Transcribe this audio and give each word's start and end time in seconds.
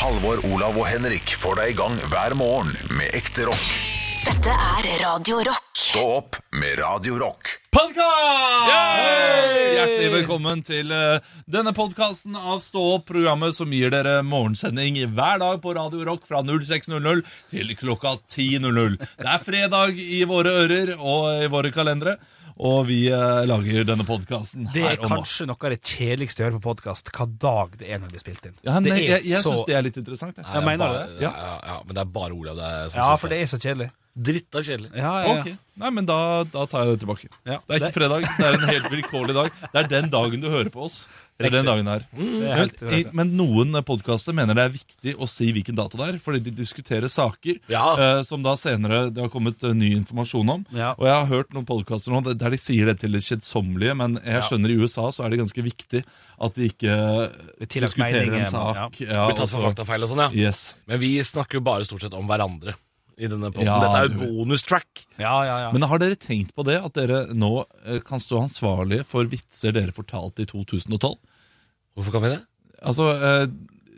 Halvor, 0.00 0.38
Olav 0.48 0.78
og 0.80 0.86
Henrik 0.88 1.34
får 1.36 1.58
deg 1.58 1.74
i 1.74 1.76
gang 1.76 1.98
hver 2.08 2.32
morgen 2.38 2.70
med 2.96 3.12
ekte 3.18 3.44
rock. 3.50 3.66
Dette 4.24 4.54
er 4.54 4.86
Radio 5.02 5.42
Rock. 5.44 5.66
Stå 5.76 6.04
opp 6.14 6.38
med 6.56 6.78
Radio 6.80 7.18
Rock. 7.20 7.50
Podkast! 7.68 8.70
Hjertelig 9.76 10.08
velkommen 10.14 10.64
til 10.64 10.94
eh, 10.96 11.20
denne 11.44 11.74
podkasten 11.76 12.32
av 12.32 12.62
Stå 12.64 12.86
opp, 12.94 13.04
programmet 13.12 13.52
som 13.56 13.68
gir 13.76 13.92
dere 13.92 14.22
morgensending 14.24 15.02
hver 15.12 15.36
dag 15.44 15.60
på 15.60 15.76
Radio 15.76 16.08
Rock 16.08 16.24
fra 16.28 16.40
06.00 16.48 17.20
til 17.52 17.76
klokka 17.76 18.16
10.00. 18.24 18.96
Det 19.04 19.28
er 19.34 19.44
fredag 19.44 20.00
i 20.00 20.22
våre 20.24 20.56
ører 20.64 20.96
og 20.96 21.44
i 21.44 21.52
våre 21.52 21.76
kalendere, 21.76 22.16
og 22.60 22.82
vi 22.90 22.98
eh, 23.08 23.40
lager 23.48 23.86
denne 23.88 24.04
podkasten 24.04 24.66
Det 24.74 24.82
er 24.82 24.88
her 24.90 24.98
og 25.00 25.06
nå. 25.08 25.16
kanskje 25.16 25.46
noe 25.48 25.56
av 25.64 25.72
det 25.72 25.78
kjedeligste 25.80 26.42
jeg 26.42 26.50
hører 26.50 26.58
på 26.60 26.66
podkast, 26.74 27.08
hva 27.16 27.26
dag 27.40 27.76
det 27.80 27.88
er 27.88 27.98
når 28.02 28.10
det 28.10 28.16
blir 28.18 28.24
spilt 28.26 28.48
inn. 28.50 28.56
Ja, 28.66 28.74
nei, 28.78 28.90
det 28.90 28.96
er 28.98 29.06
jeg 29.16 29.30
jeg 29.30 29.42
så- 29.42 29.54
syns 29.56 29.66
det 29.70 29.76
er 29.78 29.86
litt 29.86 29.96
interessant. 30.02 30.36
Jeg. 30.36 30.46
Jeg 30.52 30.64
mener 30.66 30.84
bare, 30.86 31.06
det. 31.08 31.22
Ja, 31.24 31.32
ja, 31.32 31.54
ja, 31.72 31.78
men 31.86 31.94
det 31.96 32.02
er 32.04 32.10
bare 32.20 32.36
Olav 32.36 32.56
det 32.60 32.68
er 32.68 32.88
som 32.92 32.98
Ja, 33.00 33.06
synes 33.08 33.20
for 33.24 33.28
det 33.32 33.40
er 33.40 33.50
så 33.54 33.60
kjedelig. 33.64 33.90
Dritta 34.20 34.60
kjedelig. 34.66 34.90
Ja, 34.94 35.14
ja, 35.22 35.34
ja. 35.34 35.40
Ok, 35.40 35.58
Nei, 35.80 35.90
men 35.96 36.04
da, 36.04 36.18
da 36.44 36.66
tar 36.68 36.84
jeg 36.84 36.98
det 36.98 37.00
tilbake. 37.06 37.28
Ja, 37.48 37.56
Det 37.64 37.72
er 37.72 37.78
ikke 37.78 37.86
det- 37.86 37.96
fredag, 37.96 38.26
det 38.36 38.46
er 38.46 38.54
en 38.58 38.68
helt 38.68 38.90
vilkårlig 38.92 39.34
dag. 39.34 39.50
Det 39.72 39.78
er 39.84 39.88
den 39.88 40.10
dagen 40.12 40.40
du 40.42 40.48
hører 40.52 40.68
på 40.74 40.82
oss. 40.90 41.06
Det 41.40 41.46
er 41.48 41.54
den 41.54 41.64
dagen 41.70 41.86
her. 41.88 42.02
Det 42.12 42.48
er 42.50 42.58
helt 42.58 42.80
Men, 42.82 42.92
i- 42.98 43.10
men 43.16 43.30
noen 43.38 43.78
podkaster 43.88 44.34
mener 44.36 44.52
det 44.58 44.60
er 44.66 44.74
viktig 44.74 45.14
å 45.16 45.26
si 45.26 45.46
hvilken 45.56 45.74
dato 45.78 45.96
det 45.96 46.08
er, 46.10 46.18
fordi 46.20 46.42
de 46.44 46.50
diskuterer 46.50 47.08
saker 47.08 47.60
Ja. 47.72 47.94
eh, 47.96 48.22
som 48.28 48.42
da 48.44 48.52
senere 48.60 49.08
det 49.10 49.22
har 49.24 49.30
kommet 49.32 49.64
eh, 49.64 49.72
ny 49.72 49.94
informasjon 49.96 50.50
om. 50.52 50.66
Ja. 50.70 50.90
Og 50.98 51.06
jeg 51.08 51.14
har 51.16 51.24
hørt 51.32 51.54
noen 51.56 51.64
podkaster 51.64 52.12
nå 52.12 52.20
der 52.36 52.50
de 52.50 52.58
sier 52.60 52.84
det 52.92 52.98
til 53.00 53.12
det 53.16 53.22
kjedsommelige, 53.24 53.96
men 53.96 54.18
jeg 54.20 54.42
skjønner 54.50 54.68
i 54.68 54.76
USA 54.84 55.08
så 55.08 55.24
er 55.24 55.30
det 55.32 55.38
ganske 55.40 55.64
viktig 55.64 56.04
at 56.04 56.54
de 56.60 56.68
ikke 56.68 56.92
er 56.92 57.66
tillagt 57.72 57.96
diskuterer 57.96 58.36
en 58.36 58.44
sak. 58.52 59.00
Ja, 59.00 59.24
Blir 59.30 59.36
tatt 59.40 59.48
for 59.48 59.64
og 59.64 59.64
så- 59.64 59.64
faktafeil 59.72 60.02
og 60.04 60.08
sånn, 60.12 60.24
ja. 60.28 60.48
Yes. 60.50 60.74
Men 60.86 61.00
vi 61.00 61.16
snakker 61.24 61.54
jo 61.56 61.60
bare 61.64 61.84
stort 61.88 62.02
sett 62.02 62.12
om 62.12 62.28
hverandre 62.28 62.74
i 63.20 63.28
denne 63.28 63.50
poden. 63.52 63.68
Ja, 63.68 63.78
Dette 63.82 63.98
er 63.98 64.06
jo 64.06 64.12
et 64.12 64.36
bonustrack. 64.36 65.02
Ja, 65.20 65.34
ja, 65.44 65.56
ja. 65.66 65.72
Men 65.74 65.84
har 65.90 66.00
dere 66.00 66.18
tenkt 66.20 66.54
på 66.56 66.64
det, 66.66 66.78
at 66.80 66.96
dere 66.96 67.24
nå 67.36 67.52
eh, 67.84 68.00
kan 68.04 68.22
stå 68.22 68.44
ansvarlige 68.46 69.04
for 69.08 69.28
vitser 69.30 69.76
dere 69.76 69.94
fortalte 69.96 70.46
i 70.46 70.48
2012? 70.48 71.18
Hvorfor 71.98 72.16
kan 72.16 72.24
vi 72.24 72.32
det? 72.32 72.40
Altså, 72.80 73.10
eh, 73.12 73.44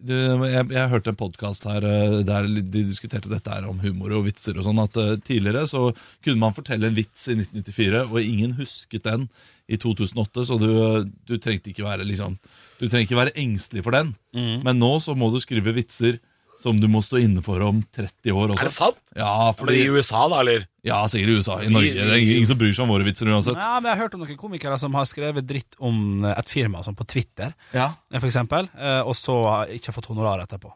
jeg, 0.02 0.66
jeg 0.74 0.90
hørte 0.90 1.12
en 1.12 1.20
podkast 1.20 1.68
her 1.70 1.86
eh, 1.86 2.18
der 2.26 2.48
de 2.50 2.82
diskuterte 2.88 3.30
dette 3.30 3.54
her 3.54 3.68
om 3.70 3.78
humor 3.84 4.16
og 4.18 4.26
vitser 4.26 4.58
og 4.58 4.66
sånn, 4.66 4.82
at 4.82 4.98
tidligere 5.28 5.68
så 5.70 5.84
kunne 6.24 6.42
man 6.42 6.58
fortelle 6.58 6.90
en 6.90 6.98
vits 6.98 7.28
i 7.30 7.38
1994, 7.38 8.04
og 8.10 8.18
ingen 8.26 8.58
husket 8.58 9.06
den 9.06 9.28
i 9.70 9.78
2008, 9.78 10.48
så 10.50 10.58
du, 10.58 10.68
du 11.30 11.36
trengte 11.38 11.70
ikke 11.70 11.86
være 11.86 12.04
liksom 12.04 12.34
Du 12.80 12.88
trenger 12.88 13.06
ikke 13.06 13.20
være 13.20 13.36
engstelig 13.38 13.84
for 13.86 13.94
den. 13.94 14.10
Men 14.66 14.80
nå 14.82 14.96
så 15.00 15.14
må 15.14 15.28
du 15.30 15.38
skrive 15.40 15.70
vitser 15.76 16.18
som 16.62 16.78
du 16.80 16.86
må 16.91 17.02
stå 17.05 17.18
inne 17.22 17.42
for 17.44 17.60
om 17.66 17.80
30 17.94 18.32
år 18.32 18.55
også. 18.55 18.60
Er 18.62 18.70
det 18.70 18.74
sant? 18.77 19.00
Ja, 19.18 19.32
det 19.50 19.56
fordi, 19.60 19.78
i 19.84 19.88
USA, 19.92 20.24
da, 20.32 20.41
eller? 20.44 20.66
ja, 20.86 21.00
sikkert 21.10 21.32
i 21.34 21.38
USA. 21.42 21.58
I 21.62 21.70
Norge. 21.74 21.94
Det 21.98 22.06
er 22.08 22.22
ingen 22.22 22.46
som 22.48 22.58
bryr 22.62 22.72
seg 22.74 22.86
om 22.86 22.92
våre 22.94 23.06
vitser 23.06 23.28
uansett. 23.30 23.58
Ja, 23.58 23.74
men 23.80 23.91
Jeg 23.91 23.98
har 23.98 24.05
hørt 24.06 24.14
om 24.18 24.22
noen 24.24 24.38
komikere 24.41 24.78
som 24.80 24.94
har 24.98 25.08
skrevet 25.10 25.46
dritt 25.46 25.77
om 25.83 26.24
et 26.33 26.48
firma, 26.50 26.80
sånn 26.86 26.96
på 26.98 27.06
Twitter, 27.10 27.52
Ja. 27.74 27.90
eh, 28.12 28.18
for 28.22 28.30
eksempel, 28.30 28.70
eh, 28.78 29.02
og 29.02 29.14
så 29.18 29.36
har 29.48 29.66
ikke 29.74 29.92
fått 29.92 30.06
honorar 30.14 30.46
etterpå. 30.46 30.72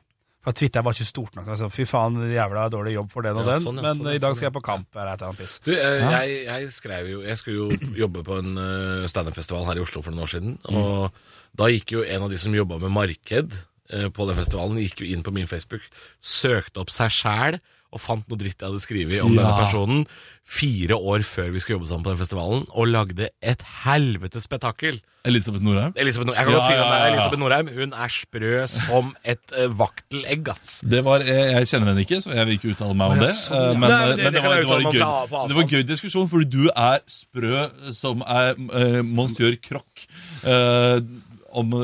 For 0.46 0.54
Twitter 0.54 0.78
var 0.86 0.94
ikke 0.94 1.04
stort 1.08 1.34
nok. 1.34 1.48
Altså, 1.50 1.66
Fy 1.74 1.82
faen, 1.90 2.20
jævla 2.30 2.68
dårlig 2.70 2.92
jobb 2.94 3.08
for 3.10 3.22
den 3.26 3.34
og 3.40 3.48
Ja, 3.50 3.56
sånn, 3.58 3.80
ja, 3.80 3.82
men 3.82 3.96
sånn, 3.98 4.06
ja, 4.06 4.12
i 4.14 4.18
dag 4.22 4.30
sånn, 4.30 4.36
skal 4.38 4.46
jeg 4.46 4.54
på 4.54 4.62
kamp 4.62 4.86
eller 4.94 5.08
et 5.10 5.18
eller 5.22 5.32
annet 5.32 5.40
piss. 5.42 5.54
Du, 5.66 5.72
eh, 5.74 6.04
jeg, 6.06 6.36
jeg 6.46 6.68
skrev 6.70 7.08
jo 7.10 7.22
Jeg 7.26 7.38
skulle 7.40 7.56
jo 7.64 7.94
jobbe 8.04 8.22
på 8.22 8.36
en 8.38 8.52
uh, 8.54 9.06
standup-festival 9.10 9.66
her 9.66 9.80
i 9.80 9.82
Oslo 9.82 10.02
for 10.06 10.14
noen 10.14 10.22
år 10.22 10.30
siden. 10.30 10.54
Og 10.70 11.10
da 11.58 11.66
gikk 11.72 11.96
jo 11.96 12.04
en 12.06 12.22
av 12.22 12.30
de 12.30 12.38
som 12.38 12.54
jobba 12.54 12.78
med 12.78 12.94
marked 12.94 13.56
eh, 13.58 13.64
på 13.88 14.26
den 14.28 14.36
festivalen, 14.36 14.78
gikk 14.82 15.00
jo 15.00 15.06
inn 15.14 15.22
på 15.22 15.32
min 15.32 15.46
Facebook, 15.46 15.82
søkte 16.20 16.80
opp 16.82 16.90
seg 16.90 17.10
sjæl 17.10 17.60
og 17.94 18.00
fant 18.02 18.26
noe 18.28 18.36
dritt 18.36 18.58
jeg 18.60 18.66
hadde 18.68 18.82
skrevet 18.82 19.22
om 19.24 19.32
Ja. 19.32 19.42
denne 19.42 19.58
personen 19.62 20.06
fire 20.44 20.94
år 20.98 21.22
før 21.24 21.52
vi 21.54 21.60
skulle 21.62 21.78
jobbe 21.78 21.88
sammen 21.88 22.04
på 22.04 22.10
den 22.12 22.18
festivalen, 22.20 22.66
og 22.74 22.88
lagde 22.90 23.28
et 23.42 23.62
helvetes 23.84 24.44
spetakkel. 24.44 24.98
Elisabeth 25.26 25.62
Norheim. 25.64 25.92
Elisabeth 25.96 26.26
Norheim. 26.28 26.36
jeg 26.38 26.46
kan 26.46 26.52
Ja, 26.52 26.58
godt 26.58 26.66
si 26.68 26.74
ja, 26.74 26.82
ja. 26.86 27.06
Elisabeth 27.14 27.40
Norheim. 27.40 27.68
Hun 27.74 27.92
er 27.94 28.08
sprø 28.14 28.66
som 28.68 29.08
et 29.24 29.54
uh, 29.58 29.66
vaktelegg, 29.78 30.48
ass. 30.52 30.80
Det 30.86 31.00
var, 31.06 31.18
jeg, 31.26 31.46
jeg 31.56 31.66
kjenner 31.72 31.90
henne 31.94 32.04
ikke, 32.04 32.20
så 32.22 32.30
jeg 32.36 32.46
vil 32.46 32.58
ikke 32.58 32.70
uttale 32.74 32.94
meg 32.94 33.10
om 33.16 33.18
det. 33.24 33.30
sånn, 33.34 33.56
Eh. 33.56 33.78
Men, 33.78 33.90
Nei, 33.90 34.06
men 34.06 34.16
det- 34.16 34.24
men 34.24 34.32
det 34.32 34.32
det, 34.34 34.42
var, 34.44 34.56
det, 34.56 34.66
var 34.66 34.76
en 34.76 34.92
gøy, 34.92 35.00
på- 35.02 35.28
på 35.30 35.48
det 35.48 35.56
var 35.56 35.64
gøy 35.72 35.82
diskusjon, 35.86 36.28
fordi 36.28 36.50
du 36.50 36.68
er 36.76 36.98
sprø 37.06 37.92
som 37.94 38.22
er 38.26 38.54
uh, 38.58 39.02
monsieur 39.02 39.56
Krokk 39.56 40.06
uh, 40.44 41.00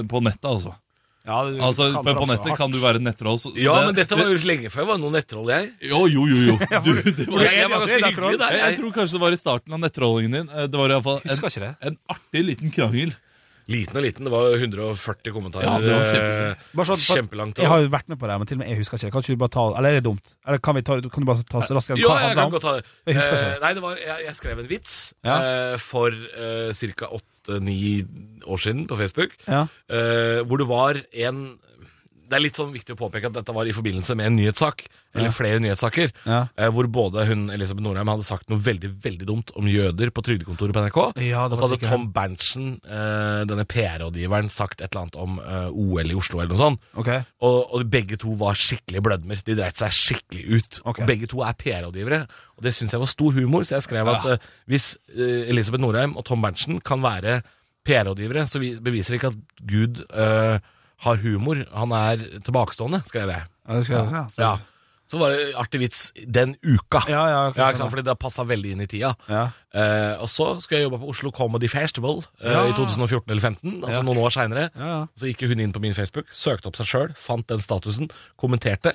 på 0.06 0.20
nettet, 0.22 0.44
altså. 0.50 0.74
Ja, 1.22 1.36
altså 1.68 1.86
kan 1.94 2.02
på, 2.04 2.14
på 2.18 2.26
nettet 2.26 2.56
kan 2.58 2.72
du 2.74 2.78
være 2.82 2.98
nettroll. 2.98 3.36
så- 3.38 3.52
så 3.54 3.58
Ja, 3.62 3.76
det- 3.78 3.86
men 3.86 3.94
dette 3.94 4.16
var 4.18 4.26
jo 4.26 4.38
lenge 4.42 4.70
før 4.74 4.82
jeg 4.82 4.88
var 4.88 4.98
noe 4.98 5.12
nettroll, 5.14 5.46
jeg. 5.54 5.72
Jo, 5.88 6.06
jo, 6.10 6.26
jo. 6.26 6.38
jo. 6.50 6.56
Du, 6.82 6.92
det 6.98 7.28
var, 7.30 7.42
Jeg, 7.46 7.58
jeg 7.62 7.70
var 7.70 7.78
ganske 7.86 8.00
hyggelig 8.02 8.38
der. 8.40 8.50
jeg, 8.50 8.62
jeg 8.66 8.78
tror 8.80 8.92
kanskje 8.96 9.12
det 9.12 9.20
var 9.22 9.32
i 9.32 9.38
starten 9.38 9.72
av 9.72 9.78
nettrollingen 9.84 10.32
din. 10.32 10.48
Eh, 10.50 10.66
Det 10.66 10.74
var 10.80 10.90
i 10.90 10.96
hvert 10.98 11.04
fall 11.06 11.20
Husker 11.22 11.46
en, 11.46 11.52
ikke 11.52 11.62
det. 11.68 11.76
en 11.92 11.98
artig 12.10 12.42
liten 12.48 12.70
krangel. 12.74 13.14
Liten 13.70 13.94
og 13.96 14.02
liten. 14.02 14.26
Det 14.26 14.32
var 14.34 14.50
140 14.58 15.30
kommentarer. 15.32 15.62
Ja, 15.62 15.78
det 15.78 15.92
var 15.94 16.08
kjempe... 16.10 16.84
sånn, 16.90 16.98
Kjempelangt. 17.06 17.58
Jeg 17.62 17.70
har 17.70 17.78
jo 17.84 17.88
vært 17.94 18.08
med 18.10 18.18
på 18.18 18.26
det, 18.26 18.38
men 18.42 18.46
til 18.50 18.56
og 18.58 18.58
med 18.64 18.68
jeg 18.74 18.78
husker 18.82 18.98
ikke 18.98 19.06
det. 19.06 19.12
Kan 19.14 19.22
ikke 19.22 19.36
du 19.38 19.42
bare 19.44 19.54
ta 19.54 19.64
Eller 19.78 19.88
er 19.88 19.94
det 20.00 20.04
dumt? 20.08 20.32
Eller 20.44 20.58
kan, 20.58 20.74
vi 20.74 20.82
ta, 20.82 20.96
kan 21.06 21.22
du 21.22 21.28
bare 21.30 21.44
ta 21.46 21.58
oss 21.62 21.70
raskere? 21.70 22.02
Jo, 22.02 22.10
jeg 22.10 22.34
kan 22.34 22.50
godt 22.50 22.66
ta 22.66 22.72
det. 22.80 22.84
Jeg 23.06 23.14
husker 23.22 23.36
ikke 23.38 23.52
Eh, 23.54 23.60
nei, 23.62 23.70
det 23.78 23.82
var, 23.86 23.94
jeg, 24.02 24.18
jeg 24.26 24.34
skrev 24.34 24.58
en 24.58 24.66
vits 24.74 24.96
Ja. 25.22 25.36
uh, 25.38 25.76
for 25.78 26.10
uh, 26.10 26.72
ca. 26.74 27.06
åtte-ni 27.48 28.04
år 28.46 28.56
siden 28.56 28.86
på 28.86 28.96
Facebook, 28.96 29.30
Ja. 29.48 29.66
eh, 29.90 30.42
hvor 30.46 30.56
det 30.56 30.68
var 30.68 31.00
en 31.12 31.58
Det 32.32 32.38
er 32.38 32.44
litt 32.46 32.56
sånn 32.56 32.70
viktig 32.72 32.94
å 32.96 32.98
påpeke 32.98 33.28
at 33.28 33.34
dette 33.36 33.52
var 33.52 33.68
i 33.68 33.74
forbindelse 33.76 34.14
med 34.16 34.30
en 34.30 34.36
nyhetssak, 34.38 34.86
eller 35.12 35.28
Ja. 35.28 35.34
flere 35.36 35.60
nyhetssaker, 35.60 36.12
Ja. 36.24 36.48
eh, 36.56 36.70
hvor 36.72 36.88
både 36.88 37.26
hun 37.28 37.50
Elisabeth 37.52 37.84
Norheim 37.84 38.08
hadde 38.08 38.24
sagt 38.24 38.48
noe 38.48 38.58
veldig 38.58 38.90
veldig 39.04 39.26
dumt 39.28 39.52
om 39.54 39.68
jøder 39.68 40.08
på 40.10 40.24
trygdekontoret 40.24 40.72
på 40.72 40.80
NRK. 40.86 41.20
Ja, 41.28 41.44
og 41.44 41.58
så 41.58 41.68
hadde 41.68 41.80
Tom 41.84 42.08
Berntsen, 42.12 42.80
eh, 42.88 43.44
denne 43.44 43.66
PR-rådgiveren, 43.68 44.48
sagt 44.50 44.80
et 44.80 44.94
eller 44.94 45.02
annet 45.04 45.16
om 45.20 45.38
eh, 45.38 45.68
OL 45.68 46.10
i 46.10 46.14
Oslo 46.16 46.40
eller 46.40 46.54
noe 46.56 46.62
sånt. 46.64 46.80
Okay. 46.96 47.24
Og, 47.42 47.74
og 47.74 47.90
begge 47.90 48.16
to 48.16 48.34
var 48.34 48.54
skikkelig 48.54 49.02
blødmer. 49.04 49.44
De 49.44 49.54
dreit 49.54 49.76
seg 49.76 49.92
skikkelig 49.92 50.44
ut. 50.56 50.80
Okay. 50.86 51.04
Og 51.04 51.08
begge 51.12 51.28
to 51.28 51.42
er 51.44 51.52
PR-rådgivere. 51.52 52.22
Og 52.56 52.62
det 52.64 52.72
syns 52.72 52.92
jeg 52.92 53.02
var 53.02 53.10
stor 53.12 53.32
humor, 53.36 53.62
så 53.68 53.76
jeg 53.76 53.82
skrev 53.90 54.08
at 54.08 54.24
eh, 54.24 54.38
hvis 54.72 54.96
eh, 55.12 55.50
Elisabeth 55.52 55.82
Norheim 55.84 56.16
og 56.16 56.24
Tom 56.24 56.40
Berntsen 56.40 56.80
kan 56.80 57.02
være 57.04 57.42
PR-rådgivere, 57.84 58.46
så 58.48 58.60
vi, 58.62 58.76
beviser 58.78 59.12
det 59.16 59.20
ikke 59.20 59.32
at 59.34 59.66
Gud 59.66 60.04
eh, 60.14 60.58
har 61.02 61.16
humor. 61.22 61.64
Han 61.74 61.92
er 61.98 62.26
tilbakestående, 62.46 63.02
skrev 63.08 63.30
jeg. 63.34 63.48
Ja, 63.68 63.74
det 63.78 63.86
skal 63.88 63.98
jeg 64.04 64.12
ja. 64.12 64.26
Ja. 64.42 64.52
Så 65.12 65.18
var 65.20 65.34
det 65.34 65.50
artig 65.60 65.80
vits 65.82 65.98
den 66.24 66.54
uka. 66.64 67.02
Ja, 67.10 67.26
ja, 67.28 67.40
Ja, 67.52 67.66
ikke 67.68 67.82
sant? 67.82 67.90
Fordi 67.92 68.04
det 68.06 68.14
passa 68.22 68.46
veldig 68.48 68.70
inn 68.72 68.80
i 68.80 68.86
tida. 68.88 69.10
Ja. 69.28 69.42
Eh, 69.76 70.14
og 70.22 70.28
så 70.32 70.46
skulle 70.62 70.78
jeg 70.80 70.86
jobbe 70.86 71.02
på 71.02 71.10
Oslo 71.12 71.30
Comedy 71.36 71.68
Festival 71.68 72.22
eh, 72.40 72.48
Ja. 72.54 72.62
i 72.64 72.72
2014 72.72 73.28
eller 73.28 73.42
2015, 73.42 73.82
altså 73.84 73.98
Ja. 73.98 74.06
noen 74.06 74.22
år 74.22 74.32
seinere. 74.32 74.70
Ja, 74.74 74.86
ja. 74.86 75.06
Så 75.18 75.28
gikk 75.28 75.44
hun 75.50 75.60
inn 75.60 75.72
på 75.74 75.82
min 75.84 75.92
Facebook, 75.92 76.30
søkte 76.32 76.70
opp 76.72 76.76
seg 76.80 76.86
sjøl, 76.88 77.12
fant 77.20 77.46
den 77.46 77.60
statusen, 77.60 78.08
kommenterte. 78.40 78.94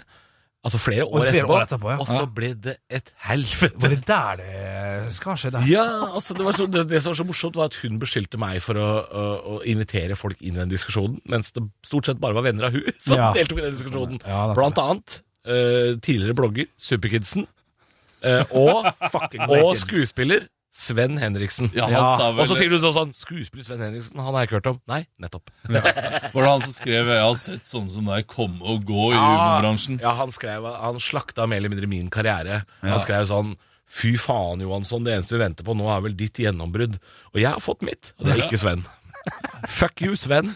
Altså 0.68 0.80
flere 0.84 1.06
år, 1.08 1.22
flere 1.24 1.40
etterpå, 1.40 1.56
år 1.56 1.66
etterpå, 1.66 1.90
ja. 1.94 1.98
og 2.04 2.08
så 2.10 2.26
ble 2.38 2.50
det 2.68 2.74
et 2.92 3.12
helvete. 3.30 3.80
Var 3.80 3.94
det 3.94 4.00
der 4.10 4.42
det 4.42 5.14
skal 5.16 5.38
skje? 5.40 5.52
Der? 5.56 5.68
Ja, 5.72 5.86
altså 6.12 6.36
det, 6.36 6.44
var 6.48 6.58
så, 6.58 6.66
det, 6.68 6.84
det 6.92 7.00
som 7.06 7.14
var 7.14 7.20
så 7.22 7.26
morsomt, 7.30 7.60
var 7.60 7.72
at 7.72 7.78
hun 7.82 7.96
beskyldte 8.02 8.40
meg 8.42 8.60
for 8.66 8.80
å, 8.82 8.88
å, 9.08 9.26
å 9.54 9.60
invitere 9.70 10.18
folk 10.20 10.42
inn 10.44 10.58
i 10.58 10.62
den 10.66 10.74
diskusjonen, 10.74 11.22
mens 11.32 11.54
det 11.56 11.64
stort 11.88 12.10
sett 12.12 12.20
bare 12.20 12.36
var 12.36 12.44
venner 12.50 12.68
av 12.68 12.76
hun 12.76 12.90
som 13.08 13.22
Ja. 13.22 13.30
deltok 13.38 13.62
i 13.62 13.66
den 13.70 13.78
diskusjonen. 13.80 14.20
Ja. 14.28 14.42
Blant 14.58 14.82
annet 14.84 15.22
uh, 15.48 15.96
tidligere 16.04 16.36
blogger 16.38 16.68
Superkidsen, 16.78 17.48
Uh, 18.26 18.42
og, 18.58 18.88
Fucking 19.14 19.44
og 19.46 19.76
skuespiller 19.78 20.48
Sven 20.78 21.18
Henriksen. 21.18 21.72
Ja, 21.74 21.88
han 21.88 21.94
Ja, 21.96 22.18
sa 22.20 22.26
vel, 22.32 22.44
Og 22.44 22.50
så 22.52 22.58
sier 22.60 22.70
du 22.70 22.78
sånn, 22.84 23.14
Skuespiller 23.18 23.66
Sven 23.66 23.82
Henriksen, 23.82 24.20
han 24.22 24.30
har 24.36 24.44
jeg 24.44 24.50
ikke 24.52 24.60
hørt 24.60 24.70
om. 24.76 24.82
Nei, 24.92 25.00
nettopp. 25.20 25.50
Var 25.74 26.38
det 26.38 26.52
han 26.52 26.62
som 26.68 26.76
skrev 26.76 27.10
'Jeg 27.10 27.24
har 27.24 27.40
sett 27.42 27.66
sånne 27.66 27.90
som 27.96 28.06
deg 28.06 28.28
komme 28.30 28.62
og 28.62 28.86
gå 28.86 29.08
i 29.14 29.18
humorbransjen'? 29.18 29.98
Ja, 30.04 30.14
han 30.20 30.30
skrev 30.30 30.68
Han 30.78 31.00
slakta 31.02 31.48
mer 31.50 31.58
eller 31.58 31.74
mindre 31.74 31.90
min 31.90 32.12
karriere. 32.14 32.64
Han 32.86 33.00
skrev 33.02 33.26
sånn 33.26 33.56
Fy 33.88 34.18
faen, 34.20 34.60
Johansson, 34.60 35.06
det 35.06 35.14
eneste 35.16 35.38
vi 35.38 35.40
venter 35.46 35.64
på 35.64 35.72
nå, 35.74 35.88
er 35.88 36.02
vel 36.04 36.16
ditt 36.20 36.36
gjennombrudd. 36.44 36.98
Og 37.32 37.40
jeg 37.40 37.48
har 37.56 37.64
fått 37.64 37.82
mitt, 37.88 38.12
og 38.20 38.28
det 38.28 38.34
er 38.36 38.42
ikke 38.44 38.60
Sven. 38.60 38.82
Fuck 39.68 40.02
you, 40.02 40.16
Sven. 40.16 40.48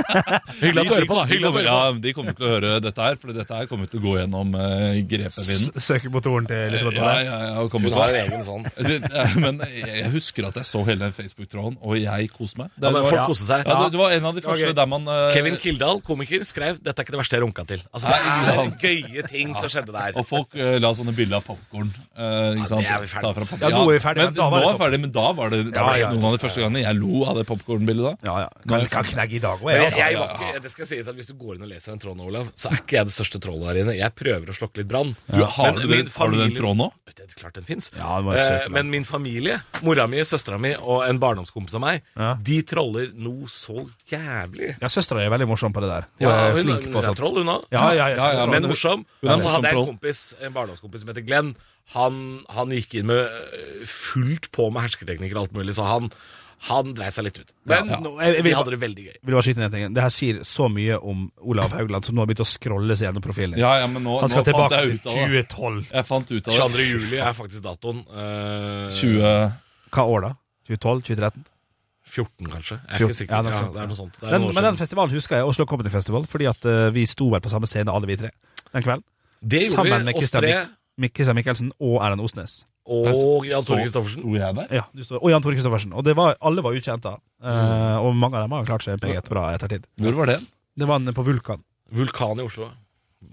Hyggelig 0.60 0.82
at 0.82 0.88
du 0.88 0.94
hører 0.94 1.06
på, 1.08 1.16
da. 1.18 1.24
De, 1.26 1.32
Hyggelig 1.34 1.48
at 1.48 1.52
du 1.52 1.58
hører 1.58 1.64
på. 1.64 1.64
ja, 1.66 2.00
de 2.06 2.12
kommer 2.16 2.36
til 2.38 2.46
å 2.46 2.50
høre 2.54 2.70
dette 2.82 3.02
her, 3.04 3.16
for 3.20 3.34
dette 3.36 3.58
her 3.58 3.68
kommer 3.70 3.90
til 3.90 4.00
å 4.00 4.04
gå 4.06 4.14
gjennom 4.20 4.54
uh, 4.56 4.96
grepevinden. 5.10 5.82
Søkemotoren 5.86 6.48
til 6.50 6.62
Elisabeth 6.70 6.98
Ja, 7.00 7.10
ja, 7.26 7.36
ja, 7.46 7.50
og 7.64 7.70
kommer 7.74 7.90
Hun 7.90 7.96
til 7.96 8.02
har 8.02 8.14
å- 8.14 8.16
en 8.16 8.32
egen 8.32 8.46
sånn. 8.46 8.64
Men 9.44 9.60
jeg 9.68 10.10
husker 10.14 10.48
at 10.48 10.58
jeg 10.62 10.68
så 10.70 10.82
hele 10.88 11.04
den 11.06 11.14
Facebook-tråden, 11.16 11.76
og 11.82 11.98
jeg 12.00 12.30
koste 12.34 12.62
meg. 12.62 12.72
Det, 12.76 12.86
Ja, 12.86 12.92
men 12.94 13.02
var, 13.02 13.10
folk 13.12 13.30
koste 13.34 13.48
seg. 13.50 13.66
ja, 13.66 13.76
det, 13.82 13.90
det 13.96 14.00
var 14.00 14.14
en 14.16 14.28
av 14.30 14.38
de 14.38 14.44
første 14.46 14.72
der 14.80 14.88
man 14.90 15.08
eh, 15.12 15.34
Kevin 15.36 15.56
Kildahl, 15.60 16.00
komiker, 16.06 16.44
skrev 16.48 16.78
'Dette 16.80 17.02
er 17.02 17.06
ikke 17.06 17.14
det 17.16 17.20
verste 17.22 17.36
jeg 17.36 17.42
runka 17.44 17.66
til'. 17.68 17.82
Altså, 17.92 18.08
Det 18.08 18.54
er 18.54 18.72
gøye 18.86 19.26
ting 19.28 19.54
som 19.60 19.68
skjedde 19.72 19.92
der. 19.94 20.16
Og 20.16 20.26
folk 20.28 20.54
eh, 20.56 20.76
la 20.82 20.92
sånne 20.96 21.14
bilder 21.16 21.40
av 21.42 21.46
popkorn. 21.50 21.92
Uh, 22.16 22.56
Ja, 22.56 22.64
det 22.80 22.88
er 22.88 23.02
vi 23.04 23.08
ferdig 23.10 23.36
med. 23.36 23.60
Ja, 23.60 23.68
nå 23.74 23.82
er 23.90 23.92
vi 23.98 24.00
ferdig, 24.06 24.22
men, 24.22 24.32
men 24.32 24.38
da 24.40 24.48
var 24.50 24.60
det 24.60 24.66
nå 24.66 24.70
er 24.70 24.72
vi 24.72 24.72
topp. 24.72 24.82
ferdig, 24.86 25.00
men 25.04 25.12
da 25.16 25.26
var 25.36 25.50
det, 25.52 25.60
da 25.74 25.82
var 25.86 25.94
det 25.96 26.00
ja, 26.04 26.10
noen 26.14 26.26
av 26.30 26.36
de 26.36 26.42
første 26.46 26.60
gangene 26.62 26.82
jeg 26.86 26.96
lo 27.00 27.24
av 27.28 27.36
det 27.40 27.44
popkornbildet 27.48 28.05
da? 28.06 28.12
Ja, 28.28 28.36
ja. 28.46 28.50
Kan, 28.70 28.86
kan 28.92 29.08
knegge 29.10 29.38
i 29.38 29.42
dag 29.42 29.62
òg, 29.62 29.70
jeg. 29.74 29.92
jeg, 29.98 30.18
jeg 30.18 30.62
det 30.64 30.72
skal 30.72 30.88
sies 30.88 31.08
at 31.10 31.16
Hvis 31.18 31.28
du 31.30 31.34
går 31.38 31.56
inn 31.58 31.66
og 31.66 31.70
leser 31.72 31.92
den 31.92 32.02
tråden, 32.02 32.22
Olav, 32.26 32.48
så 32.58 32.70
er 32.72 32.80
ikke 32.80 32.98
jeg 33.00 33.10
det 33.10 33.16
største 33.16 33.40
trollet 33.42 33.68
der 33.70 33.82
inne. 33.82 33.96
Jeg 33.98 34.14
prøver 34.18 34.52
å 34.52 34.56
slokke 34.56 34.80
litt 34.82 34.90
brann. 34.90 35.12
Ja. 35.32 35.48
har, 35.58 35.76
du 35.80 35.90
har 35.92 36.32
du 36.32 36.38
den 36.40 36.54
tråden 36.56 36.80
nå? 36.84 36.90
Det 37.16 37.24
er 37.24 37.36
klart 37.38 37.56
den 37.56 37.64
fins. 37.64 37.88
Ja, 37.96 38.18
på. 38.20 38.34
men 38.74 38.90
min 38.92 39.06
familie, 39.08 39.54
mora 39.86 40.04
mi, 40.10 40.18
søstera 40.28 40.58
mi 40.60 40.74
og 40.76 41.06
en 41.06 41.16
barndomskompis 41.22 41.78
av 41.78 41.82
meg, 41.84 42.02
de 42.44 42.58
troller 42.68 43.08
noe 43.16 43.48
så 43.48 43.86
jævlig. 44.12 44.74
Ja, 44.82 44.90
Søstera 44.92 45.22
er 45.24 45.32
veldig 45.32 45.48
morsom 45.48 45.72
på 45.74 45.80
det 45.84 45.88
der. 45.92 46.08
Hun 46.18 46.26
Ja, 46.26 46.34
er 46.34 46.52
hun, 46.58 46.60
flink 46.66 46.90
på 46.92 47.02
sånt. 47.06 47.18
troll, 47.18 47.40
hun 47.40 47.52
òg. 47.56 47.64
Ja, 47.72 47.86
ja, 47.96 48.10
ja, 48.12 48.16
Ja, 48.20 48.28
ja, 48.42 48.46
men 48.50 48.68
morsom. 48.68 49.06
Og 49.24 49.40
så 49.42 49.54
hadde 49.56 49.70
jeg 49.72 49.80
en 49.80 49.90
kompis, 49.94 50.22
en 50.44 50.52
barndomskompis 50.54 51.02
som 51.04 51.12
heter 51.12 51.24
Glenn. 51.26 51.54
Han, 51.94 52.20
han 52.50 52.72
gikk 52.74 52.98
inn 53.00 53.06
med 53.08 53.22
øh, 53.24 53.84
fullt 53.88 54.50
på 54.54 54.68
med 54.74 54.82
hersketeknikker 54.86 55.38
og 55.38 55.46
alt 55.46 55.56
mulig, 55.56 55.76
så 55.78 55.86
han, 55.88 56.10
han 56.58 56.94
dreit 56.94 57.12
seg 57.14 57.24
litt 57.24 57.38
ut. 57.38 57.50
Men 57.64 57.88
Ja. 57.88 57.96
Nå, 58.00 58.18
jeg- 58.20 58.34
jeg 58.36 58.44
vi 58.44 58.50
hadde 58.52 58.70
det 58.70 58.80
veldig 58.80 59.04
gøy. 59.04 59.16
Vil 59.22 59.26
du 59.26 59.32
bare 59.32 59.42
skyte 59.42 59.56
ned 59.58 59.72
ting? 59.72 59.94
Det 59.94 60.02
her 60.02 60.08
sier 60.10 60.34
så 60.44 60.68
mye 60.72 60.96
om 61.02 61.30
Olav 61.44 61.70
Haugland, 61.72 62.04
som 62.04 62.14
nå 62.14 62.20
har 62.20 62.26
begynt 62.26 62.40
å 62.40 62.46
scrolle 62.48 62.96
seg 62.96 63.08
gjennom 63.12 63.22
profilen. 63.22 63.56
Ja, 63.58 63.78
ja, 63.80 63.86
men 63.86 64.02
nå, 64.02 64.20
Han 64.20 64.28
skal 64.28 64.42
nå 64.42 64.44
fant 64.44 64.54
tilbake 64.56 64.70
jeg 64.70 64.80
til 64.80 64.94
ut 64.94 65.06
av 65.06 65.14
det. 65.14 65.48
2012. 65.48 65.90
Jeg 65.92 66.06
fant 66.06 66.30
ut 66.32 66.48
av 66.48 66.54
22. 66.54 66.86
juli 66.86 67.16
er 67.18 67.32
faktisk 67.32 67.62
datoen. 67.62 68.06
Uh, 68.08 68.90
20... 68.90 69.52
Hva 69.92 70.02
år 70.08 70.20
da? 70.22 70.32
2012? 70.66 71.02
2013? 71.02 71.44
14, 72.06 72.46
kanskje. 72.50 72.76
Jeg 72.76 72.94
er 72.94 72.96
14, 72.96 73.08
ikke 73.10 73.14
sikker. 73.16 73.34
ja, 73.34 73.42
Ja, 73.42 73.68
det 73.72 73.82
er 73.82 73.86
noe 73.86 73.96
sånt. 73.96 74.12
Det 74.20 74.28
er 74.28 74.38
Den, 74.38 74.54
men 74.54 74.64
den 74.64 74.76
festivalen 74.76 75.10
husker 75.12 75.36
jeg, 75.36 75.44
Oslo 75.44 75.64
Comedy 75.66 75.90
Festival, 75.90 76.24
fordi 76.26 76.46
at 76.48 76.64
uh, 76.64 76.90
vi 76.94 77.04
sto 77.06 77.28
vel 77.30 77.40
på 77.40 77.50
samme 77.50 77.66
scene, 77.66 77.92
alle 77.92 78.06
vi 78.06 78.16
tre, 78.16 78.30
den 78.72 78.82
kvelden. 78.82 79.04
Det 79.42 79.60
gjorde 79.66 79.76
sammen 79.76 79.98
vi, 80.00 80.04
med 80.04 81.12
Christian 81.14 81.36
Mikkelsen 81.36 81.72
og 81.80 82.00
Erlend 82.02 82.20
Osnes. 82.24 82.64
Og 82.86 83.46
Jan 83.48 83.64
Tore 83.66 83.80
Christoffersen. 83.82 84.22
Sto 84.22 84.34
jeg 84.38 84.54
der? 84.56 84.66
Ja, 84.78 84.84
du 84.94 85.02
står, 85.04 85.18
og 85.22 85.30
Jan 85.32 85.42
Tore 85.42 85.56
Christoffersen. 85.58 85.92
Og 85.92 86.04
det 86.06 86.14
var, 86.16 86.36
alle 86.40 86.62
var 86.62 86.76
ukjente. 86.78 87.16
eh, 87.42 87.96
og 87.98 88.14
mange 88.14 88.38
av 88.38 88.46
dem 88.46 88.54
har 88.56 88.64
klart 88.68 88.86
seg 88.86 89.02
meget 89.02 89.28
bra 89.28 89.48
ettertid. 89.54 89.86
Hvor 89.98 90.12
var 90.22 90.26
det? 90.26 90.40
Det 90.76 90.86
var 90.88 91.00
en 91.02 91.14
på 91.16 91.24
Vulkan. 91.26 91.62
Vulkan 91.90 92.38
i 92.38 92.46
Oslo. 92.46 92.70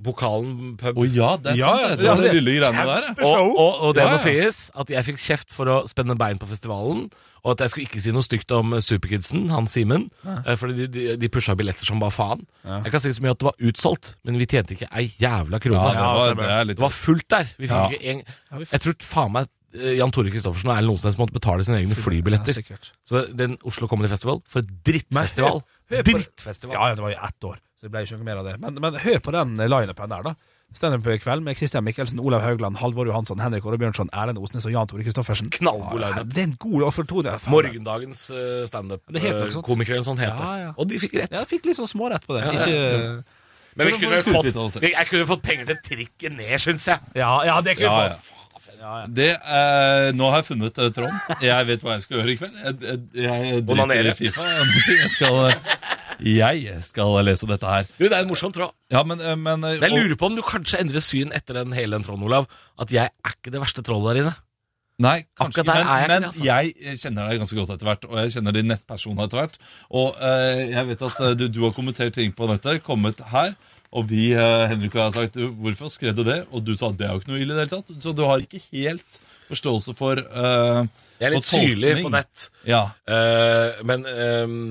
Bokalen 0.04 0.76
pub. 0.80 0.98
Å 1.00 1.06
ja, 1.10 1.34
det 1.42 1.54
er 1.54 1.60
Ja, 1.62 1.68
sant. 1.72 1.82
ja, 1.82 1.88
det. 1.90 1.98
Det 2.00 2.08
var 2.10 2.16
altså, 2.18 2.32
det 2.32 2.44
lille 2.44 2.56
greiene 2.60 2.86
der. 2.90 3.08
ja. 3.18 3.30
Og, 3.40 3.54
og, 3.58 3.78
og 3.88 3.94
det 3.98 4.04
Ja, 4.04 4.10
må 4.12 4.18
ja. 4.20 4.24
sies 4.26 4.60
at 4.76 4.90
jeg 4.94 5.08
fikk 5.10 5.22
kjeft 5.24 5.54
for 5.56 5.72
å 5.72 5.78
spenne 5.90 6.18
bein 6.20 6.38
på 6.42 6.50
festivalen. 6.52 7.08
Og 7.44 7.52
at 7.58 7.60
jeg 7.66 7.74
skulle 7.74 7.88
ikke 7.90 8.00
si 8.00 8.12
noe 8.16 8.24
stygt 8.24 8.52
om 8.56 8.72
Superkidsen, 8.80 9.50
han 9.52 9.66
Simen. 9.68 10.06
eh, 10.46 10.54
Fordi 10.56 10.78
de, 10.78 10.88
de, 10.88 11.16
de 11.20 11.28
pusha 11.34 11.56
billetter 11.60 11.84
som 11.90 12.00
bare 12.00 12.16
faen. 12.16 12.46
Jeg 12.64 12.92
kan 12.94 13.04
si 13.04 13.12
så 13.12 13.24
mye 13.26 13.34
at 13.36 13.42
det 13.42 13.50
var 13.50 13.58
utsolgt, 13.68 14.14
men 14.24 14.38
vi 14.40 14.48
tjente 14.48 14.78
ikke 14.78 14.88
ei 14.96 15.10
jævla 15.20 15.60
krone. 15.60 15.82
Ja, 15.92 16.14
det, 16.14 16.38
var, 16.38 16.38
det 16.40 16.54
er 16.56 16.70
litt 16.70 16.78
Det 16.80 16.86
var 16.86 16.96
fullt 16.96 17.28
der. 17.36 17.52
Vi 17.60 17.68
fikk 17.68 17.76
Ja. 17.76 17.90
ikke 17.92 18.14
en, 18.14 18.24
jeg 18.72 18.86
tror 18.86 18.96
faen 19.12 19.36
meg 19.36 19.52
Jan 19.74 20.12
Tore 20.14 20.30
Christoffersen 20.30 20.70
og 20.70 20.78
Erlend 20.78 20.94
Osnes 20.94 21.18
måtte 21.18 21.34
betale 21.34 21.66
sine 21.66 21.80
egne 21.82 21.98
flybilletter. 21.98 22.60
Ja, 22.62 22.78
så 23.10 23.26
den 23.34 23.58
Oslo 23.66 23.90
Comedy 23.90 24.12
Festival, 24.12 24.44
for 24.50 24.62
et 24.62 24.74
drittfestival. 24.86 25.64
Drittfestival. 25.90 26.76
Ja, 26.76 26.90
ja, 26.92 26.98
det 26.98 27.06
var 27.06 27.14
jo 27.16 27.22
ett 27.28 27.48
år, 27.50 27.62
så 27.78 27.88
det 27.88 27.94
ble 27.94 28.04
jo 28.06 28.18
ikke 28.18 28.28
mer 28.28 28.42
av 28.44 28.50
det. 28.50 28.58
Men, 28.62 28.78
men 28.84 29.00
hør 29.02 29.24
på 29.26 29.34
den 29.34 29.56
lineupen 29.58 30.14
der, 30.14 30.30
da. 30.30 30.36
Standup 30.74 31.06
i 31.06 31.20
kveld 31.22 31.44
med 31.46 31.58
Christian 31.58 31.84
Mikkelsen, 31.86 32.18
Olav 32.18 32.42
Haugland, 32.42 32.80
Halvor 32.82 33.06
Johansson, 33.06 33.38
Henrik 33.38 33.66
Åre 33.70 33.78
Bjørnson, 33.78 34.10
Erlend 34.10 34.40
Osnes 34.42 34.66
og 34.66 34.74
Jan 34.74 34.90
Tore 34.90 35.06
Christoffersen. 35.06 35.52
Knallgod 35.54 36.02
lineup. 36.02 36.32
Det 36.34 36.42
er 36.42 36.48
en 36.48 36.56
god 36.64 36.86
offertone. 36.88 37.36
Morgendagens 37.54 38.24
uh, 38.34 38.40
sånt. 38.66 38.72
standup-komiker 38.72 39.94
eller 39.94 40.02
noe 40.02 40.10
sånt 40.10 40.24
heter. 40.24 40.42
Ja, 40.42 40.56
ja. 40.64 40.72
Og 40.74 40.90
de 40.90 41.02
fikk 41.04 41.14
rett. 41.20 41.30
Ja, 41.30 41.44
de 41.44 41.50
fikk 41.52 41.70
litt 41.70 41.78
sånn 41.78 41.92
smårett 41.92 42.26
på 42.26 42.40
det. 42.40 42.48
Ikke 42.58 42.80
Men 43.78 43.92
vi 43.92 44.00
kunne 44.02 44.24
fått, 44.26 44.80
vi- 44.82 44.96
jeg 44.96 45.10
kunne 45.12 45.30
fått 45.30 45.44
penger 45.46 45.70
til 45.70 45.80
trikket 45.92 46.34
ned, 46.40 46.56
syns 46.62 46.90
jeg. 46.90 47.14
Ja, 47.22 47.36
ja, 47.46 47.62
det 47.62 47.78
kunne 47.78 47.94
ja. 47.94 48.16
fått. 48.18 48.43
Ja, 48.84 48.94
ja. 49.00 49.08
Det, 49.08 49.30
eh, 49.32 50.10
nå 50.12 50.28
har 50.28 50.42
jeg 50.42 50.50
funnet 50.50 50.80
eh, 50.84 50.90
tråden. 50.92 51.20
Jeg 51.44 51.68
vet 51.70 51.84
hva 51.86 51.96
jeg 51.96 52.04
skal 52.04 52.20
gjøre 52.20 52.34
i 52.34 52.38
kveld. 52.42 52.58
Jeg, 52.60 52.80
jeg, 52.84 53.04
jeg 53.24 53.64
driter 53.70 54.10
i 54.12 54.16
Fifa. 54.18 54.48
Jeg 54.50 55.12
skal, 55.14 55.38
jeg 56.28 56.82
skal 56.90 57.20
lese 57.24 57.48
dette 57.48 57.76
her. 57.76 57.88
Du, 57.96 58.04
Det 58.04 58.12
er 58.12 58.26
en 58.26 58.32
morsom 58.32 58.52
tråd. 58.56 58.76
Ja, 58.92 59.06
men, 59.08 59.24
eh, 59.24 59.38
men 59.40 59.64
eh, 59.70 59.80
Jeg 59.80 59.96
lurer 59.96 60.18
på 60.20 60.28
om 60.28 60.36
du 60.36 60.44
kanskje 60.44 60.82
endrer 60.84 61.04
syn 61.06 61.32
etter 61.36 61.62
den 61.62 61.72
hele 61.78 61.96
den 61.96 62.04
tråden, 62.04 62.28
Olav. 62.28 62.50
At 62.76 62.92
jeg 62.92 63.08
er 63.08 63.38
ikke 63.38 63.56
det 63.56 63.64
verste 63.64 63.86
trollet 63.88 64.12
der 64.12 64.26
inne. 64.26 64.36
Nei, 65.02 65.24
kanskje 65.40 65.64
ikke, 65.64 65.74
men, 65.74 65.88
er 65.90 66.04
jeg 66.04 66.10
men 66.12 66.26
altså. 66.28 66.44
jeg 66.46 66.98
kjenner 67.02 67.30
deg 67.30 67.40
ganske 67.42 67.58
godt 67.58 67.72
etter 67.74 67.88
hvert, 67.88 68.04
og 68.12 68.18
jeg 68.20 68.34
kjenner 68.36 68.54
din 68.56 68.68
nettperson 68.70 69.24
etter 69.24 69.40
hvert. 69.40 69.56
Og 69.90 70.20
eh, 70.28 70.60
jeg 70.70 70.90
vet 70.92 71.06
at 71.08 71.22
eh, 71.24 71.38
du, 71.40 71.48
du 71.50 71.64
har 71.66 71.74
kommentert 71.74 72.14
ting 72.20 72.36
på 72.36 72.50
nettet, 72.52 72.84
kommet 72.86 73.24
her, 73.32 73.56
og 73.94 74.08
vi, 74.10 74.32
eh, 74.34 74.64
Henrik 74.72 74.96
og 74.96 75.00
jeg 75.00 75.06
har 75.06 75.16
sagt 75.16 75.38
hvorfor 75.38 75.92
skrev 75.94 76.16
du 76.18 76.24
det? 76.26 76.40
Og 76.52 76.64
du 76.66 76.74
sa 76.80 76.90
det 76.92 77.06
er 77.06 77.14
jo 77.14 77.22
ikke 77.22 77.34
noe 77.34 77.42
ille 77.44 77.54
i 77.54 77.58
det 77.58 77.66
hele 77.66 77.76
tatt. 77.76 77.94
Så 78.02 78.14
du 78.18 78.24
har 78.26 78.42
ikke 78.42 78.62
helt 78.72 79.20
forståelse 79.50 79.94
for 79.98 80.18
uh, 80.18 80.82
Jeg 81.20 81.28
er 81.28 81.36
litt 81.36 81.46
syrlig 81.46 81.94
på 82.02 82.12
nett. 82.14 82.48
Ja. 82.66 82.88
Uh, 83.06 83.84
men 83.86 84.08
ehm, 84.10 84.64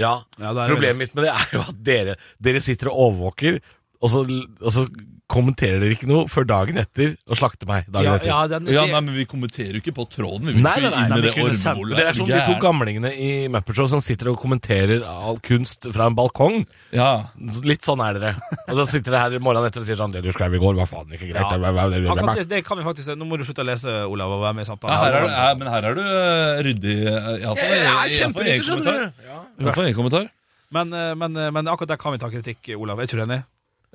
ja. 0.00 0.16
Ja, 0.36 0.52
det 0.52 0.66
Problemet 0.68 1.00
mitt 1.00 1.16
med 1.16 1.28
det 1.28 1.32
er 1.32 1.54
jo 1.56 1.62
at 1.64 1.80
dere, 1.86 2.18
dere 2.42 2.62
sitter 2.64 2.90
og 2.90 3.06
overvåker, 3.06 3.60
og 4.02 4.12
så, 4.12 4.24
og 4.26 4.74
så 4.74 4.86
kommenterer 5.32 5.80
dere 5.80 5.94
ikke 5.96 6.06
noe 6.10 6.26
før 6.30 6.44
dagen 6.50 6.76
etter 6.82 7.14
og 7.26 7.38
slakter 7.40 7.66
meg 7.70 7.86
dagen 7.88 8.04
Ja, 8.06 8.14
etter. 8.18 8.28
ja, 8.28 8.40
den, 8.52 8.66
ja, 8.68 8.84
nei, 8.90 9.00
men 9.06 9.14
vi 9.16 9.24
kommenterer 9.30 9.78
jo 9.78 9.80
ikke 9.82 9.94
på 9.96 10.04
tråden. 10.12 10.46
Vi 10.50 10.52
vil 10.58 10.62
Nei, 10.66 10.74
ikke 10.78 10.90
nei, 10.90 10.90
nei, 10.92 11.02
inn 11.06 11.10
nei, 11.10 11.18
i 11.18 11.22
vi 11.22 11.26
det 11.28 11.34
kunne 11.38 11.56
sendt- 11.56 11.80
ormemolet. 11.80 11.96
Dere 12.02 12.12
er 12.12 12.18
som 12.20 12.28
de 12.28 12.40
to 12.46 12.56
gamlingene 12.62 13.12
i 13.16 13.30
Muppet 13.52 13.78
Show 13.80 13.88
som 13.94 14.02
sitter 14.04 14.30
og 14.32 14.38
kommenterer 14.42 15.02
all 15.08 15.38
kunst 15.42 15.88
fra 15.94 16.06
en 16.10 16.14
balkong. 16.18 16.66
Ja. 16.92 17.08
Litt 17.64 17.82
sånn 17.88 18.02
er 18.04 18.18
dere. 18.20 18.34
Og 18.68 18.76
så 18.82 18.86
sitter 18.92 19.16
dere 19.16 19.22
her 19.24 19.38
morgenen 19.40 19.70
etter 19.72 19.80
og 19.80 19.88
sier 19.88 19.96
sånn 19.96 20.12
Det 20.12 20.22
du 20.22 20.30
skrev 20.36 20.54
i 20.54 20.60
går, 20.62 20.76
var 20.76 20.86
faen 20.92 21.08
ikke 21.16 21.30
greit. 21.32 21.40
Ja. 21.40 21.48
Det 21.56 21.62
det, 21.62 21.72
det 21.72 22.04
var- 22.06 22.16
Akkurat 22.18 22.36
det, 22.42 22.48
det 22.52 22.64
kan 22.68 22.78
vi 22.78 22.84
faktisk 22.84 23.16
Nå 23.16 23.24
må 23.26 23.38
du 23.40 23.44
slutte 23.48 23.64
å 23.64 23.68
lese, 23.72 23.96
Olav, 24.08 24.30
og 24.36 24.42
være 24.44 24.54
med 24.60 24.66
i 24.66 24.68
Ja, 24.68 24.74
samtalen. 24.76 25.00
her 25.00 25.16
er 25.16 25.20
du, 25.26 25.32
ja, 25.32 25.54
men 25.54 25.68
her 25.72 25.84
er 25.90 25.94
du 25.94 26.02
eh, 26.02 26.62
ryddig. 26.68 26.96
eh, 27.08 27.42
Iallfall 27.42 27.72
i 27.72 28.12
skjønner 28.12 28.62
kommentar. 28.68 29.12
I 29.58 29.64
hvert 29.64 29.74
fall 29.80 29.86
en 29.88 29.94
kommentar. 29.96 30.28
Men, 30.72 30.92
eh, 30.92 31.14
men, 31.14 31.36
eh, 31.36 31.50
men 31.50 31.66
akkurat 31.68 31.88
der 31.88 31.96
kan 32.00 32.12
vi 32.12 32.18
ta 32.18 32.28
kritikk, 32.32 32.70
Olav. 32.78 32.98
Er 33.00 33.04
ikke 33.06 33.18
du 33.20 33.24
enig? 33.26 33.42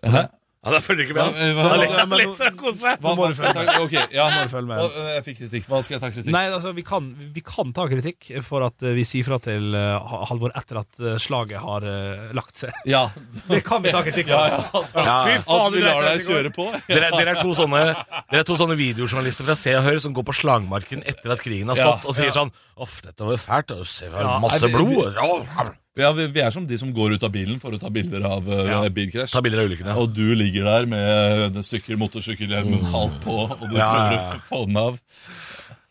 Hæ? 0.03 0.27
Ja, 0.65 0.71
da 0.73 0.79
følger 0.83 1.05
du 1.05 1.13
ikke 1.13 1.15
med. 1.15 1.37
Hva- 1.55 1.67
hva- 1.69 1.97
Da 1.97 2.05
hva- 2.09 2.17
leser- 2.17 2.49
han 2.49 2.57
koser 2.57 2.79
seg. 2.81 3.01
Hva, 3.03 3.11
hva 3.15 3.27
skal 3.33 3.45
jeg 3.45 3.53
ta? 3.55 4.07
Ja. 4.11 4.25
Og, 4.83 4.95
fikk 5.23 5.37
kritikk. 5.43 5.67
Hva 5.69 5.81
skal 5.85 5.95
jeg 5.95 6.01
ta 6.01 6.09
kritikk? 6.11 6.31
Nei, 6.33 6.43
altså, 6.49 6.73
vi 6.75 6.83
kan, 6.83 7.07
vi 7.35 7.41
kan 7.45 7.71
ta 7.77 7.85
kritikk 7.87 8.43
for 8.43 8.65
at 8.65 8.81
eh, 8.83 8.95
vi 8.97 9.05
sier 9.07 9.23
fra 9.23 9.37
til 9.39 9.75
uh, 9.77 10.01
Halvor 10.27 10.51
etter 10.57 10.81
at 10.81 10.99
slaget 11.23 11.61
har 11.61 11.85
uh, 11.87 12.33
lagt 12.35 12.57
seg. 12.57 12.73
Ja. 12.89 13.05
Det 13.47 13.63
kan 13.63 13.81
vi 13.85 13.93
ta 13.95 14.01
kritikk 14.03 14.27
for. 14.33 14.35
ja, 14.35 14.57
ja. 14.57 14.83
Ja. 14.97 15.17
Fy 15.29 15.39
faen, 15.45 15.67
At 15.67 15.73
vi 15.77 15.85
lar 15.85 16.01
deg 16.03 16.19
det 16.19 16.27
kjøre 16.27 16.53
på. 16.57 16.67
Dere, 16.89 17.11
dere, 17.15 17.37
er 17.37 17.41
to 17.41 17.53
sånne, 17.55 17.83
dere 18.31 18.43
er 18.43 18.47
to 18.49 18.57
sånne 18.59 18.75
videojournalister 18.81 19.47
fra 19.47 19.55
Se 19.55 19.75
og 19.77 19.83
Hør 19.87 19.99
som 20.03 20.13
går 20.17 20.25
på 20.27 20.35
slagmarken 20.41 21.05
etter 21.05 21.31
at 21.37 21.43
krigen 21.45 21.69
har 21.71 21.79
stått, 21.79 22.03
Ja, 22.03 22.09
og 22.09 22.17
sier 22.17 22.33
sånn 22.35 22.51
Uff, 22.77 22.99
dette 23.05 23.23
var 23.25 23.37
jo 23.37 23.41
fælt. 23.41 23.71
og 23.77 23.85
Se, 23.87 24.05
det 24.05 24.13
var 24.13 24.25
Ja, 24.25 24.39
masse 24.43 24.67
blod. 24.73 25.13
Ja, 25.15 25.69
Ja, 25.97 26.11
vi, 26.13 26.27
vi 26.35 26.41
er 26.45 26.53
som 26.53 26.67
de 26.69 26.77
som 26.77 26.91
går 26.93 27.15
ut 27.17 27.23
av 27.25 27.31
bilen 27.33 27.59
for 27.63 27.73
å 27.73 27.79
ta 27.81 27.89
bilder 27.93 28.23
av 28.29 28.45
uh, 28.47 28.63
Ja. 28.69 28.79
bilkrasj. 28.93 29.33
Ta 29.33 29.41
bilder 29.41 29.63
av 29.63 29.71
ulykken, 29.71 29.89
ja. 29.89 29.97
Og 29.97 30.13
du 30.13 30.25
ligger 30.37 30.67
der 30.69 30.85
med 30.91 31.53
den 31.57 31.65
sykkel, 31.65 31.97
motorsykkelhjelmen 32.01 32.85
halvt 32.93 33.21
på, 33.25 33.37
og 33.49 33.67
du 33.71 33.77
Ja, 33.79 33.91
prøver 33.91 34.17
ja, 34.17 34.23
ja. 34.23 34.39
å 34.39 34.47
få 34.51 34.63
den 34.69 34.81
av. 34.83 34.99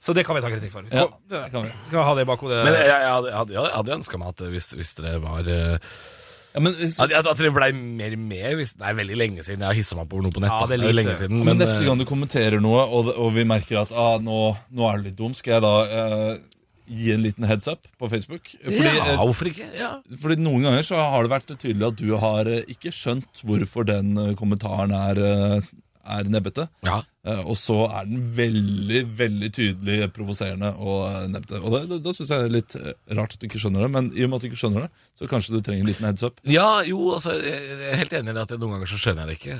Så 0.07 0.15
det 0.15 0.23
kan 0.29 0.37
vi 0.39 0.43
ta 0.45 0.51
kritikk 0.53 0.71
for. 0.71 0.85
Ja, 0.93 1.09
det 1.33 1.41
kan 1.51 1.65
vi. 1.67 1.73
Skal 1.89 1.99
vi 1.99 2.05
ha 2.07 2.13
det 2.15 2.23
i 2.23 2.29
bakhodet? 2.29 2.61
Men 2.63 2.77
jeg, 2.79 2.87
jeg, 2.87 3.09
hadde, 3.11 3.33
jeg 3.33 3.39
hadde, 3.41 3.57
jeg 3.59 3.73
hadde 3.81 3.97
ønska 3.97 4.21
meg 4.23 4.29
at 4.37 4.45
hvis, 4.53 4.69
hvis 4.79 4.93
dere 5.01 5.17
var 5.25 5.49
eh, 5.51 5.79
Ja, 6.55 6.61
men, 6.63 6.77
hvis- 6.79 7.01
At, 7.03 7.11
at 7.19 7.27
dere 7.41 7.51
blei 7.57 7.73
mer 7.75 8.15
med. 8.17 8.47
Hvis, 8.61 8.77
det 8.79 8.87
er 8.87 8.95
veldig 9.01 9.19
lenge 9.19 9.43
siden 9.43 9.65
jeg 9.67 9.73
har 9.73 9.75
hissa 9.81 9.99
meg 9.99 10.07
på 10.13 10.23
noe 10.23 10.31
på 10.31 10.45
nett. 10.45 10.55
Ja, 10.55 10.69
det 10.71 10.79
er 10.79 10.95
lenge 10.95 11.17
siden, 11.19 11.41
men, 11.41 11.51
men, 11.51 11.59
neste 11.65 11.83
eh, 11.83 11.89
gang 11.91 11.99
du 11.99 12.07
kommenterer 12.07 12.63
noe, 12.63 12.85
og, 12.87 13.11
og 13.19 13.35
vi 13.35 13.43
merker 13.51 13.83
at 13.83 13.91
ah, 13.99 14.15
nå, 14.23 14.39
nå 14.71 14.87
er 14.93 15.03
du 15.03 15.09
litt 15.11 15.19
dum, 15.19 15.35
skal 15.35 15.59
jeg 15.59 15.67
da 15.67 15.75
eh, 15.91 16.31
gi 16.87 17.13
en 17.15 17.23
liten 17.25 17.45
heads 17.49 17.67
up 17.69 17.87
på 17.99 18.09
Facebook? 18.13 18.51
Fordi, 18.63 18.83
Ja, 18.85 18.93
eh, 19.13 19.17
hvorfor 19.21 19.51
ikke? 19.51 19.67
Ja. 19.79 19.91
fordi 20.23 20.37
noen 20.43 20.63
ganger 20.67 20.83
så 20.87 20.97
har 21.01 21.23
det 21.27 21.33
vært 21.35 21.55
tydelig 21.59 21.87
at 21.89 21.97
du 22.01 22.17
har 22.23 22.47
eh, 22.51 22.63
ikke 22.73 22.93
skjønt 22.95 23.43
hvorfor 23.45 23.87
den 23.89 24.17
eh, 24.19 24.35
kommentaren 24.39 24.93
er, 24.97 25.21
er 26.07 26.25
nebbete. 26.31 26.69
ja. 26.87 27.03
Eh, 27.27 27.41
Og 27.43 27.57
så 27.59 27.75
er 27.91 28.05
den 28.07 28.21
veldig, 28.37 29.01
veldig 29.19 29.49
tydelig 29.51 29.97
provoserende 30.15 30.69
og 30.79 31.01
eh, 31.09 31.25
nebbete. 31.33 31.59
Og 31.59 31.73
da, 31.75 31.99
da, 31.99 32.13
syns 32.15 32.31
jeg 32.31 32.39
det 32.39 32.47
er 32.47 32.55
litt 32.55 32.77
eh, 32.79 32.93
rart 33.19 33.35
at 33.35 33.41
du 33.43 33.47
ikke 33.49 33.59
skjønner 33.59 33.83
det, 33.83 33.89
men 33.97 34.11
i 34.15 34.23
og 34.23 34.31
med 34.31 34.37
at 34.39 34.45
du 34.45 34.49
ikke 34.53 34.61
skjønner 34.61 34.85
det, 34.87 34.91
så 35.19 35.27
kanskje 35.33 35.57
du 35.57 35.59
trenger 35.67 35.83
en 35.83 35.91
liten 35.91 36.07
heads 36.07 36.23
up. 36.29 36.39
Ja, 36.47 36.69
jo, 36.87 37.01
altså, 37.17 37.35
jeg 37.43 37.81
er 37.91 37.99
helt 37.99 38.15
enig 38.15 38.31
i 38.31 38.37
det 38.39 38.45
at 38.47 38.55
noen 38.63 38.77
ganger 38.77 38.93
så 38.93 39.01
skjønner 39.03 39.27
jeg 39.27 39.33
det 39.33 39.39
ikke. 39.41 39.59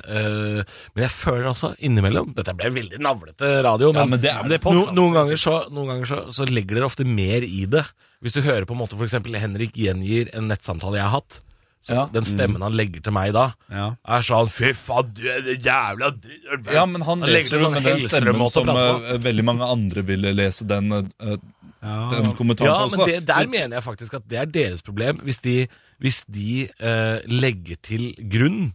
Men 0.95 1.03
jeg 1.09 1.15
føler 1.17 1.49
også 1.51 1.73
innimellom 1.89 2.31
Dette 2.39 2.55
ble 2.57 2.71
veldig 2.77 3.01
navlete 3.03 3.51
radio, 3.67 3.91
men, 3.93 4.01
Ja, 4.05 4.07
men 4.15 4.23
det 4.23 4.31
er- 4.31 4.49
det 4.55 4.61
no, 4.65 4.87
noen 4.95 5.17
ganger, 5.19 5.37
så, 5.43 5.57
noen 5.75 5.91
ganger 5.91 6.07
så, 6.13 6.21
så 6.39 6.47
legger 6.47 6.79
dere 6.79 6.87
ofte 6.87 7.05
mer 7.09 7.43
i 7.43 7.65
det. 7.67 7.83
Hvis 8.23 8.33
du 8.39 8.41
hører 8.47 8.65
på 8.65 8.73
en 8.79 8.81
måte 8.81 8.97
eksempel 9.03 9.35
Henrik 9.43 9.75
gjengir 9.77 10.31
en 10.39 10.47
nettsamtale 10.49 10.97
jeg 11.03 11.05
har 11.11 11.19
hatt, 11.19 11.41
så 11.87 11.95
Ja. 11.95 12.05
den 12.11 12.25
stemmen 12.27 12.63
han 12.65 12.75
legger 12.75 13.03
til 13.05 13.15
meg 13.15 13.33
da, 13.37 13.53
Ja. 13.71 13.95
er 14.07 14.25
sånn 14.27 14.49
Fy 14.51 14.73
faen, 14.75 15.13
du 15.15 15.23
er 15.31 15.41
det 15.47 15.63
jævla 15.63 16.11
dritt 16.19 16.73
Ja, 16.73 16.85
men 16.87 17.03
han 17.07 17.21
legger 17.21 17.37
leser 17.39 17.59
jo 17.61 17.65
sånn 17.67 17.77
med 17.77 17.85
den 17.87 18.01
stemmen 18.09 18.51
som 18.51 18.69
eh, 18.73 19.19
veldig 19.23 19.45
mange 19.47 19.69
andre 19.71 20.03
ville 20.03 20.33
lese 20.35 20.67
den, 20.67 20.91
uh, 20.93 21.37
Ja. 21.83 22.09
den 22.11 22.33
kommentaren 22.35 22.67
Ja, 22.67 22.85
også. 22.87 22.99
men 22.99 23.07
det, 23.07 23.27
der 23.27 23.47
mener 23.47 23.77
jeg 23.77 23.85
faktisk 23.85 24.15
at 24.19 24.27
det 24.29 24.39
er 24.39 24.47
deres 24.47 24.83
problem. 24.83 25.21
Hvis 25.23 25.39
de, 25.43 25.69
hvis 26.03 26.25
de 26.27 26.69
uh, 26.83 27.21
legger 27.29 27.77
til 27.83 28.15
grunn 28.29 28.75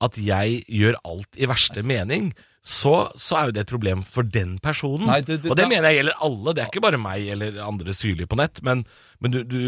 at 0.00 0.16
jeg 0.18 0.64
gjør 0.68 0.94
alt 1.04 1.36
i 1.38 1.46
verste 1.46 1.82
mening, 1.82 2.32
så, 2.62 3.08
så 3.18 3.38
er 3.40 3.48
jo 3.48 3.54
det 3.56 3.62
et 3.64 3.70
problem 3.72 4.04
for 4.06 4.22
den 4.22 4.58
personen. 4.62 5.08
Nei, 5.10 5.20
det- 5.20 5.40
det- 5.42 5.50
og 5.50 5.56
det 5.58 5.64
da- 5.64 5.68
mener 5.68 5.88
jeg 5.90 5.96
gjelder 6.04 6.20
alle. 6.22 6.52
Det 6.54 6.62
er 6.62 6.68
ikke 6.70 6.82
bare 6.84 6.98
meg 7.02 7.24
eller 7.34 7.56
andre 7.58 7.90
syrlige 7.92 8.28
på 8.30 8.36
nett. 8.38 8.60
Men, 8.62 8.84
men 9.18 9.32
du, 9.34 9.40
du, 9.42 9.58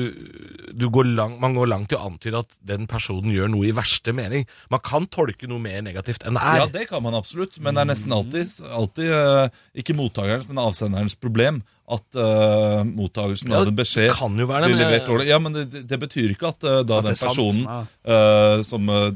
du 0.73 0.87
går 0.95 1.09
lang, 1.17 1.41
man 1.43 1.55
går 1.59 1.67
langt 1.73 1.91
i 1.91 1.97
å 1.99 2.05
antyde 2.07 2.39
at 2.39 2.55
den 2.63 2.87
personen 2.87 3.33
gjør 3.35 3.51
noe 3.51 3.67
i 3.67 3.73
verste 3.75 4.15
mening. 4.15 4.47
Man 4.71 4.79
kan 4.87 5.09
tolke 5.11 5.49
noe 5.51 5.59
mer 5.59 5.83
negativt 5.83 6.23
enn 6.23 6.39
det 6.39 6.43
er. 6.47 6.59
Ja, 6.63 6.67
det 6.71 6.85
kan 6.89 7.03
man 7.03 7.15
absolutt, 7.19 7.59
men 7.61 7.75
det 7.75 7.83
er 7.83 7.91
nesten 7.91 8.15
alltid, 8.15 8.53
alltid 8.71 9.11
eh, 9.11 9.49
ikke 9.83 9.97
mottakerens, 9.99 10.47
men 10.47 10.63
avsenderens 10.63 11.17
problem 11.19 11.65
at 11.91 12.17
uh, 12.17 12.81
mottagelsen 12.89 13.51
Ja, 13.53 13.59
av 13.61 13.69
en 13.69 13.77
beskjed 13.77 14.15
kan 14.17 14.39
jo 14.41 14.47
være 14.49 14.69
det, 14.71 14.77
blir 14.77 14.87
levert 14.87 15.11
dårlig. 15.11 15.27
Ja, 15.29 15.37
men 15.43 15.53
det, 15.53 15.83
det 15.91 15.99
betyr 16.01 16.31
ikke 16.33 16.49
at 16.55 16.63
uh, 16.65 16.79
da 16.87 17.03
At 17.03 17.11
den 17.11 17.19
personen 17.19 17.67
sant, 17.67 17.91
ja. 18.07 18.21
uh, 18.55 18.63
som 18.65 18.89
uh, 18.89 19.11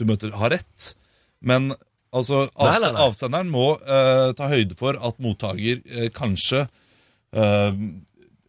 du 0.00 0.02
møter, 0.08 0.32
har 0.40 0.50
rett. 0.56 0.88
Men 1.44 1.68
altså, 2.12 2.46
Nei, 2.58 2.74
nei, 2.82 2.92
nei. 2.92 3.06
avsenderen 3.08 3.50
må 3.52 3.70
uh, 3.78 4.32
ta 4.38 4.48
høyde 4.52 4.76
for 4.78 4.96
at 4.98 5.18
mottaker 5.22 5.80
uh, 5.84 6.08
kanskje 6.16 6.66
uh, 7.36 7.72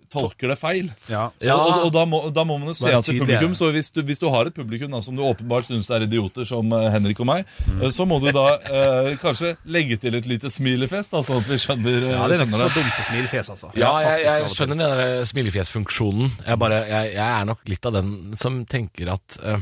tolker 0.09 0.49
det 0.49 0.55
feil. 0.57 0.87
Ja. 1.05 1.27
Ja. 1.37 1.53
Og, 1.53 1.67
og, 1.69 1.83
og 1.85 1.91
da, 1.93 2.01
må, 2.09 2.19
da 2.33 2.41
må 2.49 2.55
man 2.57 2.71
jo 2.71 2.73
se 2.79 2.89
an 2.89 3.03
til 3.05 3.19
publikum. 3.21 3.51
Så 3.53 3.67
hvis 3.75 3.91
du, 3.93 3.99
hvis 4.07 4.17
du 4.17 4.25
har 4.33 4.49
et 4.49 4.55
publikum 4.57 4.89
da, 4.95 5.03
som 5.05 5.13
du 5.13 5.21
åpenbart 5.21 5.67
syns 5.67 5.85
er 5.93 6.01
idioter, 6.07 6.47
som 6.49 6.65
eh, 6.73 6.87
Henrik 6.95 7.21
og 7.21 7.27
meg, 7.29 7.45
Mm. 7.69 7.83
eh, 7.85 7.91
så 7.93 8.07
må 8.09 8.17
du 8.23 8.25
da 8.33 8.47
eh, 8.57 9.11
kanskje 9.21 9.51
legge 9.69 9.99
til 10.01 10.17
et 10.17 10.25
lite 10.25 10.49
smilefest, 10.49 11.11
da, 11.13 11.21
sånn 11.21 11.43
at 11.43 11.51
vi 11.51 11.59
skjønner, 11.61 11.99
eh, 12.07 12.15
ja, 12.15 12.23
det 12.25 12.39
er 12.39 12.41
skjønner 12.41 12.63
så 12.63 12.79
dumt 12.79 12.97
å 13.03 13.05
smilefjes, 13.11 13.51
altså. 13.53 13.69
Ja, 13.77 13.91
jeg, 14.07 14.23
jeg 14.25 14.49
skjønner 14.55 14.79
den 14.81 14.97
der 14.97 15.29
smilefjesfunksjonen. 15.29 16.31
Jeg, 16.47 16.57
bare, 16.65 16.79
jeg, 16.89 17.13
jeg 17.19 17.27
er 17.29 17.45
nok 17.51 17.61
litt 17.69 17.85
av 17.91 17.99
den 17.99 18.11
som 18.39 18.63
tenker 18.73 19.13
at 19.13 19.37
eh, 19.45 19.61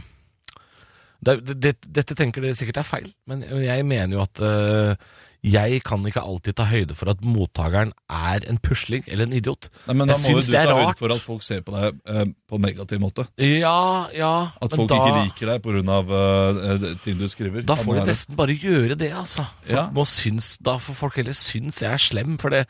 det, 1.25 1.37
det, 1.57 1.75
Dette 1.81 2.15
tenker 2.17 2.43
dere 2.43 2.57
sikkert 2.57 2.81
er 2.83 2.87
feil, 2.87 3.07
men 3.29 3.41
jeg 3.63 3.85
mener 3.87 4.19
jo 4.19 4.25
at 4.25 4.43
uh, 4.43 5.15
jeg 5.45 5.81
kan 5.85 6.03
ikke 6.07 6.21
alltid 6.25 6.57
ta 6.57 6.65
høyde 6.67 6.95
for 6.97 7.11
at 7.11 7.21
mottakeren 7.25 7.91
er 8.09 8.45
en 8.49 8.57
pusling 8.63 9.05
eller 9.07 9.27
en 9.27 9.35
idiot. 9.37 9.69
Nei, 9.85 9.95
men 9.99 10.09
da 10.09 10.17
Jeg 10.17 10.23
må 10.23 10.33
jo 10.33 10.41
syns 10.41 10.49
du 10.49 10.53
det 10.55 10.59
er 10.61 10.71
ta 10.71 10.77
høyde 10.81 10.97
for 10.99 11.13
at 11.13 11.23
folk 11.23 11.45
ser 11.45 11.63
på 11.65 11.75
deg 11.75 11.99
eh, 12.09 12.23
på 12.49 12.57
en 12.59 12.65
negativ 12.65 13.01
måte. 13.03 13.27
Ja, 13.39 14.07
ja 14.17 14.33
At 14.57 14.73
men 14.73 14.81
folk 14.81 14.91
da, 14.91 14.97
ikke 14.97 15.23
liker 15.27 15.51
deg 15.53 15.67
pga. 15.67 15.99
Uh, 16.07 16.87
ting 17.05 17.19
du 17.21 17.27
skriver. 17.31 17.65
Da 17.67 17.77
får 17.79 18.01
de 18.01 18.05
nesten 18.09 18.39
bare 18.39 18.57
gjøre 18.57 18.97
det, 18.99 19.11
altså. 19.13 19.45
Folk 19.61 19.77
Ja. 19.77 19.87
må 19.93 20.07
synes, 20.09 20.55
da 20.63 20.77
får 20.81 20.99
folk 21.05 21.19
heller 21.21 21.37
synes 21.37 21.81
jeg 21.85 21.93
er 21.93 22.01
slem, 22.01 22.37
for 22.41 22.53
det 22.53 22.65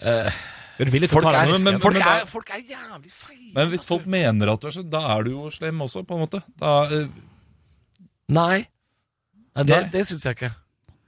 eh, 0.00 0.30
du 0.76 1.08
folk, 1.08 1.24
er, 1.24 1.48
men, 1.48 1.62
men- 1.64 1.80
folk, 1.80 1.96
er, 1.96 2.26
folk 2.28 2.50
er 2.52 2.60
jævlig 2.60 3.12
feil. 3.12 3.46
Men 3.56 3.70
hvis 3.72 3.86
folk 3.88 4.04
mener 4.06 4.52
at 4.52 4.60
du 4.60 4.68
er 4.68 4.74
slem, 4.76 4.90
da 4.92 5.00
er 5.16 5.24
du 5.24 5.30
jo 5.32 5.50
slem 5.50 5.80
også, 5.80 6.04
på 6.04 6.16
en 6.16 6.26
måte. 6.26 6.42
Da, 6.60 6.82
eh, 6.92 7.08
Nei. 8.28 8.66
Nei 9.56 9.64
det, 9.64 9.76
Nei. 9.82 9.90
det 9.92 10.06
syns 10.08 10.24
jeg 10.26 10.36
ikke. 10.36 10.52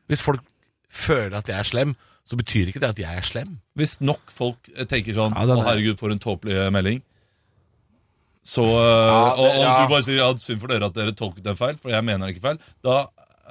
Hvis 0.08 0.22
folk 0.24 0.44
føler 0.88 1.36
at 1.40 1.48
jeg 1.50 1.58
er 1.58 1.68
slem, 1.68 1.96
så 2.28 2.36
betyr 2.38 2.68
ikke 2.70 2.80
det 2.80 2.90
at 2.94 3.00
jeg 3.02 3.18
er 3.20 3.26
slem. 3.26 3.54
Hvis 3.78 3.98
nok 4.04 4.30
folk 4.32 4.68
eh, 4.76 4.84
tenker 4.88 5.16
sånn 5.16 5.34
Ja, 5.36 5.44
Å, 5.48 5.56
er- 5.58 5.66
herregud, 5.72 5.98
for 6.00 6.12
en 6.14 6.20
tåpelig 6.22 6.56
eh, 6.56 6.70
melding. 6.74 7.02
Så 8.48 8.64
eh, 8.64 9.16
og, 9.36 9.42
og 9.44 9.58
ja. 9.60 9.72
du 9.82 9.90
bare 9.92 10.04
sier 10.06 10.20
ja, 10.22 10.28
synd 10.40 10.60
for 10.62 10.72
dere 10.72 10.88
at 10.88 10.96
dere 10.96 11.12
tolket 11.16 11.44
den 11.44 11.58
feil, 11.58 11.76
for 11.80 11.92
jeg 11.92 12.04
mener 12.06 12.24
den 12.26 12.32
ikke 12.36 12.44
feil. 12.46 12.60
Da, 12.86 13.02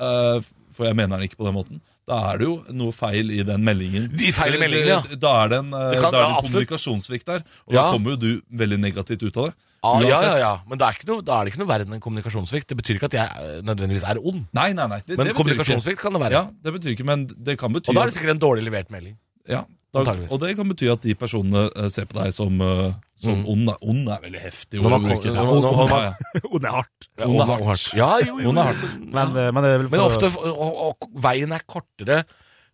uh, 0.01 0.39
for 0.77 0.87
jeg 0.89 0.97
mener 0.97 1.17
den 1.19 1.27
ikke 1.29 1.37
på 1.41 1.45
den 1.49 1.57
måten. 1.57 1.81
Da 2.07 2.17
er 2.31 2.39
det 2.39 2.47
jo 2.47 2.55
noe 2.79 2.93
feil 2.95 3.29
i 3.35 3.41
den 3.45 3.65
meldingen. 3.67 4.07
De 4.15 4.29
feil 4.33 4.55
i 4.55 4.61
meldingen, 4.61 4.87
ja. 4.93 5.17
Da 5.19 5.33
er 5.43 5.51
det 5.51 5.57
en, 5.65 5.71
Det 5.75 5.99
kan- 6.01 6.13
da 6.15 6.21
er 6.21 6.23
det 6.23 6.29
en 6.31 6.45
kommunikasjonssvikt 6.47 7.27
der. 7.29 7.43
Og 7.67 7.75
Ja. 7.75 7.81
da 7.83 7.91
kommer 7.91 8.15
jo 8.15 8.19
du 8.21 8.29
veldig 8.61 8.79
negativt 8.79 9.25
ut 9.27 9.37
av 9.43 9.49
det. 9.49 9.55
Ah, 9.85 10.01
ja, 10.01 10.17
ja, 10.23 10.37
ja. 10.41 10.51
Men 10.67 10.79
da 10.81 10.87
er, 10.89 10.97
ikke 10.97 11.07
noe, 11.09 11.21
da 11.21 11.37
er 11.37 11.45
det 11.45 11.53
ikke 11.53 11.61
noe 11.61 11.69
verre 11.69 11.85
enn 11.85 11.93
en 11.99 12.01
kommunikasjonssvikt. 12.03 12.67
Det 12.71 12.77
betyr 12.79 12.97
ikke 12.97 13.09
at 13.11 13.17
jeg 13.19 13.27
eh, 13.45 13.57
nødvendigvis 13.67 14.05
er 14.09 14.17
ond. 14.19 14.43
Nei, 14.57 14.71
nei, 14.73 14.87
nei. 14.89 14.99
Det, 15.05 15.17
Men 15.19 15.29
det 15.29 15.35
kommunikasjonssvikt 15.37 16.01
kan 16.01 16.17
det 16.17 16.21
være. 16.25 16.33
Ja, 16.39 16.43
det 16.65 16.73
betyr 16.79 16.95
ikke, 16.95 17.05
men 17.07 17.27
det 17.29 17.57
kan 17.61 17.73
bety 17.75 17.91
Og 17.93 17.97
da 17.99 18.05
er 18.05 18.11
det 18.11 18.17
sikkert 18.17 18.33
en 18.35 18.41
dårlig 18.41 18.65
levert 18.65 18.89
melding. 18.93 19.17
ja, 19.47 19.61
da, 19.93 20.15
Og 20.29 20.41
det 20.41 20.55
kan 20.57 20.67
bety 20.67 20.89
at 20.91 21.05
de 21.05 21.13
personene 21.17 21.67
eh, 21.71 21.87
ser 21.93 22.09
på 22.09 22.17
deg 22.19 22.33
som, 22.35 22.57
eh, 22.61 22.91
som 23.21 23.37
Mm. 23.37 23.45
ond. 23.53 23.69
Ond 23.81 24.09
er 24.13 24.19
veldig 24.25 24.41
heftig. 24.41 24.81
Hun 24.81 24.91
er 24.97 26.73
hardt. 26.73 27.07
Ond 27.23 27.41
er 27.41 27.53
hardt. 27.53 27.87
Ja, 27.95 28.11
jo, 28.25 28.39
jo, 28.41 28.49
Ond 28.49 28.59
er 28.59 28.73
hardt. 28.73 28.97
Men, 28.99 29.33
men, 29.33 29.61
det 29.63 29.71
er 29.71 29.81
vel 29.85 29.89
Men 29.93 30.03
ofte, 30.03 30.33
og, 30.33 30.59
og, 30.67 30.97
og 31.07 31.21
veien 31.23 31.53
er 31.55 31.63
kortere 31.69 32.23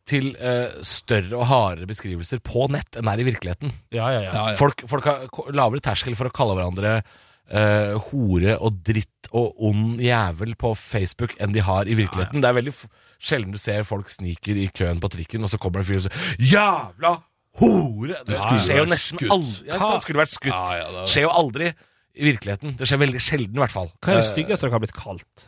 til 0.10 0.34
eh, 0.36 0.74
større 0.84 1.38
og 1.40 1.46
hardere 1.48 1.88
beskrivelser 1.88 2.42
på 2.44 2.66
nett 2.74 2.98
enn 3.00 3.06
det 3.08 3.14
er 3.14 3.22
i 3.24 3.28
virkeligheten. 3.32 3.72
Ja, 3.96 4.10
ja, 4.12 4.22
ja. 4.26 4.32
Ja, 4.34 4.48
ja. 4.52 4.58
Folk, 4.60 4.84
folk 4.90 5.06
har 5.08 5.28
lavere 5.56 5.80
terskel 5.86 6.16
for 6.20 6.28
å 6.28 6.34
kalle 6.36 6.58
hverandre 6.58 6.98
eh, 7.00 7.94
hore 8.10 8.58
og 8.60 8.82
dritt 8.84 9.30
og 9.32 9.56
ond 9.64 10.02
jævel 10.04 10.56
på 10.60 10.74
Facebook 10.78 11.36
enn 11.40 11.54
de 11.56 11.64
har 11.64 11.88
i 11.88 11.96
virkeligheten. 11.96 12.44
Det 12.44 12.50
er 12.52 12.58
veldig 12.60 12.74
f 12.76 12.84
sjelden 13.24 13.54
du 13.56 13.60
ser 13.62 13.86
folk 13.88 14.10
sniker 14.12 14.58
i 14.60 14.68
køen 14.76 15.00
på 15.00 15.08
trikken, 15.14 15.44
og 15.48 15.50
så 15.54 15.58
kommer 15.62 15.80
det 15.80 15.86
en 15.88 15.94
fyr 15.94 16.02
og 16.02 16.06
sier 16.10 16.52
'jævla 16.52 17.14
hore'! 17.62 18.20
Det 18.28 18.36
skulle 18.38 18.60
skjer 18.66 18.78
jo 18.78 18.84
vært 18.84 18.92
nesten 18.92 19.18
skutt. 19.22 19.32
aldri. 19.32 19.68
Ja, 19.72 19.80
det 19.94 20.02
skulle 20.04 20.20
vært 20.26 20.34
skutt. 20.34 20.52
Ja, 20.52 20.78
ja, 20.82 20.88
det 20.92 21.02
er- 21.06 21.12
skjer 21.14 21.24
jo 21.24 21.30
aldri 21.32 21.70
i 22.14 22.24
virkeligheten. 22.28 22.76
Det 22.78 22.88
skjer 22.90 23.00
veldig 23.00 23.22
sjelden, 23.24 23.56
i 23.56 23.62
hvert 23.64 23.72
fall. 23.72 23.88
Hva 24.04 24.12
er 24.12 24.20
det 24.20 24.26
Eh, 24.26 24.32
styggeste 24.34 24.62
dere 24.68 24.72
har 24.76 24.80
blitt 24.84 24.94
kalt 25.00 25.46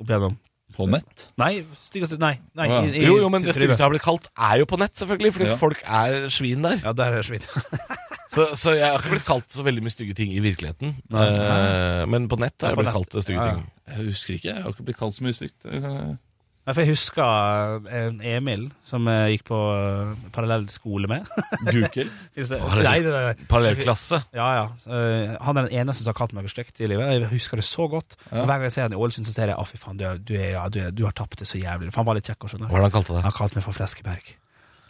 opp 0.00 0.06
igjennom? 0.06 0.38
På 0.78 0.86
nett. 0.86 1.24
Nei, 1.40 1.64
styggeste 1.82 2.16
Nei. 2.22 2.36
nei 2.54 2.68
ja. 2.70 2.82
i- 2.86 2.92
i- 3.00 3.04
Jo, 3.08 3.16
jo, 3.18 3.28
men 3.34 3.42
det 3.42 3.56
styggeste 3.56 3.82
jeg 3.82 3.86
har 3.88 3.90
blitt 3.90 4.04
kalt, 4.06 4.28
er 4.38 4.58
jo 4.62 4.66
på 4.70 4.78
nett, 4.78 4.94
selvfølgelig. 4.94 5.32
Fordi 5.34 5.48
Ja. 5.50 5.56
folk 5.58 5.80
er 5.84 6.28
svin 6.30 6.62
der. 6.62 6.78
Ja, 6.84 6.92
der 6.94 7.18
er 7.18 7.22
svin. 7.26 7.42
Så, 8.30 8.50
så 8.60 8.74
jeg 8.76 8.84
har 8.84 8.98
ikke 9.00 9.14
blitt 9.16 9.24
kalt 9.24 9.48
så 9.48 9.62
veldig 9.64 9.80
mye 9.82 9.90
stygge 9.90 10.14
ting 10.14 10.30
i 10.36 10.40
virkeligheten. 10.44 10.90
Nei. 11.08 11.22
Eh, 11.32 12.02
men 12.12 12.26
på 12.28 12.36
nett 12.38 12.60
har 12.60 12.68
Ja, 12.70 12.76
jeg 12.76 12.76
blitt 12.76 12.92
nett. 12.92 12.94
kalt 13.10 13.24
stygge 13.24 13.40
Ja, 13.40 13.46
ja. 13.46 13.54
ting. 13.54 13.70
Jeg 13.88 14.04
husker 14.10 14.34
ikke. 14.34 14.50
Jeg 14.52 14.62
har 14.62 14.70
ikke 14.74 14.84
blitt 14.84 14.98
kalt 15.00 15.14
så 15.16 15.22
mye 15.24 15.32
stygt. 15.32 15.64
For 16.68 16.82
jeg 16.84 16.90
husker 16.92 17.86
en 17.96 18.18
Emil 18.28 18.66
som 18.84 19.06
jeg 19.08 19.38
gikk 19.38 19.44
på 19.48 19.58
eh, 19.72 20.10
parallell 20.34 20.66
skole 20.72 21.08
med. 21.08 21.28
Finnes? 21.72 22.50
Parallell- 23.48 23.78
klasse. 23.82 24.20
Ja, 24.36 24.48
ja. 24.58 24.64
Eh, 24.86 25.36
han 25.44 25.56
er 25.60 25.68
den 25.68 25.78
eneste 25.80 26.02
som 26.04 26.12
har 26.12 26.18
kalt 26.20 26.34
meg 26.36 26.48
stygt 26.52 26.80
i 26.84 26.88
livet. 26.90 27.08
Jeg 27.14 27.30
husker 27.32 27.60
det 27.60 27.64
så 27.68 27.88
godt. 27.90 28.16
Ja. 28.30 28.42
Hver 28.44 28.52
gang 28.58 28.66
jeg 28.68 28.74
ser 28.76 28.88
han 28.88 28.96
i 28.96 29.00
Ålesund, 29.00 29.26
så 29.28 29.34
ser 29.36 29.52
jeg 29.52 29.58
å 29.60 29.64
fy 29.68 29.80
faen, 29.80 29.98
du, 30.00 30.04
er- 30.08 30.20
du, 30.20 30.34
er, 30.38 30.50
ja, 30.56 30.66
du, 30.72 30.80
er, 30.86 30.92
du 30.94 31.04
har 31.08 31.16
tapt 31.16 31.40
det 31.42 31.48
så 31.48 31.60
jævlig. 31.60 31.92
For 31.94 32.02
han 32.02 32.10
var 32.10 32.18
litt 32.20 32.28
kjekk 32.30 32.44
å 32.48 32.52
skjønne. 32.52 32.70
Hva 32.72 32.84
han 32.84 32.94
kalte 32.94 33.16
det? 33.16 33.24
Han 33.26 33.36
kalte 33.38 33.58
meg 33.60 33.66
for 33.68 33.76
Fleskeberg. 33.78 34.32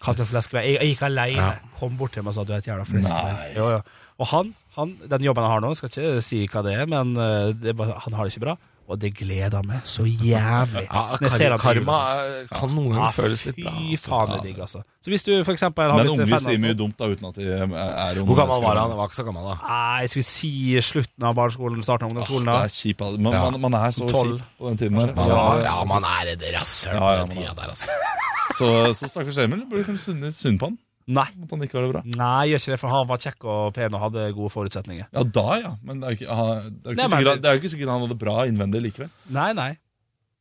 Kalte 0.02 0.22
meg 0.22 0.28
for 0.28 0.34
Fleskeberg. 0.36 0.66
Jeg, 0.70 0.80
jeg 0.82 0.94
gikk 0.96 1.04
alene, 1.08 1.36
Ja. 1.52 1.74
kom 1.78 1.96
bort 2.00 2.14
til 2.16 2.24
meg 2.26 2.34
og 2.34 2.38
sa 2.40 2.46
du 2.48 2.54
er 2.56 2.62
et 2.62 2.70
jævla 2.70 2.88
Fleskeberg. 2.88 3.54
Jo, 3.58 3.68
jo. 3.76 3.82
Og 4.18 4.26
han, 4.32 4.50
han, 4.74 4.96
den 5.14 5.24
jobben 5.28 5.46
han 5.46 5.52
har 5.56 5.62
nå, 5.62 5.72
skal 5.78 5.92
ikke 5.92 6.22
si 6.26 6.42
hva 6.50 6.64
det 6.66 6.74
er, 6.80 6.88
men 6.90 7.14
eh, 7.14 7.52
det 7.54 7.74
han 7.78 8.16
har 8.18 8.26
det 8.26 8.34
ikke 8.34 8.44
bra. 8.48 8.56
Og 8.88 8.96
det 8.96 9.10
gleder 9.18 9.60
meg 9.68 9.82
så 9.84 10.06
jævlig. 10.08 10.86
Ja, 10.88 11.18
kar 11.20 11.58
karma 11.60 11.96
eh, 12.24 12.46
kan 12.48 12.70
noen 12.72 12.94
ganger 12.94 13.02
Ja, 13.02 13.10
føles 13.12 13.42
litt 13.44 13.58
bra. 13.58 13.72
Fy 13.76 13.90
altså. 13.92 14.08
faen, 14.14 14.30
det 14.32 14.38
er 14.38 14.46
digg, 14.46 14.60
altså. 14.64 14.80
Så 15.04 15.12
hvis 15.12 15.26
du 15.26 15.32
for 15.44 15.52
eksempel 15.52 15.90
har 15.92 15.98
Men 16.00 16.08
unge 16.14 16.26
fan 16.30 16.40
sier 16.46 16.62
mye 16.62 16.76
dumt 16.78 16.96
da, 16.96 17.08
uten 17.12 17.28
at 17.28 17.36
de 17.36 17.50
er 17.52 17.66
er 17.68 18.20
Hvor 18.24 18.38
gammel 18.38 18.62
var 18.64 18.80
han? 18.80 18.88
Han 18.88 18.96
var 19.02 19.10
ikke 19.10 19.18
så 19.20 19.26
gammel, 19.28 19.44
da. 19.44 19.58
Nei, 19.68 20.00
jeg 20.06 20.10
skal 20.14 20.20
vi 20.22 20.26
si 20.30 20.52
slutten 20.88 21.28
av 21.28 21.36
barneskolen, 21.36 21.82
starten 21.84 22.08
av 22.08 22.14
ungdomsskolen. 22.14 22.48
ungdomsskolen. 22.48 22.64
det 22.64 22.72
er 22.72 22.80
kjip, 22.80 23.04
altså. 23.04 23.20
Man, 23.28 23.32
Ja. 23.36 23.44
man, 23.50 23.60
man 23.68 23.74
er 23.82 23.90
så 23.98 24.08
Tolv. 24.08 24.38
kjip 24.40 24.58
på 24.58 24.68
den 24.72 24.78
tiden 24.80 24.96
der. 25.02 25.14
Man, 25.20 25.28
Ja, 25.28 25.44
ja, 25.68 25.76
man 25.84 26.02
er 26.16 26.32
et 26.32 26.42
rasshøl 26.56 26.96
på 26.98 27.12
ja, 27.12 27.20
den 27.26 27.36
tida 27.36 27.50
er- 27.52 27.54
der, 27.60 27.68
altså. 27.76 27.90
Så, 28.58 28.68
så 28.96 29.06
stakkars 29.12 29.36
Emil 29.38 29.66
burde 29.70 29.84
kanskje 29.84 30.04
synes 30.16 30.36
synd 30.40 30.58
på 30.58 30.66
han. 30.72 30.78
Nei. 31.08 31.24
At 31.42 31.50
han 31.56 31.62
ikke 31.64 31.78
har 31.78 31.86
det 31.86 31.92
bra. 31.94 32.02
Nei, 32.20 32.46
gjør 32.52 32.60
ikke 32.62 32.72
det, 32.74 32.80
for 32.82 32.92
han 32.92 33.06
var 33.08 33.18
kjekk 33.24 33.44
og 33.48 33.74
pen 33.78 33.94
og 33.96 34.02
hadde 34.06 34.26
gode 34.36 34.52
forutsetninger. 34.52 35.06
Ja, 35.16 35.22
da 35.24 35.46
ja. 35.62 35.74
Men 35.88 36.00
det 36.02 36.06
er 36.10 36.14
jo 36.14 36.18
ikke, 36.20 36.34
han- 36.36 36.70
det 36.70 36.86
er 36.86 36.92
jo 36.92 36.96
Nei, 36.98 37.04
ikke, 37.04 37.10
men- 37.10 37.18
sikkert, 37.24 37.42
det 37.42 37.48
er 37.48 37.54
jo 37.56 37.60
ikke 37.62 37.74
sikkert 37.74 37.92
han 37.94 38.02
hadde 38.06 38.18
bra 38.24 38.34
innvendig 38.50 38.82
likevel. 38.90 39.10
Nei, 39.32 39.52
nei. 39.56 39.70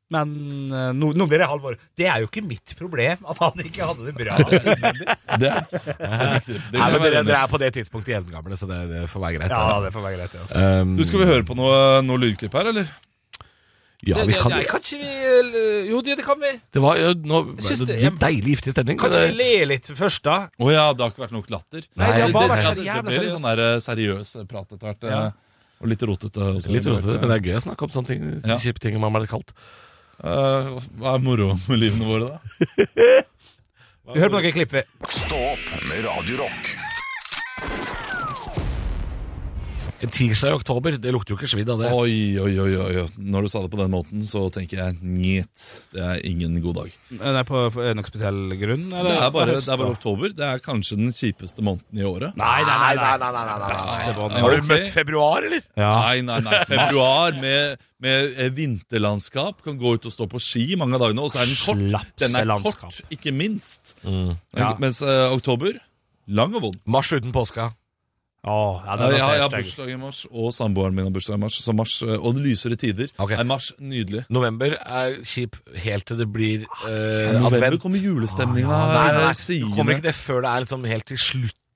Men 0.09 0.29
eh, 0.71 0.91
nå, 0.95 1.09
nå 1.19 1.25
blir 1.27 1.41
det 1.41 1.47
Halvor. 1.51 1.75
Det 1.99 2.05
er 2.07 2.21
jo 2.23 2.27
ikke 2.29 2.43
mitt 2.47 2.71
problem 2.79 3.25
at 3.27 3.39
han 3.43 3.59
ikke 3.59 3.87
hadde 3.89 4.05
det 4.07 4.13
bra. 4.15 4.37
Det 5.37 5.49
er, 5.51 5.65
det 5.67 6.07
er 6.07 6.31
riktig. 6.31 6.55
Det 6.71 6.79
Nei, 6.79 6.79
kan 6.79 6.93
men 6.93 7.01
være 7.01 7.09
dere, 7.11 7.17
enig 7.19 7.27
i. 7.27 7.31
dere 7.31 7.41
er 7.43 7.49
på 7.51 7.59
det 7.59 7.67
tidspunktet 7.75 8.13
jevngamle, 8.15 8.55
så 8.57 8.69
det, 8.69 8.77
det 8.89 9.01
får 9.11 9.21
være 9.25 9.35
greit. 9.35 9.51
ja, 9.51 9.57
altså. 9.65 9.81
det 9.83 9.91
får 9.97 10.05
være 10.07 10.15
greit. 10.17 10.37
Altså. 10.39 10.61
Um, 10.81 10.93
Du, 10.97 11.03
Skal 11.09 11.19
vi 11.19 11.27
høre 11.29 11.43
på 11.45 11.57
noe, 11.59 11.75
noe 12.07 12.21
lydklipp 12.23 12.55
her, 12.55 12.69
eller? 12.71 12.87
Ja, 14.05 14.21
vi 14.29 14.35
kan 14.37 14.51
Nei, 14.53 14.59
kan 14.69 14.77
ikke 14.83 14.99
vi 15.01 15.07
eh, 15.09 15.87
Jo, 15.89 16.01
det, 16.05 16.17
det 16.19 16.23
kan 16.27 16.37
vi. 16.39 16.51
Det 16.71 16.81
var 16.83 16.99
jo 17.01 17.13
nå 17.17 17.39
synes 17.57 17.79
det, 17.81 17.87
det- 17.95 18.01
det, 18.03 18.11
deilig 18.21 18.51
giftig 18.53 18.73
stemning. 18.75 18.99
Kan 19.01 19.09
ikke 19.09 19.31
vi 19.31 19.39
le 19.39 19.65
litt 19.71 19.89
først, 19.97 20.21
da? 20.27 20.35
Å 20.53 20.69
ja, 20.71 20.83
det 20.93 21.01
har 21.01 21.11
ikke 21.15 21.23
vært 21.25 21.33
nok 21.33 21.49
latter. 21.49 21.81
Nei, 21.97 22.11
det 22.13 22.21
har 22.27 22.31
bare 22.35 22.47
det, 22.47 22.51
vært 22.53 22.67
så 22.67 22.75
det, 22.77 22.85
jævla 22.85 23.01
litt 23.09 23.17
seriøst. 23.17 23.33
sånn 23.39 23.47
der 23.49 23.63
eh, 23.65 23.79
seriøs 23.87 24.35
prat 24.53 24.71
etter 24.77 24.87
hvert. 24.91 25.03
eh, 25.03 25.09
Ja. 25.17 25.31
Og 25.81 25.87
litt 25.91 26.01
rotete. 26.09 26.37
også. 26.57 26.71
Litt 26.73 26.85
rotete, 26.89 27.17
men 27.21 27.29
det 27.29 27.35
er 27.39 27.43
gøy 27.49 27.57
å 27.57 27.63
snakke 27.65 27.83
om 27.85 27.89
sånne 27.93 28.07
ting. 28.13 28.23
Ja. 28.45 28.57
Kjipe 28.61 28.79
ting 28.85 28.99
man 29.01 29.13
blir 29.13 29.27
kalt. 29.29 29.51
Eh, 30.23 30.69
Hva 31.01 31.15
er 31.15 31.19
moro 31.25 31.51
med 31.67 31.77
livene 31.81 32.05
våre, 32.05 32.37
da? 32.37 33.21
Vi 34.13 34.21
hører 34.21 34.29
på 34.31 34.39
noen 34.39 34.53
klipp. 34.55 34.71
vi. 34.71 34.81
Stå 35.11 35.35
opp 35.53 35.83
med 35.89 36.05
Radio 36.05 36.37
Rock. 36.45 36.69
En 39.97 40.11
tirsdag 40.13 40.51
i 40.51 40.55
oktober, 40.59 40.93
det 41.01 41.11
lukter 41.13 41.33
jo 41.33 41.39
ikke 41.39 41.47
svidd 41.49 41.69
av 41.73 41.79
det. 41.81 41.89
Oi, 41.89 42.37
oi, 42.37 42.51
oi, 42.61 42.73
oi. 42.77 43.05
Når 43.17 43.47
du 43.47 43.49
sa 43.49 43.63
det 43.63 43.71
på 43.73 43.79
den 43.79 43.89
måten, 43.89 44.21
så 44.29 44.43
tenker 44.53 44.77
jeg 44.77 44.97
njet. 45.01 45.63
Det 45.93 46.03
er 46.05 46.21
ingen 46.27 46.59
god 46.61 46.83
dag. 46.83 46.97
Er 47.17 47.37
det 47.39 47.41
på 47.49 47.63
er 47.63 47.71
på 47.73 47.85
noen 47.97 48.05
spesiell 48.05 48.41
grunn? 48.59 48.83
eller? 48.91 49.09
Det 49.09 49.15
er 49.25 49.33
bare, 49.33 49.55
det 49.57 49.73
er 49.73 49.81
bare 49.81 49.95
oktober. 49.95 50.35
Det 50.37 50.45
er 50.45 50.61
kanskje 50.61 50.99
den 50.99 51.15
kjipeste 51.17 51.65
måneden 51.65 52.03
i 52.03 52.05
året. 52.05 52.37
Nei, 52.37 52.59
nei, 52.67 52.75
nei. 52.83 52.91
nei. 52.99 53.07
nei, 53.07 53.17
nei, 53.23 53.31
nei, 53.33 53.57
nei, 53.63 54.27
nei. 54.27 54.37
Har 54.37 54.55
du 54.59 54.69
møtt 54.69 54.93
februar, 54.93 55.49
eller? 55.49 55.65
Ja. 55.73 55.89
Nei, 56.05 56.21
nei, 56.29 56.37
nei. 56.45 56.61
Februar 56.75 57.41
med, 57.41 57.89
med 58.05 58.37
eh, 58.37 58.53
vinterlandskap. 58.53 59.65
Kan 59.65 59.81
gå 59.81 59.97
ut 59.97 60.05
og 60.05 60.13
stå 60.13 60.29
på 60.29 60.43
ski 60.43 60.67
mange 60.77 60.99
av 60.99 61.07
dagene. 61.07 61.25
Og 61.25 61.33
så 61.33 61.41
er 61.41 61.49
den 61.49 61.57
kort. 61.57 62.13
Den 62.21 62.37
er 62.37 62.53
kort, 62.69 63.01
ikke 63.17 63.33
minst. 63.33 63.97
Ja. 64.05 64.75
Mens 64.77 65.01
uh, 65.01 65.31
oktober 65.33 65.73
lang 66.27 66.53
og 66.59 66.69
vond. 66.69 66.79
Mars 66.85 67.09
uten 67.15 67.33
påska. 67.33 67.71
Åh, 68.47 68.79
ja, 68.87 68.95
Ja, 68.95 69.09
jeg, 69.11 69.19
jeg 69.19 69.43
har 69.43 69.51
bursdag 69.51 69.89
i 69.91 69.97
mars, 69.99 70.21
og 70.31 70.53
samboeren 70.55 70.95
min 70.95 71.05
har 71.09 71.11
bursdag 71.17 71.35
i 71.35 71.41
mars. 71.43 71.57
Så 71.65 71.75
mars 71.75 71.97
og 72.07 72.29
det 72.37 72.45
lysere 72.47 72.77
tider 72.79 73.11
Okay. 73.19 73.35
er 73.35 73.43
mars 73.49 73.73
nydelig. 73.79 74.23
November 74.31 74.77
er 74.79 75.17
kjip 75.27 75.57
helt 75.83 76.05
til 76.07 76.17
det 76.23 76.29
blir 76.31 76.63
eh, 76.63 77.35
November 77.41 77.57
advent. 77.67 77.81
kommer 77.83 77.99
julestemninga. 77.99 78.81
Nei, 78.93 79.07
nei, 79.11 79.23
nei. 79.27 79.33
sier 79.35 79.67
Kommer 79.75 79.97
ikke 79.97 80.07
det 80.09 80.15
før 80.15 80.41
det 80.47 80.51
er 80.55 80.65
liksom 80.65 80.87
helt 80.87 81.05
til 81.11 81.17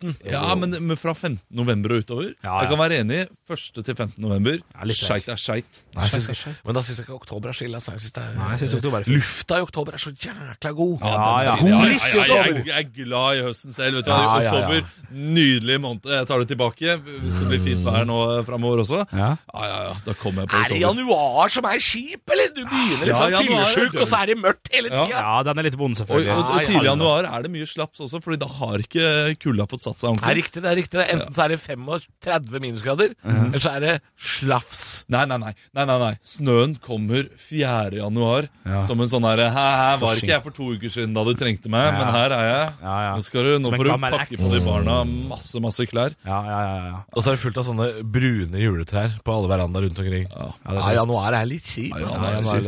slutten? 0.01 0.31
Ja, 0.31 0.55
men, 0.55 0.75
men 0.88 0.98
fra 0.98 1.13
15. 1.13 1.39
november 1.51 1.93
og 1.96 2.03
utover. 2.05 2.29
Ja, 2.43 2.50
ja. 2.50 2.55
Jeg 2.63 2.70
kan 2.72 2.79
være 2.81 3.00
enig. 3.03 3.20
1. 3.51 3.84
til 3.86 3.96
15. 3.96 4.13
november. 4.24 4.58
Ja, 4.75 4.86
litt 4.88 4.98
Skeit 5.01 5.27
er 5.29 5.39
skeit. 5.41 5.81
Nei, 5.96 6.08
jeg 6.08 6.22
synes, 6.24 6.43
men 6.65 6.75
da 6.77 6.81
syns 6.86 7.01
jeg 7.01 7.05
ikke 7.08 7.17
oktober 7.20 7.50
er 7.51 7.58
skille. 7.58 7.75
Altså. 7.79 7.91
Jeg 7.96 8.03
synes 8.05 8.15
det 8.17 8.24
er, 8.24 8.34
Nei, 8.38 8.50
jeg 8.53 8.60
synes 8.63 8.75
oktober 8.79 8.98
er 9.00 9.03
fint. 9.08 9.15
Lufta 9.17 9.58
i 9.60 9.65
oktober 9.65 9.98
er 9.98 10.03
så 10.05 10.12
jækla 10.15 10.72
god. 10.81 10.96
Ja, 11.01 11.12
ja. 11.12 11.55
Jeg, 11.62 11.67
jeg, 11.72 11.91
liste 11.91 12.12
i 12.12 12.22
oktober. 12.22 12.62
jeg 12.72 12.77
er 12.79 12.89
glad 12.96 13.39
i 13.41 13.46
høsten 13.48 13.75
selv. 13.77 14.00
Vet 14.01 14.05
du. 14.08 14.12
Ja, 14.12 14.22
ja, 14.22 14.41
ja. 14.41 14.51
Oktober, 14.51 15.12
nydelig 15.12 15.77
måned. 15.84 16.08
Jeg 16.15 16.27
tar 16.29 16.39
det 16.43 16.48
tilbake 16.51 16.98
hvis 17.22 17.38
det 17.41 17.48
blir 17.51 17.62
fint 17.65 17.84
vær 17.86 18.05
nå 18.08 18.20
framover 18.48 18.84
også. 18.86 19.03
Ja. 19.12 19.31
Ja, 19.51 19.63
ja, 19.67 19.79
ja, 19.89 19.93
Da 20.05 20.13
kommer 20.17 20.46
jeg 20.46 20.51
på 20.53 20.62
Er 20.62 20.72
det 20.72 20.79
januar 20.81 21.51
som 21.53 21.67
er 21.67 21.79
kjip, 21.84 22.24
eller? 22.31 22.51
Du 22.55 22.62
begynner 22.63 23.12
Ja, 23.12 23.17
liksom 23.27 23.31
ja, 23.34 23.41
fyllesjuk, 23.43 23.98
og 24.01 24.08
så 24.10 24.22
er 24.22 24.31
det 24.31 24.38
mørkt 24.39 24.72
hele 24.74 24.89
Ja. 24.91 25.03
tida. 25.05 25.20
Ja, 25.22 25.43
den 25.48 25.60
er 25.60 25.67
litt 25.67 25.77
vond, 25.79 25.91
Og, 25.96 26.00
selvfølgelig. 26.01 26.31
og, 26.31 26.43
og 26.46 26.55
Ja, 26.62 26.65
tidlig 26.65 26.72
i 26.72 26.77
ja, 26.79 26.84
ja. 26.84 26.91
januar 26.96 27.27
er 27.38 27.41
det 27.48 27.51
mye 27.51 27.67
slaps 27.67 28.00
også, 28.00 28.22
Fordi 28.24 28.38
da 28.41 28.48
har 28.48 28.77
ikke 28.86 29.36
kulda 29.43 29.67
fått 29.72 29.84
satt 29.86 29.90
seg 29.98 30.17
Det 30.21 30.29
er 30.31 30.38
riktig, 30.38 30.62
det 30.63 30.69
er 30.71 30.77
riktig. 30.79 31.00
Enten 31.15 31.33
så 31.36 31.43
er 31.45 31.53
det 31.55 31.60
35 31.62 32.60
minusgrader, 32.63 33.13
eller 33.25 33.60
så 33.63 33.74
er 33.75 33.79
det 33.86 33.93
slafs. 34.17 34.83
Nei, 35.12 35.25
nei, 35.29 35.38
nei. 35.41 35.53
nei, 35.75 35.86
nei, 35.89 35.98
nei. 36.01 36.12
Snøen 36.25 36.75
kommer 36.81 37.27
4. 37.38 37.98
januar 38.00 38.48
Ja. 38.65 38.81
som 38.88 39.00
en 39.01 39.07
sånn 39.10 39.25
herre 39.25 39.50
Hæ, 39.51 39.65
her 39.81 39.98
var 40.01 40.15
ikke 40.15 40.27
jeg 40.33 40.43
for 40.43 40.51
to 40.55 40.69
uker 40.75 40.89
siden 40.93 41.13
da 41.17 41.24
du 41.27 41.33
trengte 41.33 41.69
meg, 41.69 41.88
Ja. 41.91 41.98
men 41.98 42.13
her 42.13 42.31
er 42.38 42.45
jeg. 42.50 42.74
Ja, 42.81 42.95
ja. 43.07 43.15
Nå, 43.15 43.24
skal 43.25 43.43
du, 43.43 43.51
nå 43.60 43.71
får 43.75 43.83
du 43.89 43.93
pakke 44.17 44.38
på 44.41 44.51
de 44.53 44.60
barna 44.65 44.98
masse, 45.05 45.60
masse 45.62 45.86
klær. 45.89 46.15
Ja, 46.25 46.41
ja, 46.45 46.60
ja, 46.67 46.86
ja. 46.91 47.00
Og 47.15 47.24
så 47.24 47.31
er 47.31 47.36
det 47.39 47.43
fullt 47.43 47.57
av 47.57 47.65
sånne 47.67 47.89
brune 48.03 48.57
juletrær 48.62 49.17
på 49.24 49.33
alle 49.36 49.50
verandaer 49.51 49.88
rundt 49.89 50.00
omkring. 50.00 50.27
Ja, 50.29 50.51
Ja, 50.65 50.89
er 50.89 50.95
januar 51.01 51.33
er 51.33 51.45
litt 51.50 51.63
kjipt. 51.65 51.98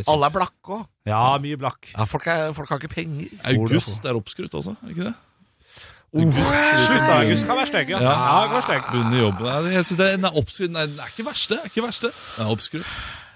Alle 0.08 0.26
er 0.28 0.34
blakke 0.34 0.80
òg. 0.80 0.88
Ja, 1.06 1.38
mye 1.44 1.58
blakk. 1.60 1.90
Ja, 1.98 2.06
folk, 2.08 2.26
er, 2.32 2.54
folk 2.56 2.70
har 2.72 2.80
ikke 2.80 2.94
penger. 2.94 3.28
August 3.52 4.06
er 4.08 4.16
oppskrutt 4.16 4.54
også, 4.56 4.76
er 4.84 4.94
ikke 4.94 5.10
det? 5.10 5.16
Slutt 6.14 7.02
da, 7.08 7.16
August 7.24 7.48
kan 7.50 7.58
være 7.58 7.70
stygg, 7.72 7.90
ja. 7.96 8.00
Ja, 8.04 8.14
Ja, 8.54 8.62
stygg. 8.62 8.86
Bunn 8.94 9.14
i 9.16 9.20
jobben. 9.24 9.72
Jeg 9.74 9.86
synes 9.88 9.98
Den 10.14 10.26
er 10.30 10.38
oppskrudd 10.38 10.70
Nei, 10.76 10.86
den 10.92 11.00
er 11.02 11.10
ikke 11.10 11.26
verste. 11.26 11.58
Er 11.58 11.72
ikke 11.72 11.84
verste. 11.88 12.12
Den 12.38 12.46
er 12.46 12.52
oppskrudd. 12.54 12.86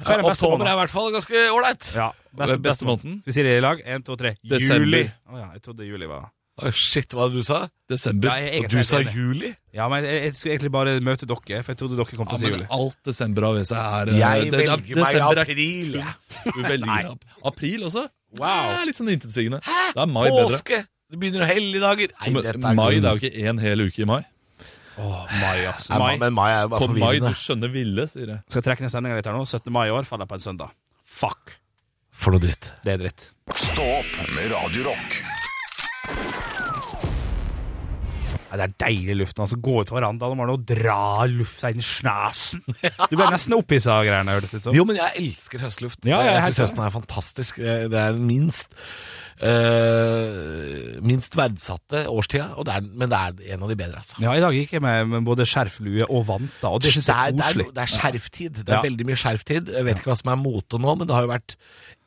Ja, 0.05 0.13
er 0.13 0.23
Oktober 0.29 0.67
er 0.69 0.75
i 0.75 0.79
hvert 0.83 0.93
fall 0.93 1.11
ganske 1.15 1.43
ålreit. 1.55 1.87
Ja, 1.95 2.11
Beste, 2.37 2.59
beste 2.61 2.85
måneden. 2.85 3.15
Skal 3.23 3.31
vi 3.31 3.37
si 3.39 3.45
det 3.47 3.55
i 3.57 3.61
lag? 3.65 3.79
En, 3.85 4.03
to, 4.05 4.15
tre. 4.15 4.35
Desember. 4.45 4.85
Juli. 4.85 5.05
Oh, 5.25 5.39
ja, 5.39 5.47
jeg 5.55 5.63
trodde 5.65 5.87
juli 5.89 6.05
var 6.11 6.27
oh, 6.61 6.69
Shit, 6.71 7.13
hva 7.17 7.25
det 7.31 7.39
du 7.41 7.47
sa? 7.47 7.63
Desember. 7.89 8.29
Ja, 8.37 8.59
Og 8.61 8.69
du 8.69 8.77
sa 8.85 8.99
juli? 9.01 9.49
Ja, 9.73 9.87
men 9.89 10.05
jeg, 10.05 10.21
jeg 10.27 10.35
skulle 10.37 10.53
egentlig 10.59 10.71
bare 10.77 10.93
møte 11.01 11.25
dere, 11.29 11.63
for 11.65 11.73
jeg 11.73 11.79
trodde 11.81 11.97
dere 11.97 12.19
kom 12.19 12.29
til 12.29 12.37
å 12.37 12.41
si 12.43 12.51
juli. 12.53 12.67
alt 12.77 12.99
desember 13.09 13.47
har 13.47 13.57
ved 13.57 13.65
seg 13.71 13.77
er 14.01 14.11
eh, 14.13 14.19
Jeg 14.21 14.43
det- 14.43 14.51
det- 14.51 14.59
velger 14.69 15.01
meg 15.01 15.15
er- 15.17 15.41
april. 15.41 15.97
Ja. 15.97 16.13
Du 16.45 16.61
velger 16.61 17.17
april 17.51 17.83
også? 17.89 18.05
Wow. 18.37 18.69
Det 18.69 18.77
er 18.83 18.85
litt 18.91 18.97
sånn 19.01 19.09
intetsigende. 19.17 19.61
Det 19.65 20.01
er 20.03 20.05
mai 20.13 20.27
bedre. 20.29 20.83
Det 21.07 21.19
begynner 21.21 21.47
helligdager. 21.47 22.11
Nei, 22.19 22.31
Men, 22.33 22.43
dette 22.43 22.67
er 22.67 22.75
mai, 22.75 22.97
det 22.99 23.07
er 23.07 23.15
jo 23.15 23.29
ikke 23.29 23.45
en 23.51 23.61
hel 23.63 23.83
uke 23.85 24.01
i 24.03 24.07
mai. 24.09 24.19
Åh, 24.97 25.21
mai, 25.39 25.59
altså. 25.69 25.93
Nei, 25.93 25.99
Mai. 26.01 26.17
Men 26.25 26.33
mai 26.35 26.49
er 26.51 26.61
jo 26.65 26.71
bare 26.73 26.81
På 26.83 26.95
mai, 26.97 27.19
du 27.21 27.29
skjønner 27.37 27.71
ville, 27.71 28.07
sier 28.11 28.31
jeg. 28.33 28.39
Skal 28.49 28.59
jeg 28.59 28.65
trekke 28.65 28.83
ned 28.83 28.91
stemninga 28.91 29.19
litt 29.19 29.29
her 29.29 29.37
nå. 29.37 29.45
17. 29.45 29.71
mai 29.71 29.85
i 29.87 29.93
år 29.93 30.07
faller 30.09 30.27
på 30.27 30.35
en 30.39 30.43
søndag. 30.43 30.73
Fuck. 31.07 31.53
For 32.17 32.33
noe 32.33 32.41
dritt. 32.43 32.71
Det 32.83 32.95
er 32.97 33.03
dritt. 33.05 33.27
Stå 33.55 33.85
opp 34.01 34.17
med 34.33 34.49
Radiorock. 34.51 35.19
Det 38.47 38.63
er 38.65 38.73
deilig 38.81 39.15
luften. 39.19 39.43
Altså, 39.43 39.59
gå 39.61 39.75
ut 39.83 39.89
på 39.91 39.95
verandaen 39.99 40.33
om 40.33 40.39
morgenen 40.41 40.57
og 40.57 40.65
dra 40.67 41.27
lufta 41.29 41.69
inn 41.71 41.83
i 41.83 41.85
snasen. 41.85 42.63
Du 43.11 43.15
ble 43.19 43.27
nesten 43.31 43.53
opphissa 43.57 43.99
av 43.99 44.07
greiene, 44.07 44.33
hørtes 44.33 44.55
det 44.55 44.61
ut 44.63 44.67
som. 44.69 44.75
Jo, 44.75 44.83
men 44.87 44.97
jeg 44.99 45.13
elsker 45.21 45.61
høstluft. 45.61 46.01
Ja, 46.09 46.23
jeg 46.25 46.39
jeg 46.39 46.49
syns 46.49 46.63
høsten 46.65 46.83
er 46.87 46.95
fantastisk. 46.95 47.61
Det 47.61 48.01
er 48.01 48.17
minst 48.17 48.73
eh, 49.41 50.97
minst 51.05 51.35
verdsatte 51.37 52.05
årstida, 52.11 52.49
det 52.65 52.73
er, 52.77 52.85
men 52.87 53.11
det 53.11 53.17
er 53.19 53.53
en 53.55 53.65
av 53.65 53.71
de 53.71 53.77
bedre, 53.79 54.01
altså. 54.01 54.17
Ja, 54.23 54.33
i 54.37 54.43
dag 54.43 54.55
gikk 54.57 54.73
jeg 54.77 54.83
med, 54.85 55.09
med 55.11 55.27
både 55.27 55.45
skjerflue 55.49 56.07
og 56.09 56.25
vanter, 56.29 56.69
og 56.71 56.81
det 56.83 56.93
syns 56.95 57.09
jeg 57.11 57.33
er 57.33 57.35
det, 57.37 57.45
er, 57.51 57.73
det 57.75 57.83
er 57.85 57.93
skjerftid. 57.93 58.61
Det 58.63 58.69
er 58.71 58.79
Ja. 58.79 58.85
veldig 58.87 59.05
mye 59.09 59.19
skjerftid. 59.19 59.73
Jeg 59.75 59.85
vet 59.87 60.01
ikke 60.01 60.11
hva 60.13 60.17
som 60.21 60.31
er 60.33 60.41
mote 60.41 60.81
nå, 60.81 60.95
men 60.97 61.07
det 61.09 61.15
har 61.17 61.27
jo 61.27 61.33
vært 61.33 61.57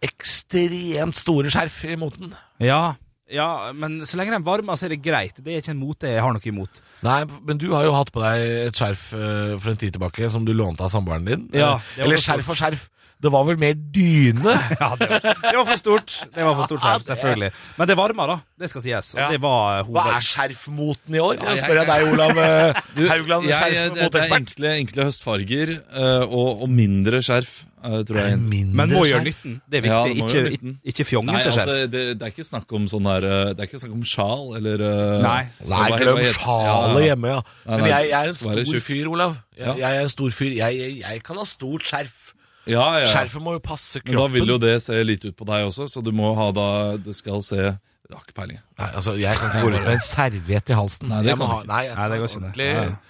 ekstremt 0.04 1.18
store 1.18 1.52
skjerf 1.52 1.82
i 1.90 1.96
moten. 2.00 2.34
Ja, 2.62 2.96
ja, 3.30 3.70
men 3.78 4.00
så 4.08 4.18
lenge 4.18 4.32
den 4.34 4.42
varmer, 4.46 4.74
så 4.74 4.88
er 4.88 4.96
det 4.96 5.04
greit. 5.04 5.36
Det 5.38 5.52
er 5.54 5.60
ikke 5.62 5.70
en 5.70 5.78
mote 5.78 6.08
jeg 6.10 6.18
har 6.24 6.32
noe 6.34 6.42
imot. 6.50 6.80
Nei, 7.06 7.20
men 7.46 7.60
du 7.62 7.68
har 7.76 7.84
jo 7.86 7.92
hatt 7.94 8.10
på 8.10 8.22
deg 8.24 8.42
et 8.72 8.74
skjerf 8.80 9.04
uh, 9.14 9.52
for 9.60 9.70
en 9.70 9.78
tid 9.78 9.94
tilbake 9.94 10.30
som 10.34 10.42
du 10.48 10.50
lånte 10.56 10.82
av 10.82 10.90
samboeren 10.90 11.28
din. 11.28 11.44
Ja, 11.54 11.76
Eh, 11.94 12.02
Eller 12.04 12.18
skjerf 12.18 12.48
og 12.50 12.58
skjerf. 12.58 12.88
Det 13.20 13.28
var 13.32 13.44
vel 13.44 13.58
mer 13.60 13.74
dyne? 13.92 14.54
Ja, 14.80 14.94
det 14.96 15.08
var, 15.10 15.20
det 15.20 15.56
var 15.58 15.66
for 15.68 15.76
stort. 15.80 16.14
Det 16.32 16.44
var 16.46 16.54
for 16.56 16.68
stort 16.70 16.80
skjerf, 16.86 17.02
selvfølgelig. 17.04 17.50
Men 17.76 17.88
det 17.90 17.96
varma, 17.98 18.26
da. 18.30 18.36
Det 18.60 18.70
skal 18.72 18.84
sies. 18.86 19.10
Og 19.14 19.20
Ja. 19.20 19.28
det 19.34 19.40
var 19.42 19.82
Hva 19.84 20.04
hoved... 20.06 20.14
er 20.16 20.24
skjerfmoten 20.30 21.14
i 21.18 21.20
år? 21.20 21.34
Ja, 21.42 21.50
Jeg 21.52 21.64
spør 21.66 21.80
jeg 21.82 21.90
deg, 21.90 22.12
Olav 22.14 22.38
du, 22.96 23.02
Haugland, 23.10 23.44
Jeg- 23.50 23.74
jeg- 23.76 23.90
det, 23.98 24.08
det 24.14 24.22
er 24.24 24.36
enkle, 24.38 24.72
enkle 24.84 25.04
høstfarger 25.10 25.74
eh, 25.76 26.22
og, 26.24 26.62
og 26.64 26.68
mindre 26.72 27.20
skjerf, 27.24 27.52
eh, 27.84 27.98
tror 28.08 28.20
jeg. 28.22 28.38
Men 28.40 28.72
må 28.96 29.04
gjøre 29.04 29.24
nytten. 29.28 29.60
Det 29.68 29.82
er 29.84 29.90
Ja, 29.90 30.00
viktig. 30.08 30.32
det 30.48 30.52
ikke, 30.56 30.74
ikke 30.94 31.08
fjonge 31.10 31.36
seg 31.44 31.52
altså, 31.52 31.76
det, 31.92 32.04
det 32.20 32.24
er 32.24 32.32
ikke 32.32 32.48
snakk 32.48 32.72
om 32.80 32.88
sånn 32.88 33.04
her 33.10 33.24
eh, 33.28 33.52
Det 33.52 33.60
er 33.60 33.68
ikke 33.68 33.82
snakk 33.84 33.94
om 34.00 34.04
sjal 34.08 34.56
eller 34.62 34.80
eh, 34.88 35.20
Nei. 35.24 35.42
Nei, 35.60 35.76
hva- 35.76 35.92
hva 35.92 36.00
glem 36.06 36.24
sjalet 36.40 37.04
hjemme, 37.10 37.36
ja. 37.36 37.44
Nei, 37.68 37.76
Men 37.84 37.86
jeg, 37.92 38.10
jeg 38.14 38.18
er 38.24 38.32
en 38.32 38.40
stor 38.40 38.84
fyr, 38.88 39.12
Olav. 39.12 39.36
Jeg, 39.60 39.66
Ja. 39.66 39.74
jeg 39.76 39.96
er 40.00 40.08
en 40.08 40.12
stor 40.16 40.30
fyr. 40.32 40.52
Jeg, 40.56 40.80
jeg, 40.80 40.98
jeg 41.04 41.22
kan 41.28 41.36
ha 41.36 41.44
stort 41.44 41.84
skjerf. 41.84 42.29
Ja, 42.70 42.86
ja. 43.02 43.10
Skjerfet 43.12 43.42
må 43.44 43.56
jo 43.56 43.62
passe 43.64 44.00
kroppen. 44.02 44.14
Men 44.14 44.22
da 44.22 44.34
vil 44.38 44.54
jo 44.54 44.58
det 44.62 44.74
se 44.84 44.98
litt 45.06 45.24
ut 45.26 45.36
på 45.38 45.46
deg 45.48 45.68
også, 45.68 45.88
så 45.90 46.02
du 46.06 46.12
må 46.16 46.32
ha 46.38 46.50
da 46.54 46.66
Det 47.02 47.14
skal 47.16 47.42
se 47.44 47.58
Jeg 47.60 48.16
har 48.16 48.24
ikke 48.24 48.36
peiling. 48.40 48.58
Nei, 48.80 48.90
altså, 48.98 49.14
jeg 49.18 49.38
kan 49.38 49.50
ikke 49.52 49.62
gå 49.66 49.72
rundt 49.74 49.86
med 49.86 49.96
en 49.98 50.04
serviett 50.14 50.70
i 50.72 50.78
halsen. 50.78 51.10
Nei, 51.12 51.22
det 51.26 51.34
jeg 51.34 51.40
må 51.40 51.50
ha, 51.50 51.60
nei, 51.68 51.82
jeg 51.88 51.96
skal 51.96 52.02
Nei, 52.02 52.10
det 52.14 52.20
går 52.22 52.30
ikke, 52.30 52.42
ordentlig 52.44 52.70
Ja, 52.70 52.82
ja. 52.90 53.09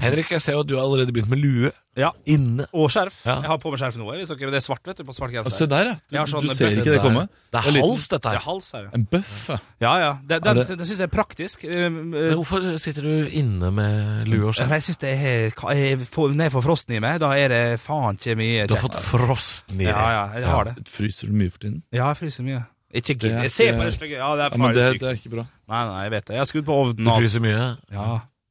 Henrik, 0.00 0.30
jeg 0.30 0.42
ser 0.42 0.52
jo 0.56 0.60
at 0.60 0.66
du 0.70 0.74
har 0.76 0.84
allerede 0.84 1.12
begynt 1.12 1.28
med 1.32 1.38
lue. 1.42 1.70
Ja. 1.98 2.12
Inne. 2.30 2.66
Og 2.72 2.90
skjerf. 2.94 3.16
Ja. 3.26 3.40
Jeg 3.42 3.50
har 3.50 3.58
på 3.58 3.72
meg 3.72 3.80
skjerf 3.80 3.96
nå. 3.98 4.06
Hvis 4.14 4.28
dere, 4.30 4.50
det 4.54 4.60
er 4.60 4.64
svart, 4.64 4.82
vet 4.86 5.00
du. 5.00 5.04
På 5.08 5.14
svart 5.16 5.32
genser. 5.34 5.50
se 5.50 5.66
der, 5.66 5.88
ja. 6.14 6.24
Du, 6.24 6.30
sånn 6.30 6.46
du 6.46 6.52
ser 6.54 6.70
ikke 6.76 6.92
det 6.94 7.00
komme. 7.02 7.24
Det 7.50 7.58
er 7.58 7.72
Det 7.74 7.82
hals, 7.82 8.06
dette 8.12 8.22
Det 8.22 8.30
her. 8.30 8.38
er 8.38 8.44
hals 8.46 8.70
her, 8.76 8.82
ja. 8.86 8.90
En 8.94 9.04
bøff, 9.10 9.48
ja. 9.50 9.58
Ja, 9.98 10.12
Det, 10.22 10.38
det, 10.44 10.54
det, 10.60 10.78
det- 10.78 10.86
syns 10.86 10.98
jeg 11.02 11.08
er 11.08 11.14
praktisk. 11.16 11.64
Eh, 11.64 11.88
Men 11.90 12.14
eh, 12.14 12.34
hvorfor 12.38 12.78
sitter 12.78 13.02
du 13.02 13.28
inne 13.28 13.72
med 13.74 14.28
lue 14.28 14.46
og 14.48 14.54
skjerf? 14.54 14.70
Jeg 14.78 14.82
syns 14.88 14.98
det 15.02 15.12
er 15.18 15.52
Når 15.58 16.42
jeg 16.44 16.52
får 16.52 16.62
frosten 16.68 16.94
i 16.94 17.00
meg, 17.00 17.18
da 17.20 17.32
er 17.34 17.48
det 17.48 17.62
faen 17.80 18.14
ikke 18.20 18.36
mye 18.38 18.66
Du 18.68 18.74
har 18.76 18.82
fått 18.88 19.00
frosten 19.02 19.80
i 19.80 19.84
deg. 19.84 19.94
Ja, 19.94 20.08
ja, 20.14 20.24
jeg 20.38 20.48
har 20.48 20.64
det. 20.70 20.76
Fryser 20.88 21.26
du 21.26 21.32
mye 21.34 21.50
for 21.50 21.58
tiden? 21.66 21.82
Ja, 21.92 22.08
jeg 22.12 22.16
fryser 22.22 22.44
mye. 22.46 22.64
Ikke 22.94 23.18
gidd. 23.20 23.50
Se 23.52 23.66
på 23.76 23.84
det 23.84 23.92
stygge. 23.98 24.16
Ja, 24.16 24.30
det 24.38 24.46
er 24.46 24.54
Ja, 24.56 24.68
sykt. 24.72 25.00
det, 25.02 25.08
er 25.10 25.16
ikke 25.18 25.30
bra. 25.34 25.42
Nei, 25.68 25.80
nei, 25.84 26.02
jeg 26.06 26.10
vet 26.14 26.24
det. 26.30 26.34
Jeg 26.38 26.40
har 26.40 26.46
skrudd 26.48 26.64
på 26.64 26.76
ovnen 26.78 27.04
Du 27.04 27.10
fryser 27.18 27.42
mye. 27.44 27.64
Ja. 27.92 28.06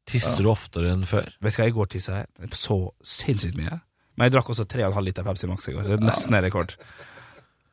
Tisser 0.07 0.45
du 0.45 0.51
oftere 0.51 0.93
enn 0.93 1.03
før? 1.07 1.27
Vet 1.43 1.57
du 1.57 1.61
hva, 1.61 1.67
i 1.67 1.75
går 1.75 1.89
tissa 1.91 2.21
jeg 2.21 2.55
så 2.55 2.77
sinnssykt 3.03 3.57
mye. 3.59 3.81
Men 4.17 4.29
jeg 4.29 4.37
drakk 4.37 4.49
også 4.53 4.65
3,5 4.69 5.03
liter 5.05 5.25
Pepsi 5.27 5.49
Max 5.49 5.67
i 5.69 5.75
går. 5.75 5.89
Det 5.89 5.97
er 5.97 6.05
nesten 6.07 6.37
en 6.37 6.45
rekord. 6.45 6.73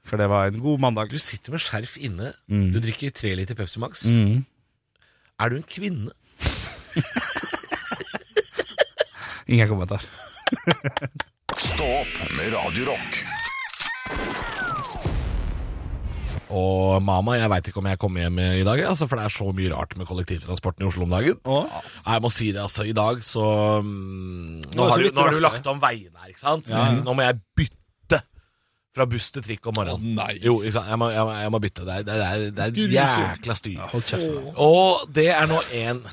For 0.05 0.21
det 0.21 0.27
var 0.29 0.51
en 0.51 0.61
god 0.61 0.83
mandag. 0.83 1.15
Du 1.15 1.19
sitter 1.23 1.55
med 1.55 1.63
skjerf 1.65 1.95
inne. 1.97 2.33
Mm. 2.53 2.67
Du 2.75 2.81
drikker 2.85 3.15
3 3.15 3.33
liter 3.41 3.57
Pepsi 3.57 3.81
Max. 3.81 4.05
Mm. 4.11 4.43
Er 5.41 5.49
du 5.55 5.57
en 5.61 5.69
kvinne? 5.69 6.13
Ingen 9.55 9.69
kommentar. 9.69 10.05
Stå 11.57 11.89
opp 12.03 12.21
med 12.37 12.53
Radio 12.53 12.93
Og 16.55 17.01
mama, 17.03 17.35
jeg 17.35 17.51
veit 17.51 17.69
ikke 17.71 17.81
om 17.83 17.89
jeg 17.91 17.99
kommer 17.99 18.23
hjem 18.25 18.39
i 18.61 18.65
dag, 18.67 18.83
altså, 18.87 19.09
for 19.11 19.19
det 19.19 19.25
er 19.27 19.33
så 19.35 19.47
mye 19.57 19.73
rart 19.75 19.97
med 19.99 20.07
kollektivtransporten 20.07 20.85
i 20.85 20.89
Oslo 20.89 21.07
om 21.09 21.15
dagen. 21.17 21.39
Nei, 21.49 21.83
Jeg 22.13 22.23
må 22.23 22.31
si 22.31 22.51
det, 22.55 22.61
altså. 22.63 22.85
I 22.87 22.93
dag 22.95 23.23
så 23.27 23.47
mm, 23.83 24.61
Nå 24.71 24.77
Nå 24.79 24.87
har 24.93 25.03
du, 25.03 25.09
nå 25.17 25.25
har 25.27 25.35
du 25.35 25.41
lagt 25.43 25.67
om 25.73 25.81
veiene 25.83 26.15
her, 26.23 26.31
ikke 26.35 26.45
sant? 26.45 26.71
Ja, 26.71 26.85
ja. 26.93 27.01
Nå 27.03 27.17
må 27.19 27.27
jeg 27.27 27.41
bytte 27.59 28.21
fra 28.95 29.07
buss 29.11 29.33
til 29.35 29.43
trikk 29.43 29.67
om 29.67 29.75
Å 29.75 29.81
morgenen. 29.81 30.13
nei. 30.21 30.37
Jo, 30.45 30.61
ikke 30.63 30.77
sant? 30.77 30.93
Jeg 30.93 31.01
må, 31.03 31.09
jeg 31.11 31.27
må, 31.27 31.33
jeg 31.43 31.51
må 31.57 31.63
bytte. 31.65 31.87
Det 31.89 31.97
er, 31.97 32.05
det 32.07 32.19
er, 32.29 32.45
det 32.55 32.69
er 32.69 32.95
jækla 32.95 33.57
styr. 33.59 33.81
Kjeft. 33.99 34.53
Og 34.63 35.09
det 35.17 35.29
er 35.35 35.51
nå 35.51 35.59
en 35.81 36.05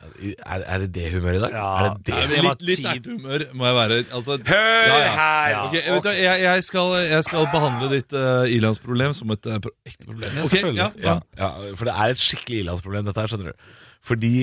Er, 0.00 0.62
er 0.64 0.78
det 0.84 0.88
det 0.94 1.10
humøret 1.12 1.36
i 1.38 1.42
dag? 1.44 1.52
Ja. 1.54 1.66
er 1.80 1.88
det 1.90 2.06
det? 2.08 2.14
Nei, 2.30 2.54
litt, 2.64 2.84
litt 2.86 3.08
humør 3.10 3.44
må 3.56 3.66
jeg 3.68 3.76
være. 3.80 3.98
Altså, 4.16 4.38
Hør 4.48 4.86
Ja, 4.88 4.96
ja. 5.02 5.10
her! 5.18 5.56
Okay, 5.66 5.82
jeg, 5.86 6.02
du 6.04 6.08
jeg, 6.14 6.40
jeg, 6.46 6.64
skal, 6.64 6.94
jeg 7.10 7.24
skal 7.28 7.46
behandle 7.52 7.90
ditt 7.92 8.16
uh, 8.16 8.44
ilandsproblem 8.48 9.14
som 9.16 9.30
et 9.36 9.50
uh, 9.50 9.58
pro- 9.64 9.74
ekte 9.88 10.08
problem. 10.08 10.32
Ja, 10.34 10.46
Ok, 10.46 10.54
selvfølgelig. 10.54 10.80
ja, 10.80 10.90
Ja, 11.04 11.14
ja. 11.36 11.52
ja, 11.68 11.76
for 11.76 11.90
det 11.90 11.94
er 12.00 12.14
et 12.16 12.24
skikkelig 12.24 12.64
ilandsproblem, 12.64 13.06
dette 13.10 13.20
her, 13.24 13.32
skjønner 13.34 13.52
du. 13.52 13.70
Fordi 14.12 14.34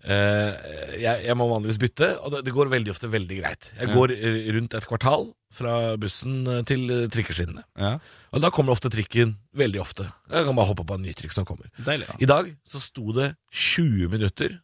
Uh, 0.00 0.54
jeg, 0.96 1.26
jeg 1.26 1.34
må 1.36 1.44
vanligvis 1.50 1.76
bytte, 1.76 2.06
og 2.24 2.30
det, 2.32 2.38
det 2.46 2.54
går 2.56 2.70
veldig 2.72 2.88
ofte 2.94 3.10
veldig 3.12 3.36
greit. 3.42 3.66
Jeg 3.76 3.90
går 3.92 4.14
eh, 4.14 4.38
rundt 4.56 4.72
et 4.78 4.86
kvartal 4.88 5.26
fra 5.52 5.74
bussen 6.00 6.38
til 6.64 6.86
trikkeskinnene. 7.12 7.66
Ja. 7.76 7.90
Og 8.32 8.40
da 8.40 8.48
kommer 8.48 8.72
ofte 8.72 8.88
trikken 8.94 9.34
veldig 9.60 9.82
ofte. 9.82 10.06
Jeg 10.32 10.46
kan 10.48 10.56
bare 10.56 10.70
hoppe 10.70 10.86
på 10.88 10.96
en 10.96 11.04
ny 11.04 11.12
trikk 11.18 11.36
som 11.36 11.44
kommer. 11.44 11.68
Deilig. 11.84 12.08
Ja. 12.08 12.16
I 12.16 12.30
dag 12.32 12.48
så 12.64 12.80
sto 12.80 13.12
det 13.12 13.34
20 13.52 14.08
minutter 14.16 14.56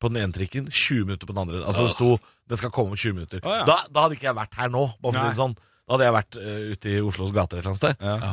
på 0.00 0.10
den 0.10 0.22
ene 0.22 0.34
trikken, 0.34 0.68
20 0.70 1.08
minutter 1.08 1.28
på 1.28 1.34
den 1.34 1.42
andre. 1.44 1.64
Altså 1.64 1.86
det 1.86 1.94
sto 1.94 2.14
den 2.50 2.58
skal 2.58 2.72
komme 2.74 2.94
om 2.94 2.98
20 2.98 3.16
minutter. 3.18 3.42
Å, 3.44 3.58
ja. 3.60 3.66
da, 3.68 3.76
da 3.92 4.06
hadde 4.06 4.16
ikke 4.16 4.30
jeg 4.30 4.38
vært 4.38 4.56
her 4.58 4.72
nå, 4.72 4.86
bare 4.98 5.12
for 5.12 5.20
å 5.20 5.26
si 5.26 5.34
det 5.34 5.40
sånn. 5.40 5.58
Da 5.58 5.96
hadde 5.96 6.06
jeg 6.06 6.16
vært 6.16 6.38
uh, 6.38 6.62
ute 6.72 6.90
i 6.90 7.02
Oslos 7.02 7.34
gater 7.34 7.60
et 7.60 7.62
eller 7.62 7.74
annet 7.74 7.82
sted. 7.82 8.02
Ja. 8.06 8.32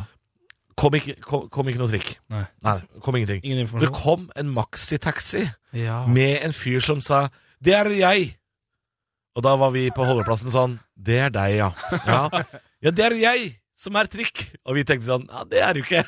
Kom 0.78 0.94
ikke, 0.94 1.14
kom, 1.24 1.46
kom 1.50 1.70
ikke 1.70 1.80
noe 1.80 1.90
trikk. 1.90 2.10
Nei. 2.30 2.44
Nei, 2.62 2.74
kom 3.02 3.16
ingenting. 3.18 3.40
Ingen 3.42 3.70
Det 3.82 3.90
kom 3.94 4.28
en 4.38 4.52
maxitaxi 4.54 5.48
Ja. 5.74 6.04
med 6.06 6.38
en 6.46 6.54
fyr 6.54 6.80
som 6.80 7.00
sa 7.02 7.28
'Det 7.60 7.74
er 7.74 7.90
jeg'. 7.90 8.36
Og 9.34 9.42
da 9.42 9.56
var 9.56 9.70
vi 9.70 9.90
på 9.90 10.06
holdeplassen 10.06 10.50
sånn 10.50 10.78
'Det 10.94 11.18
er 11.18 11.30
deg, 11.30 11.56
ja'. 11.58 11.72
Ja, 12.06 12.30
ja 12.82 12.90
det 12.90 13.04
er 13.04 13.14
jeg 13.18 13.58
som 13.76 13.96
er 13.96 14.06
trikk. 14.06 14.54
Og 14.66 14.74
vi 14.74 14.84
tenkte 14.84 15.06
sånn 15.06 15.26
'Ja, 15.26 15.44
det 15.44 15.58
er 15.58 15.72
du 15.74 15.82
ikke'. 15.82 16.06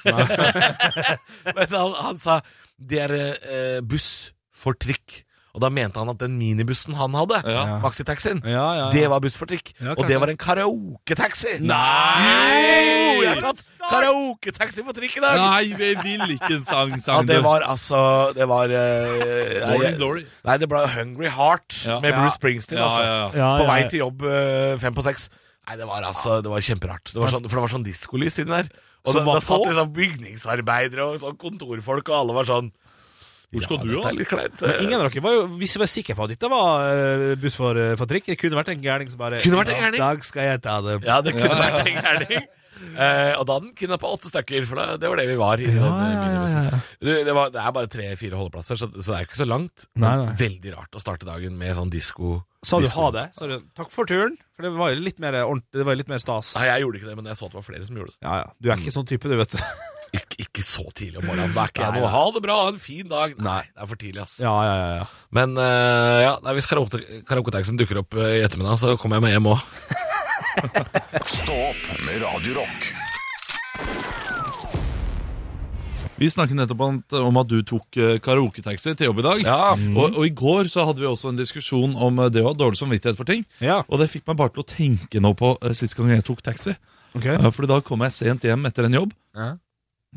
Men 1.57 1.67
han, 1.67 1.93
han 1.93 2.17
sa 2.17 2.41
'Det 2.79 2.99
er 2.99 3.13
eh, 3.43 3.81
buss 3.81 4.33
for 4.51 4.75
trikk'. 4.75 5.25
Og 5.55 5.61
da 5.65 5.69
mente 5.69 5.99
han 5.99 6.09
at 6.13 6.19
den 6.21 6.37
minibussen 6.39 6.95
han 6.95 7.11
hadde, 7.19 7.41
Ja. 7.45 7.79
maxitaxien, 7.83 8.39
Ja, 8.45 8.51
ja, 8.53 8.75
ja. 8.85 8.91
det 8.95 9.09
var 9.11 9.19
buss 9.21 9.37
for 9.37 9.47
trikk. 9.51 9.73
Ja, 9.81 9.93
og 9.97 10.05
det 10.07 10.09
det. 10.15 10.21
var 10.21 10.29
en 10.31 10.37
karaoketaxi. 10.39 11.57
Nei! 11.61 13.17
Jo, 13.17 13.23
jeg 13.25 13.35
har 13.35 13.41
tatt 13.51 13.65
karaoketaxi 13.91 14.85
for 14.87 14.97
trikk 14.97 15.17
i 15.19 15.23
dag. 15.25 15.41
Nei, 15.41 15.73
vi 15.77 15.91
vil 16.05 16.35
ikke 16.37 16.53
en 16.59 16.65
sang, 16.69 16.91
Ja, 16.95 16.99
sang 17.05 17.27
det 17.27 17.41
var 17.45 17.65
altså 17.67 18.33
Det 18.37 18.47
var 18.49 18.71
uh, 18.71 18.71
Glory, 18.71 19.85
jeg- 19.85 19.97
glory. 19.99 20.25
Nei, 20.47 20.57
det 20.63 20.69
ble 20.71 20.85
Hungry 20.95 21.29
Heart 21.29 21.81
Ja. 21.87 21.99
med 22.01 22.15
Bruce 22.15 22.39
Springsteen. 22.39 22.79
Ja, 22.79 22.87
altså. 22.87 23.03
ja, 23.03 23.17
ja. 23.17 23.31
Ja, 23.35 23.51
På 23.59 23.65
ja, 23.67 23.73
vei 23.73 23.89
til 23.91 23.99
jobb 24.05 24.23
uh, 24.23 24.79
fem 24.79 24.95
på 24.95 25.03
seks. 25.03 25.29
Nei, 25.69 25.77
det 25.77 25.87
var 25.87 26.03
altså 26.03 26.41
Det 26.43 26.51
var 26.51 26.61
kjemperart. 26.61 27.13
Det 27.13 27.21
var 27.21 27.29
sånn, 27.31 27.43
for 27.49 27.57
det 27.61 27.65
var 27.67 27.75
sånn 27.75 27.85
diskolys 27.87 28.39
inni 28.39 28.51
der. 28.55 28.71
Og 29.07 29.15
det, 29.15 29.25
da, 29.25 29.33
da 29.35 29.41
satt 29.41 29.67
liksom 29.67 29.93
bygningsarbeidere 29.97 31.05
og 31.11 31.19
sånn 31.23 31.37
kontorfolk, 31.41 32.09
og 32.11 32.17
alle 32.21 32.35
var 32.37 32.45
sånn 32.49 32.71
Hvor 33.51 33.65
skal 33.67 33.81
ja, 33.81 33.83
du, 33.83 33.95
da? 33.99 34.13
litt 34.15 34.31
kleint. 34.31 34.61
Men 34.63 34.85
ingen 34.85 35.01
av 35.01 35.09
dere 35.09 35.25
var 35.25 35.35
jo 35.35 35.43
hvis 35.59 35.75
jeg 35.75 35.83
var 35.83 35.91
sikker 35.91 36.19
på 36.19 36.27
at 36.27 36.35
dette 36.37 36.51
var 36.53 36.87
eh, 36.87 37.27
buss 37.41 37.59
for, 37.59 37.79
eh, 37.79 37.97
for 37.99 38.11
trikk. 38.11 38.29
Det 38.31 38.39
kunne 38.39 38.59
vært 38.61 38.71
en 38.77 38.85
gærning 38.85 39.11
som 39.11 39.19
bare 39.23 39.43
Kunne 39.43 39.65
vært 39.65 39.75
en 39.75 39.99
«I 39.99 40.03
dag 40.03 40.25
skal 40.27 40.53
jeg 40.53 40.63
ta 40.63 40.79
det. 40.87 41.01
Ja, 41.09 41.19
det 41.27 41.35
kunne 41.35 41.59
vært 41.59 41.83
en 41.83 41.99
gærning. 41.99 42.49
Eh, 42.81 43.35
og 43.37 43.45
da 43.45 43.59
hadde 43.59 43.67
den 43.67 43.75
kidnappa 43.77 44.09
åtte 44.09 44.31
stykker, 44.31 44.65
for 44.69 44.81
det, 44.81 45.01
det 45.03 45.09
var 45.13 45.21
det 45.21 45.27
vi 45.29 45.37
var. 45.37 45.61
i 45.61 45.67
den, 45.69 45.77
ja, 45.85 45.91
minibussen. 46.17 46.71
Det, 46.97 47.17
det, 47.27 47.35
var, 47.37 47.51
det 47.53 47.61
er 47.61 47.75
bare 47.77 47.91
tre-fire 47.93 48.41
holdeplasser, 48.41 48.81
så, 48.81 48.89
så 48.97 49.05
det 49.13 49.19
er 49.19 49.25
jo 49.27 49.29
ikke 49.29 49.41
så 49.43 49.49
langt. 49.49 49.87
Nei, 50.01 50.15
nei. 50.23 50.33
Veldig 50.41 50.75
rart 50.79 50.97
å 50.97 51.03
starte 51.03 51.29
dagen 51.29 51.59
med 51.61 51.77
sånn 51.77 51.93
disko. 51.93 52.39
Sa 52.67 52.81
du 52.81 52.89
ha 52.93 53.07
det? 53.17 53.27
Du 53.37 53.55
takk 53.77 53.93
for 53.93 54.09
turen? 54.09 54.37
For 54.57 54.67
det 54.67 54.73
var 54.77 54.93
jo 54.93 55.05
litt 55.05 55.21
mer 55.23 55.39
ordentlig, 55.43 55.81
det 55.81 55.89
var 55.89 56.01
litt 56.01 56.11
mer 56.13 56.25
stas. 56.25 56.55
Nei, 56.59 56.67
jeg 56.73 56.85
gjorde 56.87 57.01
ikke 57.01 57.13
det, 57.13 57.17
men 57.21 57.31
jeg 57.31 57.41
så 57.41 57.47
at 57.47 57.55
det 57.55 57.61
var 57.61 57.69
flere 57.71 57.89
som 57.89 58.01
gjorde 58.01 58.15
det. 58.15 58.21
Ja, 58.25 58.35
ja. 58.43 58.53
Du 58.57 58.73
er 58.73 58.83
ikke 58.83 58.97
sånn 58.97 59.09
type, 59.13 59.29
du, 59.29 59.37
vet 59.41 59.57
du. 59.57 59.61
Ikke, 60.51 60.65
så 60.67 60.83
tidlig 60.99 61.21
om 61.21 61.29
morgenen. 61.31 61.53
Det 61.55 61.63
er 61.63 61.71
ikke 61.71 61.85
jeg 61.85 61.95
noe 61.95 62.09
'ha 62.11 62.23
det 62.35 62.41
bra, 62.43 62.55
ha 62.65 62.69
en 62.73 62.79
fin 62.83 63.07
dag'. 63.07 63.37
Nei, 63.39 63.61
det 63.71 63.83
er 63.85 63.87
for 63.87 63.95
tidlig, 64.01 64.23
ass. 64.25 64.39
Ja, 64.43 64.55
ja, 64.67 64.73
ja, 64.81 64.89
ja. 64.99 65.05
Men 65.31 65.55
uh, 65.57 66.19
ja, 66.27 66.33
nei, 66.43 66.55
hvis 66.59 66.67
karaoke- 66.67 67.23
karaoketaxien 67.29 67.79
dukker 67.79 68.01
opp 68.03 68.15
eh, 68.19 68.41
i 68.41 68.43
ettermiddag, 68.43 68.81
så 68.83 68.97
kommer 68.99 69.21
jeg 69.21 69.23
meg 69.29 69.37
hjem 69.39 69.47
òg. 69.47 69.63
Stå 71.39 71.55
opp 71.71 71.87
med 72.03 72.19
Radio 72.25 72.59
Rock. 72.59 72.91
Vi 76.21 76.29
snakket 76.29 76.59
nettopp 76.59 76.83
om, 76.85 77.39
at 77.41 77.49
du 77.49 77.63
tok 77.65 77.97
eh, 77.97 78.19
karaoketaxi 78.21 78.93
til 78.99 79.07
jobb 79.09 79.23
i 79.23 79.25
dag. 79.25 79.47
Ja. 79.47 79.61
Og, 79.95 80.19
og 80.19 80.27
i 80.27 80.35
går 80.37 80.69
så 80.69 80.83
hadde 80.85 81.01
vi 81.01 81.09
også 81.09 81.31
en 81.31 81.39
diskusjon 81.39 81.95
om 81.97 82.21
det 82.29 82.43
å 82.43 82.51
ha 82.51 82.57
dårlig 82.59 82.77
samvittighet 82.83 83.17
for 83.17 83.25
ting. 83.31 83.47
Ja. 83.65 83.79
Og 83.89 84.03
det 84.03 84.11
fikk 84.13 84.27
meg 84.29 84.37
bare 84.43 84.53
til 84.53 84.67
å 84.67 84.69
tenke 84.69 85.23
nå 85.23 85.33
på 85.39 85.55
uh, 85.63 85.71
sist 85.79 85.97
gang 85.97 86.11
jeg 86.13 86.27
tok 86.27 86.43
taxi. 86.45 86.75
Ok. 87.17 87.25
Uh, 87.39 87.49
fordi 87.55 87.71
da 87.73 87.81
kom 87.87 88.03
jeg 88.05 88.19
sent 88.19 88.45
hjem 88.51 88.67
etter 88.69 88.91
en 88.91 88.99
jobb, 89.05 89.15
Ja. 89.39 89.55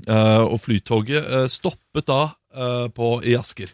Eh, 0.08 0.44
og 0.44 0.60
flytoget 0.64 1.24
eh, 1.24 1.48
stoppet 1.52 2.08
da 2.10 2.22
eh, 2.56 2.88
på, 2.94 3.16
i 3.28 3.36
Asker. 3.40 3.74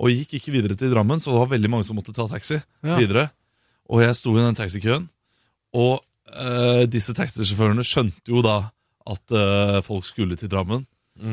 Og 0.00 0.12
gikk 0.14 0.38
ikke 0.38 0.54
videre 0.54 0.76
til 0.78 0.92
Drammen, 0.94 1.20
så 1.20 1.32
det 1.32 1.42
var 1.42 1.52
veldig 1.54 1.70
mange 1.72 1.88
som 1.88 1.98
måtte 1.98 2.14
ta 2.16 2.26
taxi 2.30 2.60
Ja. 2.86 2.96
videre. 2.96 3.28
Og 3.90 4.04
jeg 4.04 4.16
sto 4.16 4.32
i 4.36 4.40
den 4.40 4.56
taxikøen, 4.56 5.08
og 5.74 6.00
uh, 6.30 6.86
disse 6.86 7.10
taxisjåførene 7.14 7.82
skjønte 7.86 8.30
jo 8.30 8.38
da 8.42 8.70
at 9.10 9.34
uh, 9.34 9.80
folk 9.82 10.06
skulle 10.06 10.38
til 10.38 10.50
Drammen. 10.50 10.86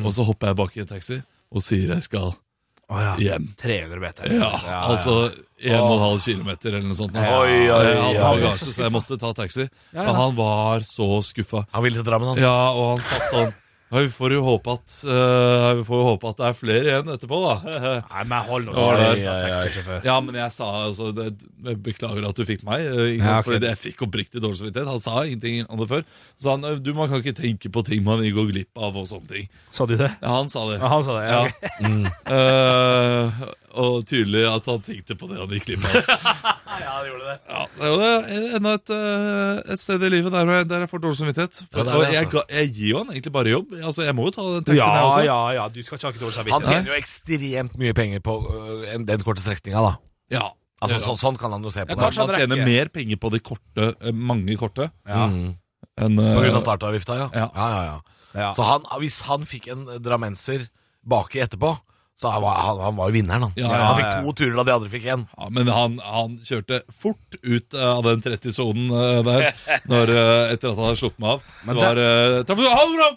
Og 0.04 0.10
så 0.12 0.26
hopper 0.28 0.50
jeg 0.50 0.58
bak 0.60 0.74
i 0.76 0.82
en 0.84 0.90
taxi 0.90 1.20
og 1.54 1.64
sier 1.64 1.94
jeg 1.94 2.04
skal 2.04 2.34
oh, 2.34 2.98
ja. 3.00 3.14
hjem. 3.22 3.46
300 3.62 4.02
meter. 4.02 4.34
Ja, 4.36 4.50
altså 4.82 5.30
1,5 5.62 6.26
kilometer 6.26 6.74
eller 6.74 6.90
noe 6.90 6.98
sånt. 6.98 7.16
Ja. 7.16 7.38
Oi, 7.40 7.70
oi, 7.72 8.18
oi. 8.18 8.52
så 8.60 8.74
jeg 8.84 8.94
måtte 8.94 9.20
ta 9.22 9.32
taxi. 9.38 9.68
Ja, 9.94 10.02
ja. 10.02 10.10
Men 10.10 10.20
han 10.20 10.36
var 10.38 10.84
så 10.88 11.08
skuffa. 11.26 11.64
Han 11.72 11.86
ville 11.86 12.02
til 12.02 12.10
Drammen, 12.10 12.34
han. 12.34 12.44
Ja, 12.44 12.74
og 12.74 12.98
han 12.98 13.06
satt 13.08 13.32
sånn 13.32 13.56
ja, 13.92 14.02
Vi 14.04 14.10
får 14.12 14.34
jo 14.36 14.42
håpe 14.44 14.74
at 14.76 14.96
uh, 15.08 15.74
Vi 15.80 15.84
får 15.88 16.02
jo 16.02 16.08
håpe 16.10 16.30
at 16.34 16.38
det 16.42 16.46
er 16.50 16.56
flere 16.58 16.90
igjen 16.92 17.12
etterpå, 17.14 17.38
da. 17.46 17.54
Nei, 18.12 18.24
men 18.28 18.46
hold 18.50 18.66
nå 18.68 18.74
Ja, 18.76 18.96
kjeft, 19.14 19.28
taxisjåfør. 19.48 20.02
ja, 20.10 20.16
men 20.26 20.36
jeg 20.42 20.52
sa 20.58 20.68
altså 20.88 21.12
det, 21.16 21.28
Jeg 21.70 21.80
beklager 21.86 22.28
at 22.30 22.36
du 22.36 22.44
fikk 22.50 22.66
meg. 22.68 22.84
eh, 22.84 23.14
Ikke 23.16 23.24
sant? 23.24 23.32
Ja, 23.32 23.38
okay. 23.40 23.54
Fordi 23.54 23.70
jeg 23.72 23.82
fikk 23.86 24.04
oppriktig 24.08 24.44
dårlig 24.44 24.60
samvittighet. 24.60 24.92
Han 24.92 25.04
sa 25.04 25.24
ingenting 25.24 25.64
om 25.72 25.80
det 25.84 25.88
før. 25.94 26.04
Så 26.36 26.50
sa 26.50 26.58
han 26.58 26.84
du, 26.84 26.92
man 26.98 27.08
kan 27.12 27.24
ikke 27.24 27.38
tenke 27.40 27.72
på 27.74 27.86
ting 27.88 28.04
man 28.08 28.22
går 28.28 28.52
glipp 28.52 28.76
av, 28.78 28.96
og 29.00 29.08
sånne 29.10 29.32
ting. 29.32 29.48
Sa 29.72 29.88
du 29.90 29.96
det? 30.00 30.12
Ja, 30.22 30.36
han 30.36 30.52
sa 30.52 30.66
det. 30.72 30.82
Ja, 30.84 30.92
han 30.92 31.08
sa 31.08 31.18
det. 31.20 31.26
Ja, 31.32 31.42
Ja. 31.48 31.88
mm. 31.88 32.06
uh, 32.52 33.48
og 33.88 34.06
tydelig 34.10 34.44
at 34.50 34.66
han 34.70 34.82
tenkte 34.86 35.16
på 35.20 35.28
det 35.30 35.38
han 35.40 35.52
gikk 35.54 35.72
glipp 35.72 35.88
av. 35.88 35.98
Ja, 36.78 37.00
det 37.02 37.08
gjorde 37.10 37.26
det. 37.26 37.36
Ja, 37.50 37.62
det 37.98 38.08
er. 38.08 38.52
Enda 38.58 38.72
et, 38.78 38.92
eh, 38.94 39.72
et 39.74 39.82
sted 39.82 40.04
i 40.06 40.10
livet 40.14 40.30
der, 40.36 40.50
jeg- 40.52 40.68
der 40.70 40.84
jeg 40.84 40.90
får 40.92 41.02
dårlig 41.02 41.18
samvittighet. 41.18 41.62
Ja, 41.64 41.78
det 41.78 41.86
det, 41.88 41.94
altså. 41.96 42.12
jeg, 42.14 42.44
jeg 42.54 42.70
gir 42.76 42.90
jo 42.92 42.98
han 43.00 43.10
egentlig 43.16 43.34
bare 43.34 43.50
jobb. 43.56 43.74
Altså, 43.84 44.04
Jeg 44.04 44.16
må 44.16 44.26
jo 44.26 44.32
ta 44.32 44.42
den 44.42 44.64
taxien, 44.64 44.94
jeg 44.94 45.04
også. 45.04 45.24
ja, 45.26 45.38
ja, 45.58 45.68
du 45.68 45.82
skal 45.84 45.98
ikke 45.98 46.08
ha 46.08 46.12
ikke 46.14 46.24
dårlig 46.26 46.36
Han 46.36 46.46
samvittighet. 46.46 46.84
tjener 46.84 46.92
jo 46.94 47.00
ekstremt 47.02 47.78
mye 47.78 47.94
penger 47.94 48.20
på 48.20 48.34
øh, 48.54 48.94
en- 48.96 49.06
den 49.06 49.20
korte 49.24 49.42
strekninga, 49.42 49.82
da. 49.82 49.94
Ja. 50.32 50.46
Altså, 50.82 51.00
så, 51.02 51.16
sånn 51.18 51.38
kan 51.40 51.52
han 51.52 51.64
jo 51.64 51.70
se 51.74 51.82
på 51.86 51.90
Ja, 51.90 51.96
det. 51.96 52.04
kanskje 52.04 52.22
Han 52.22 52.30
han 52.30 52.40
tjener 52.40 52.56
rekker. 52.58 52.66
mer 52.72 52.90
penger 52.90 53.18
på 53.18 53.32
de 53.32 53.40
korte, 53.40 53.96
eh, 54.02 54.12
mange 54.12 54.58
korte, 54.58 54.92
Ja. 55.08 55.28
Mm. 55.28 55.56
enn 55.98 56.16
På 56.18 56.42
grunn 56.44 56.56
av 56.56 56.62
startavgifta, 56.64 57.16
ja. 57.18 57.30
Ja. 57.34 57.50
ja, 57.56 57.70
ja, 57.70 57.84
ja. 57.84 58.00
Ja. 58.36 58.54
Så 58.54 58.64
han, 58.64 58.84
hvis 59.02 59.22
han 59.24 59.46
fikk 59.46 59.68
en 59.72 59.86
drammenser 60.04 60.68
baki 61.08 61.40
etterpå, 61.42 61.80
så 62.18 62.32
han 62.34 62.42
var 62.42 62.56
han, 62.66 62.80
han 62.82 62.96
var 62.98 63.12
jo 63.12 63.14
vinneren, 63.14 63.44
han. 63.46 63.52
Ja, 63.62 63.70
han 63.70 63.98
fikk 64.00 64.26
to 64.26 64.32
turer 64.40 64.56
da 64.58 64.64
de 64.66 64.74
andre 64.74 64.90
fikk 64.90 65.04
én. 65.14 65.26
ja, 65.38 65.50
Men 65.54 65.68
han, 65.70 66.00
han 66.02 66.40
kjørte 66.48 66.80
fort 66.90 67.38
ut 67.44 67.78
eh, 67.78 67.86
av 67.92 68.02
den 68.08 68.24
30-sonen 68.26 68.90
eh, 68.90 69.20
der 69.28 69.46
når, 69.92 70.14
eh, 70.18 70.54
etter 70.56 70.72
at 70.72 70.80
han 70.80 70.86
hadde 70.88 71.02
sluppet 71.04 71.22
meg 71.22 71.36
av. 71.36 71.48
Men 71.68 71.78
det 71.78 71.86
var 71.86 72.02
Ha 72.02 72.84
det 72.90 72.98
bra! 72.98 73.10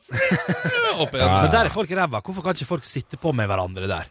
Opp 1.02 1.16
igjen. 1.16 1.32
Men 1.32 1.52
der 1.54 1.70
er 1.70 1.72
folk 1.72 1.94
ræva. 1.96 2.20
Hvorfor 2.26 2.44
kan 2.44 2.58
ikke 2.58 2.68
folk 2.74 2.84
sitte 2.84 3.16
på 3.20 3.32
med 3.32 3.48
hverandre 3.48 3.88
der? 3.88 4.10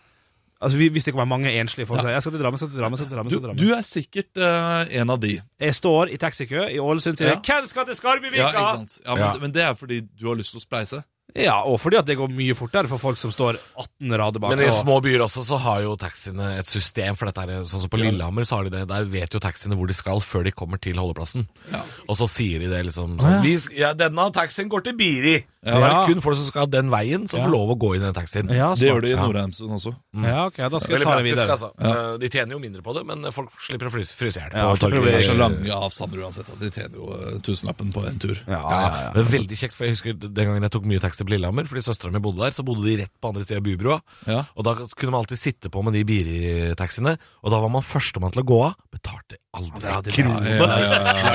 Altså, 0.60 0.76
Hvis 0.92 1.06
det 1.08 1.14
kommer 1.14 1.30
mange 1.30 1.54
enslige 1.56 1.88
folk 1.88 2.02
Ja. 2.04 2.10
Jeg 2.18 2.22
skal 2.26 2.34
til 2.34 2.42
Drammen, 2.42 2.58
skal 2.58 2.70
til 2.74 2.82
Drammen, 2.82 2.98
skal 2.98 3.08
til 3.08 3.16
Drammen. 3.16 3.32
Du, 3.32 3.38
skal 3.38 3.54
til 3.56 3.68
du 3.70 3.76
er 3.78 3.86
sikkert 3.88 4.42
uh, 4.44 4.90
en 5.02 5.10
av 5.14 5.22
de. 5.22 5.38
Jeg 5.62 5.76
står 5.78 6.12
i 6.12 6.18
taxikø 6.20 6.66
i 6.68 6.82
Ålesund 6.84 7.14
og 7.16 7.22
sier 7.22 7.32
Ja. 7.32 7.38
'Hvem 7.40 7.70
skal 7.70 7.86
til 7.88 7.96
Skarbivika?' 7.96 8.42
Ja, 8.42 8.50
ikke 8.50 8.74
sant? 8.82 8.98
Ja, 9.06 9.16
men, 9.16 9.24
Ja. 9.24 9.34
men 9.40 9.54
det 9.56 9.64
er 9.64 9.74
fordi 9.80 10.02
du 10.02 10.28
har 10.28 10.36
lyst 10.36 10.52
til 10.52 10.60
å 10.60 10.66
spleise. 10.66 11.04
Ja, 11.38 11.60
og 11.64 11.78
fordi 11.80 11.98
at 12.00 12.06
det 12.10 12.18
går 12.18 12.32
mye 12.34 12.56
fortere 12.58 12.88
for 12.90 12.98
folk 12.98 13.18
som 13.22 13.30
står 13.32 13.58
18 13.78 14.16
rader 14.18 14.40
bak. 14.42 14.56
Men 14.56 14.64
i 14.66 14.72
små 14.74 14.98
byer 15.06 15.22
også 15.28 15.44
så 15.46 15.60
har 15.62 15.84
jo 15.86 15.96
taxiene 16.00 16.58
et 16.58 16.66
system 16.70 17.16
for 17.20 17.30
dette. 17.30 17.40
her 17.46 17.62
Sånn 17.70 17.84
som 17.84 17.90
på 17.90 18.00
Lillehammer 18.02 18.48
så 18.50 18.58
har 18.58 18.64
de 18.70 18.74
det. 18.74 18.88
Der 18.90 19.04
vet 19.06 19.34
jo 19.34 19.40
taxiene 19.40 19.78
hvor 19.78 19.88
de 19.88 19.94
skal 19.94 20.20
før 20.26 20.44
de 20.44 20.52
kommer 20.52 20.82
til 20.82 20.96
holdeplassen. 20.98 21.48
Ja. 21.72 21.84
Og 22.08 22.18
så 22.18 22.28
sier 22.28 22.60
de 22.60 22.70
det 22.72 22.82
liksom 22.88 23.20
sånn 23.20 23.42
vi, 23.44 23.58
ja, 23.78 23.94
'Denne 23.94 24.32
taxien 24.34 24.70
går 24.70 24.84
til 24.84 24.94
Biri'. 24.98 25.44
Ja. 25.66 25.76
Det 25.76 25.84
er 25.92 26.06
kun 26.14 26.22
folk 26.22 26.38
som 26.38 26.46
skal 26.48 26.68
den 26.68 26.90
veien, 26.90 27.28
som 27.30 27.40
Ja. 27.42 27.46
får 27.46 27.52
lov 27.52 27.70
å 27.76 27.78
gå 27.78 27.96
inn 27.96 28.02
i 28.02 28.06
den 28.12 28.14
taxien. 28.16 28.48
ja, 28.50 28.74
Det 28.74 28.88
gjør 28.90 29.02
de 29.02 29.12
i. 29.12 29.16
Nordheimsund 29.16 29.70
også. 29.76 29.96
Ja, 30.24 30.46
ok, 30.48 30.56
da 30.72 30.80
skal 30.80 30.98
jeg 30.98 31.04
ta 31.04 31.16
det 31.18 31.26
videre. 31.26 31.52
altså. 31.52 31.72
Eh, 31.80 32.18
De 32.18 32.30
tjener 32.30 32.52
jo 32.56 32.60
mindre 32.60 32.82
på 32.82 32.94
det, 32.96 33.06
men 33.06 33.32
folk 33.32 33.50
slipper 33.60 33.88
å 33.88 33.92
fryse, 33.92 34.16
i 34.18 34.32
hjel. 34.32 34.52
Ja. 34.54 34.74
Det 34.74 35.14
er 35.14 35.22
så 35.22 35.38
lange 35.38 35.68
avstander 35.70 36.24
uansett 36.24 36.48
at 36.50 36.60
de 36.60 36.70
tjener 36.72 36.96
jo 36.96 37.12
eh, 37.12 37.40
tusenlappen 37.40 37.92
på 37.94 38.08
en 38.08 38.18
tur. 38.20 38.38
Ja, 38.48 38.60
Ja, 38.60 38.70
ja, 38.70 39.02
ja. 39.04 39.12
Men 39.16 39.26
veldig 39.26 39.58
kjekt, 39.58 39.74
for 39.74 39.86
jeg 39.86 39.94
husker 39.96 40.14
Den 40.20 40.34
gangen 40.48 40.62
jeg 40.62 40.72
tok 40.72 40.86
mye 40.86 41.00
taxi 41.00 41.19
på 41.28 41.34
Lillehammer, 41.34 41.66
fordi 41.70 41.82
søstera 41.86 42.12
mi 42.14 42.22
bodde 42.24 42.42
der, 42.44 42.54
så 42.56 42.64
bodde 42.68 42.86
de 42.88 42.96
rett 43.02 43.14
på 43.20 43.30
andre 43.32 43.44
sida 43.46 43.58
av 43.60 43.66
bybrua. 43.66 43.98
Ja. 44.30 44.40
Og 44.56 44.66
da 44.68 44.74
kunne 44.94 45.12
man 45.14 45.20
alltid 45.24 45.40
sitte 45.42 45.72
på 45.74 45.84
med 45.86 45.94
de 45.98 46.04
Biri-taxiene, 46.08 47.18
og 47.44 47.54
da 47.54 47.60
var 47.64 47.72
man 47.74 47.86
førstemann 47.86 48.32
til 48.36 48.44
å 48.44 48.48
gå 48.52 48.60
av. 48.70 48.76
Betalte 48.94 49.40
aldri 49.58 49.86
Ja, 49.90 50.00
en 50.00 50.12
kronene. 50.16 50.58
krone. 50.60 50.78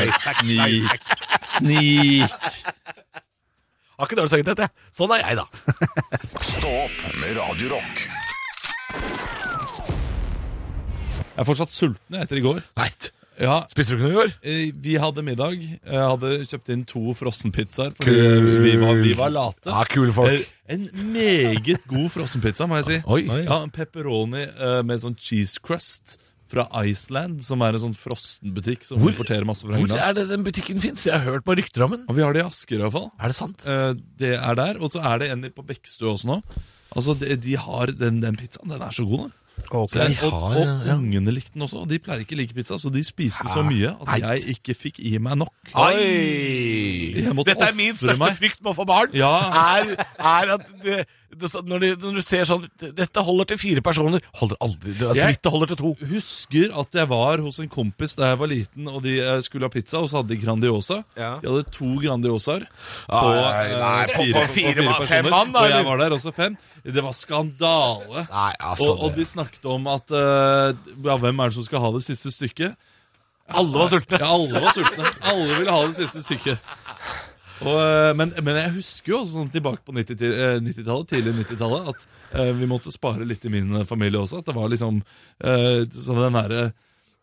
Ja. 0.05 0.19
Snik. 0.41 1.09
Snik. 1.45 2.39
Har 3.95 4.09
ikke 4.09 4.17
dårlig 4.19 4.33
samvittighet, 4.33 4.65
jeg. 4.65 4.71
Sånn 4.97 5.13
er 5.15 5.21
jeg, 5.23 5.37
da. 5.39 5.47
Stå 6.43 6.71
opp 6.85 7.03
med 7.21 7.37
Radio 7.39 7.69
Rock. 7.77 8.07
Jeg 11.35 11.43
er 11.43 11.47
fortsatt 11.49 11.73
sulten 11.75 12.17
etter 12.21 12.39
i 12.39 12.43
går. 12.45 12.61
Nei, 12.79 12.89
Ja, 13.41 13.65
spiste 13.71 13.95
du 13.95 13.99
ikke 13.99 14.09
noe 14.09 14.13
i 14.15 14.19
går? 14.21 14.35
eh, 14.43 14.73
Vi 14.85 14.95
hadde 15.03 15.23
middag. 15.27 15.57
Jeg 15.59 16.03
hadde 16.11 16.33
kjøpt 16.47 16.69
inn 16.75 16.85
to 16.87 17.15
frossenpizzaer 17.19 17.95
vi 18.05 18.77
var, 18.79 18.95
vi 19.03 19.15
var 19.19 19.31
late. 19.35 19.67
Ja, 19.71 19.85
kule 19.91 20.13
folk. 20.15 20.31
Eh, 20.31 20.45
En 20.75 20.87
meget 21.13 21.83
god 21.91 22.07
frossenpizza, 22.15 22.65
må 22.71 22.79
jeg 22.81 22.85
si. 22.87 23.01
Oi. 23.11 23.23
Ja, 23.45 23.59
en 23.63 23.71
Pepperoni 23.75 24.45
eh, 24.47 24.79
med 24.87 25.03
sånn 25.03 25.17
cheese 25.21 25.59
crust 25.61 26.17
fra 26.49 26.65
Iceland, 26.87 27.43
som 27.45 27.61
er 27.67 27.75
en 27.75 27.83
sånn 27.83 27.97
frossenbutikk 27.99 28.85
som 28.87 28.99
Hvor- 29.01 29.13
importerer 29.13 29.45
masse 29.45 29.63
fra 29.67 29.75
Hvor 29.75 29.89
England. 29.89 30.01
er 30.01 30.13
det 30.15 30.29
den 30.31 30.45
butikken 30.45 30.81
fins? 30.81 31.05
Jeg 31.05 31.19
har 31.19 31.25
hørt 31.27 31.45
på 31.45 31.57
rykter 31.59 31.83
om 31.85 31.91
den. 31.97 32.05
Og 32.09 32.15
vi 32.17 32.23
har 32.23 32.33
det 32.33 32.45
i 32.45 32.47
Asker, 32.47 32.77
i 32.79 32.83
hvert 32.85 32.93
fall. 32.93 33.11
Er 33.21 33.29
det 33.29 33.37
sant? 33.37 33.67
Eh, 33.67 33.95
Det 34.17 34.35
er 34.39 34.55
der. 34.55 34.79
Og 34.81 34.93
så 34.93 35.03
er 35.05 35.19
det 35.19 35.31
en 35.33 35.43
på 35.51 35.67
Bekkstø 35.67 36.07
også 36.15 36.25
nå. 36.31 36.43
Altså, 36.95 37.19
de, 37.19 37.35
de 37.37 37.57
har 37.57 37.87
den, 37.91 38.21
den 38.23 38.37
pizzaen. 38.37 38.69
Den 38.71 38.81
er 38.81 38.91
så 38.95 39.05
god, 39.09 39.27
den. 39.29 39.33
Ok. 39.71 39.91
Så 39.93 40.03
jeg, 40.03 40.19
og, 40.23 40.31
har, 40.33 40.57
og 40.59 40.87
ja. 40.87 40.95
ungene 40.95 41.33
likte 41.35 41.55
den 41.55 41.65
også. 41.67 41.83
Og 41.85 41.91
de 41.91 41.99
pleier 42.03 42.25
ikke 42.25 42.37
å 42.37 42.41
like 42.41 42.57
pizza, 42.57 42.79
så 42.79 42.91
de 42.93 43.03
spiste 43.07 43.47
så 43.51 43.65
mye 43.67 43.95
at 44.05 44.23
jeg 44.23 44.57
ikke 44.57 44.77
fikk 44.79 45.01
i 45.03 45.17
meg 45.23 45.39
nok. 45.41 45.55
Oi! 45.73 47.25
Dette 47.47 47.71
er 47.71 47.77
min 47.77 47.97
største 47.99 48.21
meg. 48.21 48.37
frykt 48.39 48.61
med 48.63 48.75
å 48.75 48.77
få 48.77 48.87
barn. 48.89 49.15
Ja. 49.17 49.33
Er, 49.65 49.95
er 50.19 50.55
at 50.59 50.67
når, 51.41 51.81
de, 51.85 51.89
når 52.03 52.15
du 52.19 52.23
ser 52.23 52.45
sånn 52.49 52.65
Dette 52.81 53.23
holder 53.27 53.45
til 53.53 53.59
fire 53.59 53.83
personer. 53.85 54.23
Holder 54.41 54.57
aldri 54.65 54.93
det 54.99 55.09
er 55.11 55.15
Så 55.19 55.27
vidt 55.33 55.43
det 55.43 55.53
holder 55.55 55.73
til 55.73 55.81
to. 55.83 55.93
Jeg 56.01 56.11
Husker 56.15 56.75
at 56.81 56.99
jeg 57.01 57.09
var 57.11 57.43
hos 57.45 57.59
en 57.61 57.69
kompis 57.73 58.15
da 58.19 58.31
jeg 58.33 58.39
var 58.41 58.51
liten, 58.53 58.89
og 58.89 59.03
de 59.05 59.17
eh, 59.21 59.41
skulle 59.47 59.67
ha 59.69 59.73
pizza, 59.75 59.99
og 60.01 60.09
så 60.11 60.21
hadde 60.23 60.33
de 60.35 60.41
Grandiosa. 60.45 61.01
Ja. 61.19 61.33
De 61.43 61.51
hadde 61.51 61.67
to 61.75 61.91
Grandiosaer 62.03 62.65
Nei, 62.65 63.35
eh, 63.35 63.75
nei, 63.81 64.07
på- 64.15 64.31
på 64.33 64.47
fire 64.55 64.75
fire 64.75 64.75
personer, 64.95 65.07
fem 65.11 65.31
mann, 65.31 65.53
da, 65.53 65.61
Og 65.67 65.71
jeg 65.75 65.85
var 65.91 65.97
der 66.05 66.17
også 66.19 66.33
fem. 66.35 66.57
Det 66.85 67.03
var 67.03 67.13
skandale. 67.17 68.27
Nei, 68.31 68.51
altså 68.61 68.91
Og, 68.93 69.03
og 69.09 69.15
de 69.17 69.25
snakket 69.25 69.65
om 69.67 69.87
at 69.89 70.11
eh, 70.11 70.75
ja, 71.09 71.17
hvem 71.17 71.39
er 71.41 71.49
det 71.53 71.55
som 71.59 71.65
skal 71.65 71.81
ha 71.81 71.91
det 71.97 72.05
siste 72.07 72.33
stykket? 72.35 72.75
Alle 73.53 73.77
var 73.77 73.89
sultne. 73.93 74.19
Ja, 74.23 74.29
alle 74.33 74.61
var 74.65 74.73
sultne. 74.73 75.05
Alle 75.21 75.59
ville 75.59 75.73
ha 75.75 75.81
det 75.87 75.97
siste 75.99 76.23
stykket. 76.25 76.59
Og, 77.63 77.77
eh, 77.79 78.13
men, 78.19 78.33
men 78.43 78.57
jeg 78.59 78.73
husker 78.81 79.13
jo 79.13 79.21
også 79.23 79.37
sånn 79.39 79.53
tilbake 79.55 79.85
på 79.87 79.95
90 79.95 80.19
til- 80.19 80.35
eh, 80.35 80.57
90-tallet, 80.65 81.07
tidlig 81.13 81.35
90-tallet, 81.45 81.93
at 81.95 82.41
eh, 82.41 82.51
vi 82.59 82.67
måtte 82.67 82.91
spare 82.93 83.25
litt 83.29 83.45
i 83.47 83.53
min 83.55 83.71
eh, 83.79 83.85
familie 83.87 84.19
også. 84.25 84.41
At 84.43 84.49
det 84.51 84.57
var 84.57 84.69
liksom 84.73 84.99
eh, 85.45 85.85
sånn 85.95 86.19
den 86.25 86.41
derre 86.41 86.65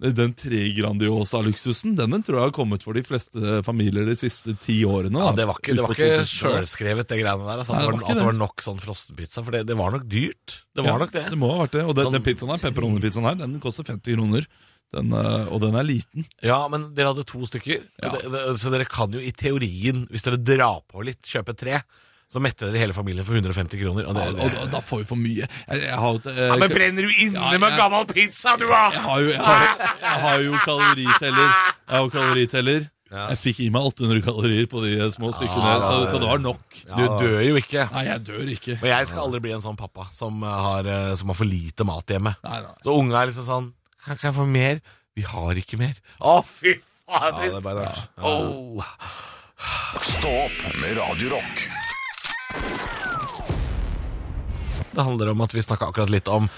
den 0.02 0.32
tre 0.34 0.64
Grandiosa-luksusen 0.74 1.92
den, 1.94 2.10
den 2.16 2.24
tror 2.26 2.40
jeg 2.40 2.48
har 2.48 2.54
kommet 2.56 2.82
for 2.82 2.98
de 2.98 3.04
fleste 3.06 3.60
familier 3.68 4.08
de 4.08 4.16
siste 4.18 4.56
ti 4.64 4.80
årene. 4.88 5.20
Ja, 5.28 5.36
det 5.38 5.46
var 5.46 5.60
ikke, 5.62 5.76
det 5.78 5.84
var 5.86 5.94
ikke 5.94 6.24
sjølskrevet, 6.26 7.06
det 7.12 7.20
greiene 7.22 7.46
der. 7.46 7.62
Altså, 7.62 7.76
Nei, 7.76 7.84
det 7.86 7.92
var, 8.00 8.08
at 8.10 8.18
det 8.18 8.26
var 8.32 8.38
nok 8.40 8.64
sånn 8.66 8.82
frossenpizza. 8.82 9.44
For 9.46 9.54
det, 9.54 9.62
det 9.70 9.78
var 9.78 9.94
nok 9.94 10.08
dyrt. 10.10 10.56
Det 10.74 10.82
var 10.82 10.90
Ja, 10.96 10.98
nok 11.04 11.14
det. 11.14 11.26
Det 11.30 11.38
må 11.38 11.52
ha 11.54 11.60
vært 11.68 11.76
det. 11.78 11.84
Og 11.86 11.94
den, 12.00 12.08
Sånn- 12.10 12.18
den 12.18 12.26
pizzaen 12.26 12.50
her, 12.56 12.64
pepperoni-pizzaen 12.66 13.30
her, 13.30 13.38
den 13.44 13.60
koster 13.62 13.86
50 13.92 14.18
kroner. 14.18 14.48
Den, 14.92 15.12
eh, 15.16 15.48
og 15.48 15.62
den 15.64 15.76
er 15.80 15.88
liten. 15.88 16.28
Ja, 16.44 16.62
men 16.72 16.90
dere 16.96 17.14
hadde 17.14 17.28
to 17.28 17.46
stykker. 17.48 17.84
Ja. 18.04 18.12
Det, 18.12 18.24
det, 18.34 18.46
så 18.60 18.72
dere 18.74 18.88
kan 18.90 19.14
jo 19.16 19.22
i 19.24 19.32
teorien, 19.32 20.06
hvis 20.12 20.28
dere 20.28 20.40
drar 20.42 20.82
på 20.92 21.04
litt, 21.08 21.24
kjøpe 21.28 21.56
tre. 21.58 21.80
Så 22.32 22.40
metter 22.40 22.70
dere 22.70 22.86
hele 22.86 22.96
familien 22.96 23.28
for 23.28 23.36
150 23.36 23.80
kroner. 23.80 24.06
Og 24.08 24.16
det, 24.16 24.28
ja, 24.32 24.48
og, 24.64 24.70
da 24.72 24.80
får 24.88 25.02
vi 25.02 25.08
for 25.10 25.20
mye. 25.20 25.48
Jeg, 25.48 25.82
jeg 25.84 26.00
har, 26.00 26.16
jo 26.16 26.32
eh, 26.32 26.46
ja, 26.48 26.58
men 26.60 26.72
brenner 26.72 27.08
du 27.08 27.20
inne 27.26 27.44
Ja, 27.44 27.60
med 27.60 27.76
gammel 27.80 28.08
pizza, 28.12 28.56
du, 28.60 28.68
da?! 28.72 28.86
Jeg 28.96 29.04
har 29.04 29.24
jo, 29.24 29.34
jeg 29.34 29.44
har, 29.48 29.86
jeg 30.00 30.24
har 30.26 30.46
jo 30.46 30.64
kaloriteller. 30.64 31.52
Jeg 31.52 31.96
har 31.96 32.06
jo 32.06 32.14
kaloriteller. 32.16 32.90
Jeg 33.12 33.40
fikk 33.42 33.58
i 33.66 33.68
meg 33.76 33.84
800 33.90 34.24
kalorier 34.24 34.68
på 34.72 34.80
de 34.86 34.94
små 35.12 35.34
stykkene, 35.36 35.74
så, 35.84 35.98
så 36.08 36.20
det 36.24 36.30
var 36.30 36.40
nok. 36.40 36.62
Du 36.88 37.04
dør 37.20 37.42
jo 37.44 37.58
ikke. 37.60 37.84
Nei, 37.92 38.06
jeg 38.08 38.24
dør 38.30 38.54
ikke. 38.54 38.78
Men 38.80 38.94
jeg 38.94 39.10
skal 39.12 39.26
aldri 39.26 39.44
bli 39.44 39.52
en 39.58 39.64
sånn 39.64 39.80
pappa 39.80 40.08
som 40.16 40.40
har, 40.48 40.88
eh, 40.88 41.12
som 41.20 41.32
har 41.34 41.40
for 41.40 41.52
lite 41.52 41.88
mat 41.88 42.16
hjemme. 42.16 42.32
Nei, 42.48 42.62
nei. 42.64 42.76
Så 42.88 42.96
unge 42.96 43.20
er 43.20 43.32
liksom 43.32 43.48
sånn 43.48 43.72
Kan 44.06 44.18
kan 44.18 44.32
jeg 44.32 44.36
få 44.36 44.46
mer? 44.50 44.80
Vi 45.16 45.22
har 45.28 45.60
ikke 45.60 45.78
mer. 45.78 45.98
Å, 46.20 46.40
fy 46.48 46.78
faen, 46.80 46.88
Ja, 47.12 47.32
det 47.38 47.50
er 47.54 47.64
bare 47.66 47.86
rart. 47.86 48.06
Åh. 48.18 48.84
Stå 50.02 50.32
opp 50.48 50.62
med 50.82 50.96
Radio 50.98 51.34
Rock. 51.36 51.66
Det 54.92 55.04
handler 55.06 55.32
om 55.32 55.44
at 55.46 55.54
vi 55.56 55.64
snakka 55.64 55.92
akkurat 55.92 56.10
litt 56.12 56.28
om 56.32 56.50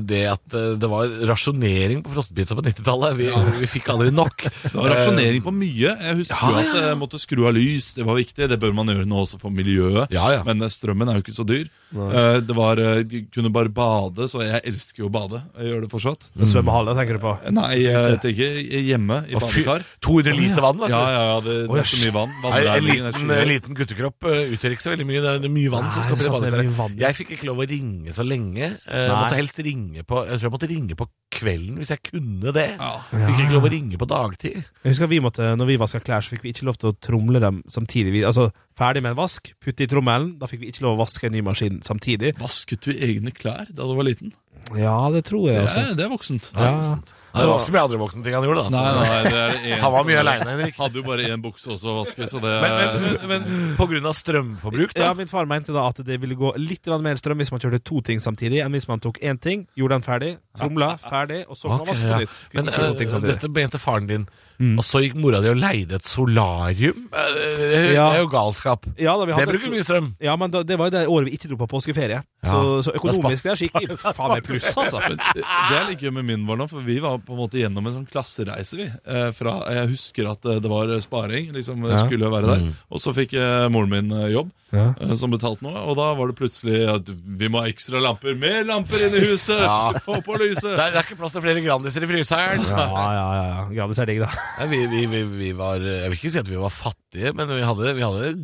det 0.00 0.22
at 0.30 0.54
eh, 0.56 0.74
det 0.80 0.88
var 0.90 1.10
rasjonering 1.30 2.02
på 2.04 2.12
frossenpizza 2.14 2.56
på 2.58 2.64
90-tallet. 2.66 3.16
Vi, 3.18 3.28
vi 3.60 3.68
fikk 3.70 3.90
aldri 3.94 4.12
nok. 4.14 4.46
Det 4.66 4.74
var 4.74 4.92
rasjonering 4.92 5.42
på 5.44 5.52
mye. 5.54 5.92
Jeg 5.96 6.16
husker 6.20 6.36
Ja, 6.36 6.60
ja, 6.60 6.62
at 6.70 6.88
jeg 6.90 6.98
måtte 7.00 7.20
skru 7.22 7.46
av 7.48 7.54
lys. 7.56 7.92
Det 7.96 8.04
var 8.06 8.18
viktig. 8.18 8.48
Det 8.50 8.58
bør 8.62 8.74
man 8.76 8.90
gjøre 8.92 9.06
nå 9.08 9.22
også 9.24 9.40
for 9.42 9.54
miljøet. 9.54 10.12
Ja, 10.14 10.28
ja. 10.36 10.42
Men 10.46 10.62
eh, 10.66 10.72
strømmen 10.72 11.08
er 11.10 11.18
jo 11.18 11.24
ikke 11.24 11.36
så 11.36 11.46
dyr. 11.48 11.66
Eh, 11.94 12.38
Det 12.46 12.56
var, 12.56 12.80
eh, 12.82 13.02
Du 13.06 13.16
kunne 13.34 13.52
bare 13.54 13.72
bade, 13.72 14.28
så 14.32 14.42
jeg 14.44 14.60
elsker 14.72 15.04
jo 15.04 15.10
å 15.10 15.14
bade. 15.14 15.42
Jeg 15.58 15.72
gjør 15.72 15.86
det 15.86 15.90
fortsatt. 15.92 16.28
Svømmehalle, 16.46 16.94
tenker 16.98 17.18
du 17.18 17.24
på? 17.24 17.34
Nei, 17.56 17.70
jeg 17.84 18.20
tenker 18.24 18.60
hjemme 18.90 19.22
i 19.30 19.38
badekar. 19.38 19.86
200 20.04 20.36
liter 20.38 20.62
vann, 20.64 20.80
vet 20.82 20.92
du. 20.92 20.96
Ja, 20.96 21.04
ja, 21.16 21.24
ja, 21.32 21.38
det, 21.46 21.56
det 21.70 21.80
er 21.82 21.90
så 21.90 22.02
mye 22.04 22.16
vann. 22.16 22.34
Nei, 22.46 22.60
en 22.76 22.86
liten, 22.86 23.34
liten 23.50 23.78
guttekropp 23.78 24.28
utgjør 24.30 24.76
ikke 24.76 24.86
så 24.86 24.92
veldig 24.94 25.08
mye. 25.08 25.22
Det 25.24 25.34
er, 25.48 25.52
mye 25.56 25.72
vann 25.72 25.90
som 25.94 26.04
skal 26.06 26.20
bli 26.20 26.66
vann. 26.76 26.98
Jeg 27.00 27.18
fikk 27.18 27.34
ikke 27.36 27.48
lov 27.50 27.62
å 27.64 27.68
ringe 27.70 28.14
så 28.16 28.24
lenge. 28.26 28.72
Eh, 28.86 29.06
Nei. 29.06 29.16
måtte 29.16 29.38
helst 29.38 29.55
ringe 29.64 30.02
på 30.06 30.22
Jeg 30.26 30.38
tror 30.38 30.46
jeg 30.48 30.54
måtte 30.54 30.68
ringe 30.70 30.96
på 30.98 31.06
kvelden 31.36 31.78
hvis 31.80 31.90
jeg 31.94 32.02
kunne 32.10 32.52
det. 32.56 32.66
Ja. 32.76 32.92
Fikk 33.12 33.42
ikke 33.44 33.56
lov 33.56 33.68
å 33.68 33.72
ringe 33.72 33.98
på 34.00 34.08
dagtid. 34.10 34.56
Jeg 34.60 34.92
husker 34.92 35.10
vi 35.10 35.20
måtte, 35.24 35.50
når 35.58 35.70
vi 35.70 35.78
vaska 35.80 36.00
klær, 36.04 36.24
så 36.24 36.34
fikk 36.34 36.44
vi 36.46 36.52
ikke 36.54 36.68
lov 36.68 36.78
til 36.80 36.92
å 36.92 36.96
tromle 37.08 37.40
dem 37.42 37.62
samtidig. 37.72 38.12
Vi, 38.16 38.24
altså, 38.28 38.50
Ferdig 38.76 39.00
med 39.04 39.14
en 39.14 39.20
vask, 39.22 39.54
putte 39.64 39.86
i 39.86 39.88
trommelen. 39.88 40.34
Da 40.40 40.48
fikk 40.50 40.60
vi 40.60 40.68
ikke 40.72 40.84
lov 40.84 40.98
å 40.98 41.04
vaske 41.06 41.30
en 41.30 41.32
ny 41.32 41.40
maskin 41.46 41.78
samtidig. 41.86 42.34
Vasket 42.40 42.84
du 42.84 42.92
egne 42.92 43.32
klær 43.32 43.70
da 43.70 43.86
du 43.88 43.94
var 43.96 44.04
liten? 44.04 44.34
Ja, 44.76 44.98
det 45.14 45.24
tror 45.28 45.46
jeg, 45.48 45.60
Det 45.60 45.68
altså. 45.68 45.84
er, 45.84 45.94
det 45.96 46.04
er 46.04 46.10
voksent. 46.12 46.50
Ja. 46.52 46.72
Nei, 46.74 46.98
det 47.38 47.46
var 47.48 47.58
ikke 47.60 47.68
så 47.68 47.74
mye 47.76 47.84
andre 47.86 47.98
voksenting 48.00 48.34
han 48.36 48.44
gjorde. 48.46 48.62
da 48.64 48.70
Nei, 48.70 48.84
så- 48.86 49.00
nei, 49.00 49.22
det 49.22 49.32
er 49.32 49.52
det 49.56 49.72
en 49.76 49.80
Han 49.86 49.92
var 49.92 50.04
mye 50.08 50.18
alene, 50.22 50.46
Henrik. 50.54 50.76
Hadde 50.76 50.94
jo 51.00 51.02
bare 51.02 51.26
én 51.30 51.42
bukse 51.42 51.66
også 51.74 51.86
å 51.92 51.96
vaske, 52.04 52.28
så 52.30 52.40
det 52.40 52.54
Men, 52.62 52.72
men, 52.78 53.28
men, 53.28 53.44
men 53.46 53.76
på 53.76 53.88
grunn 53.90 54.06
av 54.06 54.14
strømforbruk, 54.14 54.94
da? 54.94 55.04
Ja, 55.10 55.12
Min 55.14 55.28
far 55.28 55.46
mente 55.46 55.72
da 55.76 55.86
at 55.88 56.00
det 56.04 56.20
ville 56.20 56.34
gå 56.38 56.54
litt 56.56 56.82
grann 56.84 57.02
mer 57.02 57.16
strøm 57.20 57.38
hvis 57.42 57.52
man 57.52 57.60
kjørte 57.60 57.82
to 57.84 58.00
ting 58.00 58.18
samtidig, 58.20 58.62
enn 58.64 58.72
hvis 58.72 58.88
man 58.88 59.00
tok 59.00 59.18
én 59.22 59.38
ting, 59.40 59.66
gjorde 59.76 59.98
den 60.00 60.02
ferdig, 60.06 60.32
tromla, 60.56 60.94
ferdig, 61.02 61.44
og 61.48 61.56
så 61.56 61.68
kan 61.68 61.78
man 61.84 61.86
vaske 61.92 62.08
på 62.10 62.20
nytt. 62.24 62.42
Kunne 62.50 62.64
Men 62.64 62.72
ikke 62.72 62.88
to 62.90 62.98
ting 62.98 63.08
eh, 63.08 63.14
samtidig. 63.16 63.34
dette 63.40 63.48
mente 63.60 63.78
faren 63.82 64.06
din, 64.10 64.26
Mm. 64.56 64.78
og 64.80 64.84
så 64.88 65.02
gikk 65.04 65.12
mora 65.20 65.42
di 65.44 65.50
og 65.52 65.58
leide 65.60 65.98
et 65.98 66.06
solarium? 66.08 67.10
Eh, 67.12 67.34
Det 67.36 67.92
Ja. 67.94 68.06
er 68.14 68.20
jo 68.22 68.28
galskap. 68.32 68.86
Ja, 68.96 69.12
da, 69.18 69.26
vi 69.26 69.32
Det 69.32 69.36
hadde 69.36 69.52
bruker 69.52 69.70
mye 69.70 69.84
strøm. 69.84 70.14
Ja, 70.18 70.34
men 70.36 70.50
da, 70.50 70.62
det 70.62 70.78
var 70.78 70.86
jo 70.88 70.90
det 70.96 71.06
året 71.08 71.24
vi 71.26 71.36
ikke 71.36 71.48
dro 71.50 71.56
på 71.60 71.68
påskeferie. 71.68 72.22
Ja. 72.42 72.50
Så, 72.50 72.82
så 72.88 72.94
økonomisk 72.96 73.42
det 73.42 73.52
er 73.52 73.56
skikkelig 73.60 73.98
faen 74.16 74.30
meg 74.32 74.44
pluss, 74.44 74.72
altså. 74.76 74.98
Men 75.00 75.18
det 75.34 75.44
er 75.44 75.84
like 75.90 76.00
gøy 76.00 76.10
med 76.10 76.24
min 76.24 76.46
var 76.46 76.56
nå, 76.56 76.68
for 76.70 76.80
vi 76.80 76.98
var 77.00 77.18
på 77.26 77.34
en 77.34 77.40
måte 77.42 77.58
gjennom 77.60 77.86
en 77.90 77.94
sånn 77.98 78.06
klassereise, 78.10 78.76
vi. 78.78 78.86
Eh, 78.86 79.30
Fra, 79.36 79.56
jeg 79.74 79.90
husker 79.94 80.28
at 80.30 80.46
eh, 80.46 80.60
det 80.62 80.70
var 80.70 80.92
sparing, 81.02 81.50
liksom 81.56 81.82
Ja. 81.90 82.04
skulle 82.06 82.30
være 82.32 82.46
der. 82.54 82.62
Mm. 82.66 82.72
Og 82.90 83.02
så 83.02 83.12
fikk 83.16 83.34
eh, 83.34 83.66
moren 83.74 83.90
min 83.90 84.14
jobb, 84.32 84.52
Ja. 84.72 84.94
eh, 85.00 85.14
som 85.18 85.30
betalte 85.30 85.62
noe. 85.66 85.78
Og 85.86 85.96
da 85.98 86.08
var 86.18 86.26
det 86.30 86.36
plutselig 86.38 86.80
at 86.90 87.10
vi 87.10 87.48
må 87.52 87.60
ha 87.62 87.68
ekstra 87.70 88.00
lamper. 88.02 88.34
Mer 88.38 88.64
lamper 88.64 89.06
inn 89.08 89.14
i 89.18 89.24
huset! 89.28 89.60
Ja. 89.66 89.92
Få 90.02 90.20
på 90.22 90.38
Det 90.38 90.50
lyset! 90.54 90.72
er, 90.72 90.90
det 90.94 91.00
er 91.02 91.06
ikke 91.06 91.18
plass 91.20 91.34
til 91.36 91.42
flere 91.42 91.62
Grandiser 91.64 92.02
i 92.06 92.10
fryseren. 92.10 92.62
Ja, 92.70 92.86
ja, 92.94 93.26
ja. 93.36 93.64
Grandis 93.74 93.98
er 94.02 94.06
digg, 94.10 94.20
da. 94.22 94.66
Vi, 94.70 94.82
vi, 94.92 95.04
vi, 95.10 95.22
vi 95.42 95.52
var 95.58 95.82
Jeg 95.82 96.10
vil 96.12 96.18
ikke 96.18 96.30
si 96.34 96.38
at 96.42 96.48
vi 96.50 96.58
var 96.60 96.70
fattige, 96.74 97.32
men 97.34 97.48
vi 97.50 97.62
hadde, 97.66 97.94
vi 97.98 98.04
hadde 98.06 98.34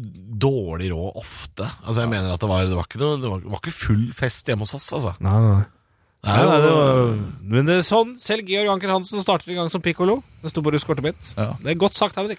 dårlig 0.43 0.91
råd 0.93 1.21
ofte. 1.21 1.69
Altså 1.87 2.03
Jeg 2.03 2.11
mener 2.11 2.33
at 2.35 2.41
det 2.43 2.49
var, 2.51 2.65
det 2.67 2.75
var, 2.79 2.89
ikke, 2.89 2.99
noe, 3.03 3.21
det 3.23 3.31
var, 3.31 3.41
det 3.45 3.53
var 3.53 3.61
ikke 3.63 3.75
full 3.77 4.05
fest 4.17 4.49
hjemme 4.51 4.67
hos 4.67 4.75
oss, 4.79 4.89
altså. 4.99 5.15
Nei, 5.23 5.39
nei. 5.47 5.63
Nei, 6.23 6.39
nei, 6.47 6.59
det 6.63 6.71
var, 6.71 6.99
men 7.51 7.67
det 7.67 7.77
er 7.81 7.87
sånn 7.87 8.13
selv 8.23 8.47
Georg 8.47 8.69
Anker 8.77 8.93
Hansen 8.95 9.23
starter 9.25 9.51
i 9.51 9.57
gang 9.59 9.71
som 9.73 9.83
pikkolo. 9.83 10.21
Det 10.43 10.53
sto 10.53 10.63
på 10.63 10.71
russkortet 10.71 11.03
mitt. 11.03 11.33
Ja. 11.35 11.49
Det 11.59 11.73
er 11.75 11.79
godt 11.83 11.99
sagt, 11.99 12.15
Henrik. 12.21 12.39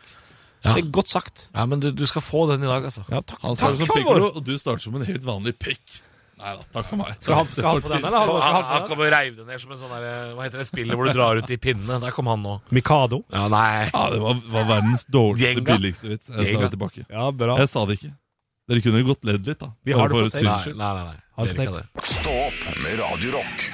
Ja. 0.63 0.77
Det 0.77 0.85
er 0.85 0.89
godt 0.95 1.11
sagt. 1.11 1.49
Ja, 1.51 1.65
men 1.67 1.81
du, 1.83 1.89
du 1.91 2.05
skal 2.07 2.23
få 2.23 2.45
den 2.53 2.63
i 2.63 2.69
dag, 2.69 2.85
altså. 2.87 3.03
Ja, 3.11 3.19
takk, 3.19 3.41
Han 3.43 3.57
takk 3.59 3.75
starter 3.75 3.81
som 3.83 3.91
pikkolo, 3.97 4.29
og 4.31 4.45
du 4.47 4.53
starter 4.61 4.85
som 4.85 4.95
en 4.95 5.03
helt 5.09 5.25
vanlig 5.27 5.57
pikk. 5.59 5.99
Nei 6.39 6.53
da, 6.55 6.63
takk 6.75 6.87
for 6.87 6.99
meg. 7.01 7.11
Skal 7.19 7.37
han, 7.41 7.49
skal 7.51 7.67
han 7.67 7.83
få 7.83 7.91
den, 7.91 8.07
eller? 8.07 8.23
Han, 8.31 8.39
han 8.55 8.65
han 8.71 8.87
kom 8.87 9.03
og 9.03 9.11
reiv 9.13 9.35
det 9.41 9.45
ned 9.51 9.59
som 9.61 9.75
en 9.75 9.81
sånn 9.83 9.91
der, 9.93 10.07
Hva 10.37 10.47
heter 10.47 10.63
det 10.63 10.65
spillet 10.71 10.97
hvor 10.97 11.07
du 11.11 11.13
drar 11.15 11.39
ut 11.43 11.51
i 11.51 11.59
pinnene? 11.61 11.99
Der 12.03 12.15
kom 12.15 12.31
han 12.31 12.41
nå. 12.43 12.55
Mikado. 12.75 13.19
Ja, 13.35 13.45
nei. 13.51 13.89
Ja, 13.91 14.05
Det 14.15 14.23
var, 14.23 14.39
var 14.55 14.65
verdens 14.71 15.03
dårligste, 15.11 15.51
Gjenga. 15.59 15.67
billigste 15.75 16.11
vits. 16.15 16.31
Jeg 16.31 16.55
tar 16.55 16.65
det 16.65 16.71
tilbake. 16.77 17.05
Ja, 17.11 17.27
bra. 17.43 17.59
Jeg 17.59 17.71
sa 17.75 17.83
det 17.91 17.99
ikke. 17.99 18.15
Dere 18.71 18.83
kunne 18.87 19.03
godt 19.11 19.27
ledd 19.27 19.47
litt, 19.51 19.59
da. 19.59 19.73
Vi 19.83 19.95
har 19.99 20.07
det 20.07 20.23
på 20.23 20.33
tape. 20.39 20.73
Nei, 20.79 20.91
nei, 20.95 21.05
nei. 21.11 21.19
Det. 21.35 21.87
Stå 22.03 22.29
opp 22.29 22.77
med 22.83 22.99
Radiorock. 22.99 23.71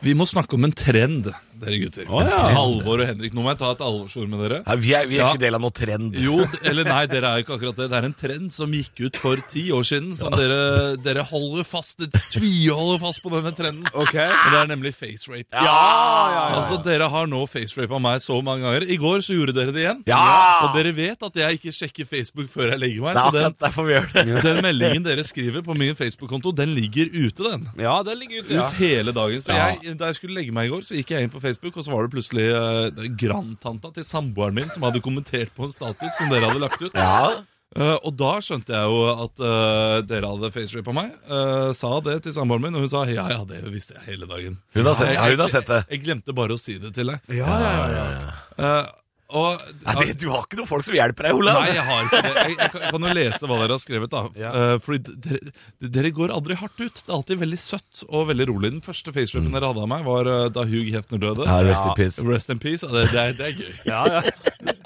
Vi 0.00 0.14
må 0.14 0.26
snakke 0.26 0.54
om 0.54 0.64
en 0.64 0.72
trend, 0.72 1.32
dere 1.62 1.78
gutter. 1.82 2.06
Halvor 2.08 3.02
og 3.02 3.06
Henrik, 3.08 3.34
nå 3.36 3.42
må 3.44 3.52
jeg 3.52 3.60
ta 3.62 3.70
et 3.74 3.82
alvorsord 3.84 4.28
med 4.32 4.42
dere. 4.44 4.60
Nei, 4.66 4.76
vi 4.82 4.92
er, 4.94 5.06
vi 5.10 5.16
er 5.18 5.24
Ja. 5.24 5.30
ikke 5.34 5.42
del 5.44 5.54
av 5.58 5.62
noe 5.64 5.74
trend. 5.74 6.14
Jo, 6.18 6.38
eller 6.64 6.84
nei, 6.88 7.06
dere 7.10 7.32
er 7.34 7.42
ikke 7.44 7.56
akkurat 7.58 7.76
det. 7.76 7.88
Det 7.90 7.98
er 7.98 8.08
en 8.08 8.14
trend 8.14 8.52
som 8.54 8.72
gikk 8.72 9.00
ut 9.08 9.16
for 9.16 9.36
ti 9.50 9.68
år 9.74 9.84
siden. 9.88 10.14
Som 10.18 10.32
dere, 10.38 10.96
dere 11.02 11.24
holder 11.26 11.64
fast 11.68 11.98
tviholder 12.32 13.00
fast 13.02 13.22
på 13.24 13.32
denne 13.32 13.52
trenden. 13.56 13.86
Og 13.94 14.06
det 14.12 14.26
er 14.28 14.68
nemlig 14.70 14.94
facerape. 14.96 15.48
Ja! 15.52 16.58
Altså, 16.58 16.78
Dere 16.84 17.08
har 17.10 17.26
nå 17.30 17.42
face 17.50 17.76
rape 17.78 17.94
av 17.96 18.00
meg 18.04 18.20
så 18.24 18.38
mange 18.44 18.62
ganger. 18.64 18.86
I 18.88 18.96
går 19.00 19.20
så 19.24 19.34
gjorde 19.36 19.54
dere 19.56 19.72
det 19.74 19.82
igjen. 19.84 20.02
Ja! 20.08 20.66
Og 20.66 20.74
dere 20.76 20.92
vet 20.96 21.22
at 21.26 21.34
jeg 21.42 21.58
ikke 21.58 21.72
sjekker 21.74 22.06
Facebook 22.08 22.48
før 22.52 22.72
jeg 22.74 22.78
legger 22.82 23.02
meg. 23.08 23.18
Så 23.18 23.32
den, 23.34 23.56
derfor 23.64 23.88
vi 23.88 23.96
gjør 23.96 24.08
det. 24.14 24.24
den 24.44 24.60
meldingen 24.64 25.02
dere 25.06 25.24
skriver 25.26 25.62
på 25.66 25.74
min 25.78 25.96
Facebook-konto, 25.98 26.52
den 26.56 26.74
ligger 26.76 27.10
ute, 27.14 27.42
den. 27.50 27.68
Ja, 27.80 28.02
den 28.06 28.18
ligger 28.22 28.42
ute, 28.44 28.54
ja. 28.54 28.66
Ut 28.68 28.72
hele 28.78 29.12
dagen. 29.16 29.40
Så 29.44 29.52
jeg, 29.56 29.96
da 29.98 30.06
jeg 30.12 30.14
skulle 30.20 30.34
legge 30.38 30.52
meg 30.54 30.68
i 30.68 30.72
går, 30.72 30.82
så 30.86 30.94
gikk 30.98 31.10
jeg 31.10 31.22
inn 31.26 31.30
på 31.30 31.40
Facebook, 31.40 31.47
og 31.48 31.84
så 31.84 31.92
var 31.92 32.06
det 32.06 32.14
plutselig 32.16 32.48
uh, 32.52 33.06
grandtanta 33.18 33.92
til 33.96 34.06
samboeren 34.06 34.56
min 34.58 34.72
som 34.72 34.84
hadde 34.88 35.04
kommentert 35.04 35.54
på 35.56 35.68
en 35.68 35.74
status 35.74 36.18
som 36.18 36.32
dere 36.32 36.50
hadde 36.50 36.64
lagt 36.64 36.82
ut. 36.82 36.92
Ja. 36.94 37.40
Eh, 37.76 37.96
og 38.00 38.14
da 38.16 38.30
skjønte 38.40 38.72
jeg 38.72 38.88
jo 38.88 39.00
at 39.12 39.42
eh, 39.44 39.96
dere 40.08 40.30
hadde 40.32 40.50
facerapa 40.54 40.94
meg. 40.96 41.10
Eh, 41.28 41.68
sa 41.76 41.90
det 42.04 42.16
til 42.24 42.34
samboeren 42.36 42.64
min, 42.64 42.78
og 42.78 42.86
hun 42.86 42.92
sa 42.92 43.04
ja, 43.10 43.26
ja, 43.32 43.42
det 43.48 43.60
visste 43.68 43.98
jeg 43.98 44.06
hele 44.06 44.28
dagen. 44.30 44.56
Hun 44.76 44.88
har 44.88 44.96
sett, 44.96 45.12
ja, 45.14 45.26
hun 45.28 45.42
har 45.44 45.52
sett 45.52 45.68
det. 45.68 45.82
Jeg 45.92 46.02
glemte 46.06 46.36
bare 46.36 46.56
å 46.56 46.60
si 46.60 46.78
det 46.80 46.94
til 46.96 47.12
deg. 47.12 47.36
Ja, 47.36 47.58
ja, 47.60 47.84
ja. 47.92 48.32
Eh, 48.56 48.88
og 49.28 49.60
Nei, 49.84 49.94
det, 50.00 50.14
du 50.22 50.28
har 50.32 50.44
ikke 50.46 50.56
noen 50.56 50.68
folk 50.70 50.84
som 50.86 50.94
hjelper 50.96 51.26
deg, 51.28 51.34
Olav. 51.36 51.58
Nei, 51.60 51.74
jeg 51.76 51.84
har 51.84 52.04
ikke 52.06 52.20
det. 52.24 52.30
Jeg, 52.38 52.54
jeg, 52.56 52.70
kan- 52.72 52.80
jeg 52.84 52.92
kan 52.94 53.04
jo 53.08 53.14
lese 53.18 53.48
hva 53.50 53.58
dere 53.60 53.74
har 53.76 53.82
skrevet. 53.82 54.10
da 54.14 54.22
Ja. 54.40 54.52
Uh, 54.56 54.78
Fordi 54.80 55.16
dere, 55.26 55.52
dere 55.98 56.12
går 56.16 56.32
aldri 56.32 56.56
hardt 56.56 56.80
ut. 56.80 56.94
Det 57.02 57.08
er 57.12 57.16
alltid 57.18 57.42
veldig 57.42 57.58
søtt 57.60 58.04
og 58.08 58.28
veldig 58.30 58.46
rolig. 58.48 58.70
Den 58.78 58.84
første 58.84 59.12
facerapen 59.12 59.52
dere 59.52 59.68
hadde 59.72 59.84
av 59.84 59.90
meg, 59.92 60.06
var 60.08 60.30
uh, 60.32 60.48
da 60.54 60.64
Hugh 60.68 60.88
Hefner 60.94 61.20
døde. 61.26 61.44
Ja, 61.48 61.58
rest 61.68 61.84
in 61.90 61.94
peace. 62.00 62.24
Rest 62.24 62.54
in 62.56 62.62
peace. 62.62 62.88
Det, 62.88 63.04
det, 63.12 63.26
det 63.42 63.50
er 63.50 63.58
gøy. 63.60 63.74
Ja, 63.92 64.00
ja. 64.18 64.22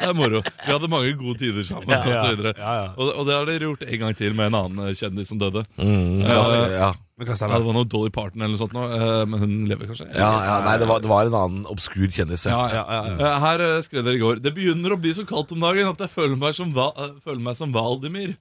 Det 0.02 0.08
er 0.10 0.16
moro. 0.18 0.40
Vi 0.42 0.72
hadde 0.72 0.88
mange 0.90 1.12
gode 1.16 1.38
tider 1.38 1.62
sammen. 1.64 1.86
Ja, 1.94 2.00
og 2.02 2.18
så 2.18 2.32
videre. 2.34 2.52
ja, 2.58 2.72
ja. 2.82 2.88
Og, 2.98 3.12
og 3.22 3.28
det 3.28 3.36
har 3.38 3.46
dere 3.46 3.68
gjort 3.70 3.84
en 3.86 4.00
gang 4.02 4.16
til 4.18 4.34
med 4.34 4.50
en 4.50 4.58
annen 4.58 4.96
kjendis 4.98 5.30
som 5.30 5.38
døde. 5.40 5.62
Mm, 5.78 6.24
altså, 6.26 6.58
ja. 6.74 6.88
Ja, 7.20 7.34
det 7.36 7.64
var 7.66 7.74
noe 7.76 7.84
Dolly 7.86 8.10
Parton 8.10 8.40
eller 8.40 8.54
noe 8.56 8.60
sånt, 8.62 8.72
nå, 8.72 8.86
eh, 8.96 9.24
men 9.28 9.42
hun 9.42 9.52
lever 9.68 9.90
kanskje? 9.90 10.06
Ja, 10.16 10.30
ja, 10.46 10.54
nei, 10.64 10.78
det 10.80 10.88
var, 10.88 11.02
det 11.04 11.10
var 11.10 11.28
en 11.28 11.36
annen 11.36 11.66
obskur 11.70 12.08
kjendis. 12.08 12.46
Ja. 12.48 12.56
Ja, 12.72 12.80
ja, 12.88 13.02
ja. 13.10 13.18
Eh, 13.20 13.36
Her 13.44 13.64
eh, 13.66 13.74
skrev 13.84 14.06
dere 14.06 14.16
i 14.16 14.22
går 14.22 14.40
Det 14.42 14.54
begynner 14.56 14.96
å 14.96 14.98
bli 14.98 15.12
så 15.14 15.26
kaldt 15.28 15.52
om 15.54 15.60
dagen 15.62 15.92
at 15.92 16.00
jeg 16.02 16.10
føler 16.14 16.40
meg 16.40 16.56
som, 16.56 16.72
føler 16.72 17.44
meg 17.44 17.58
som 17.58 17.74
Valdimir. 17.76 18.34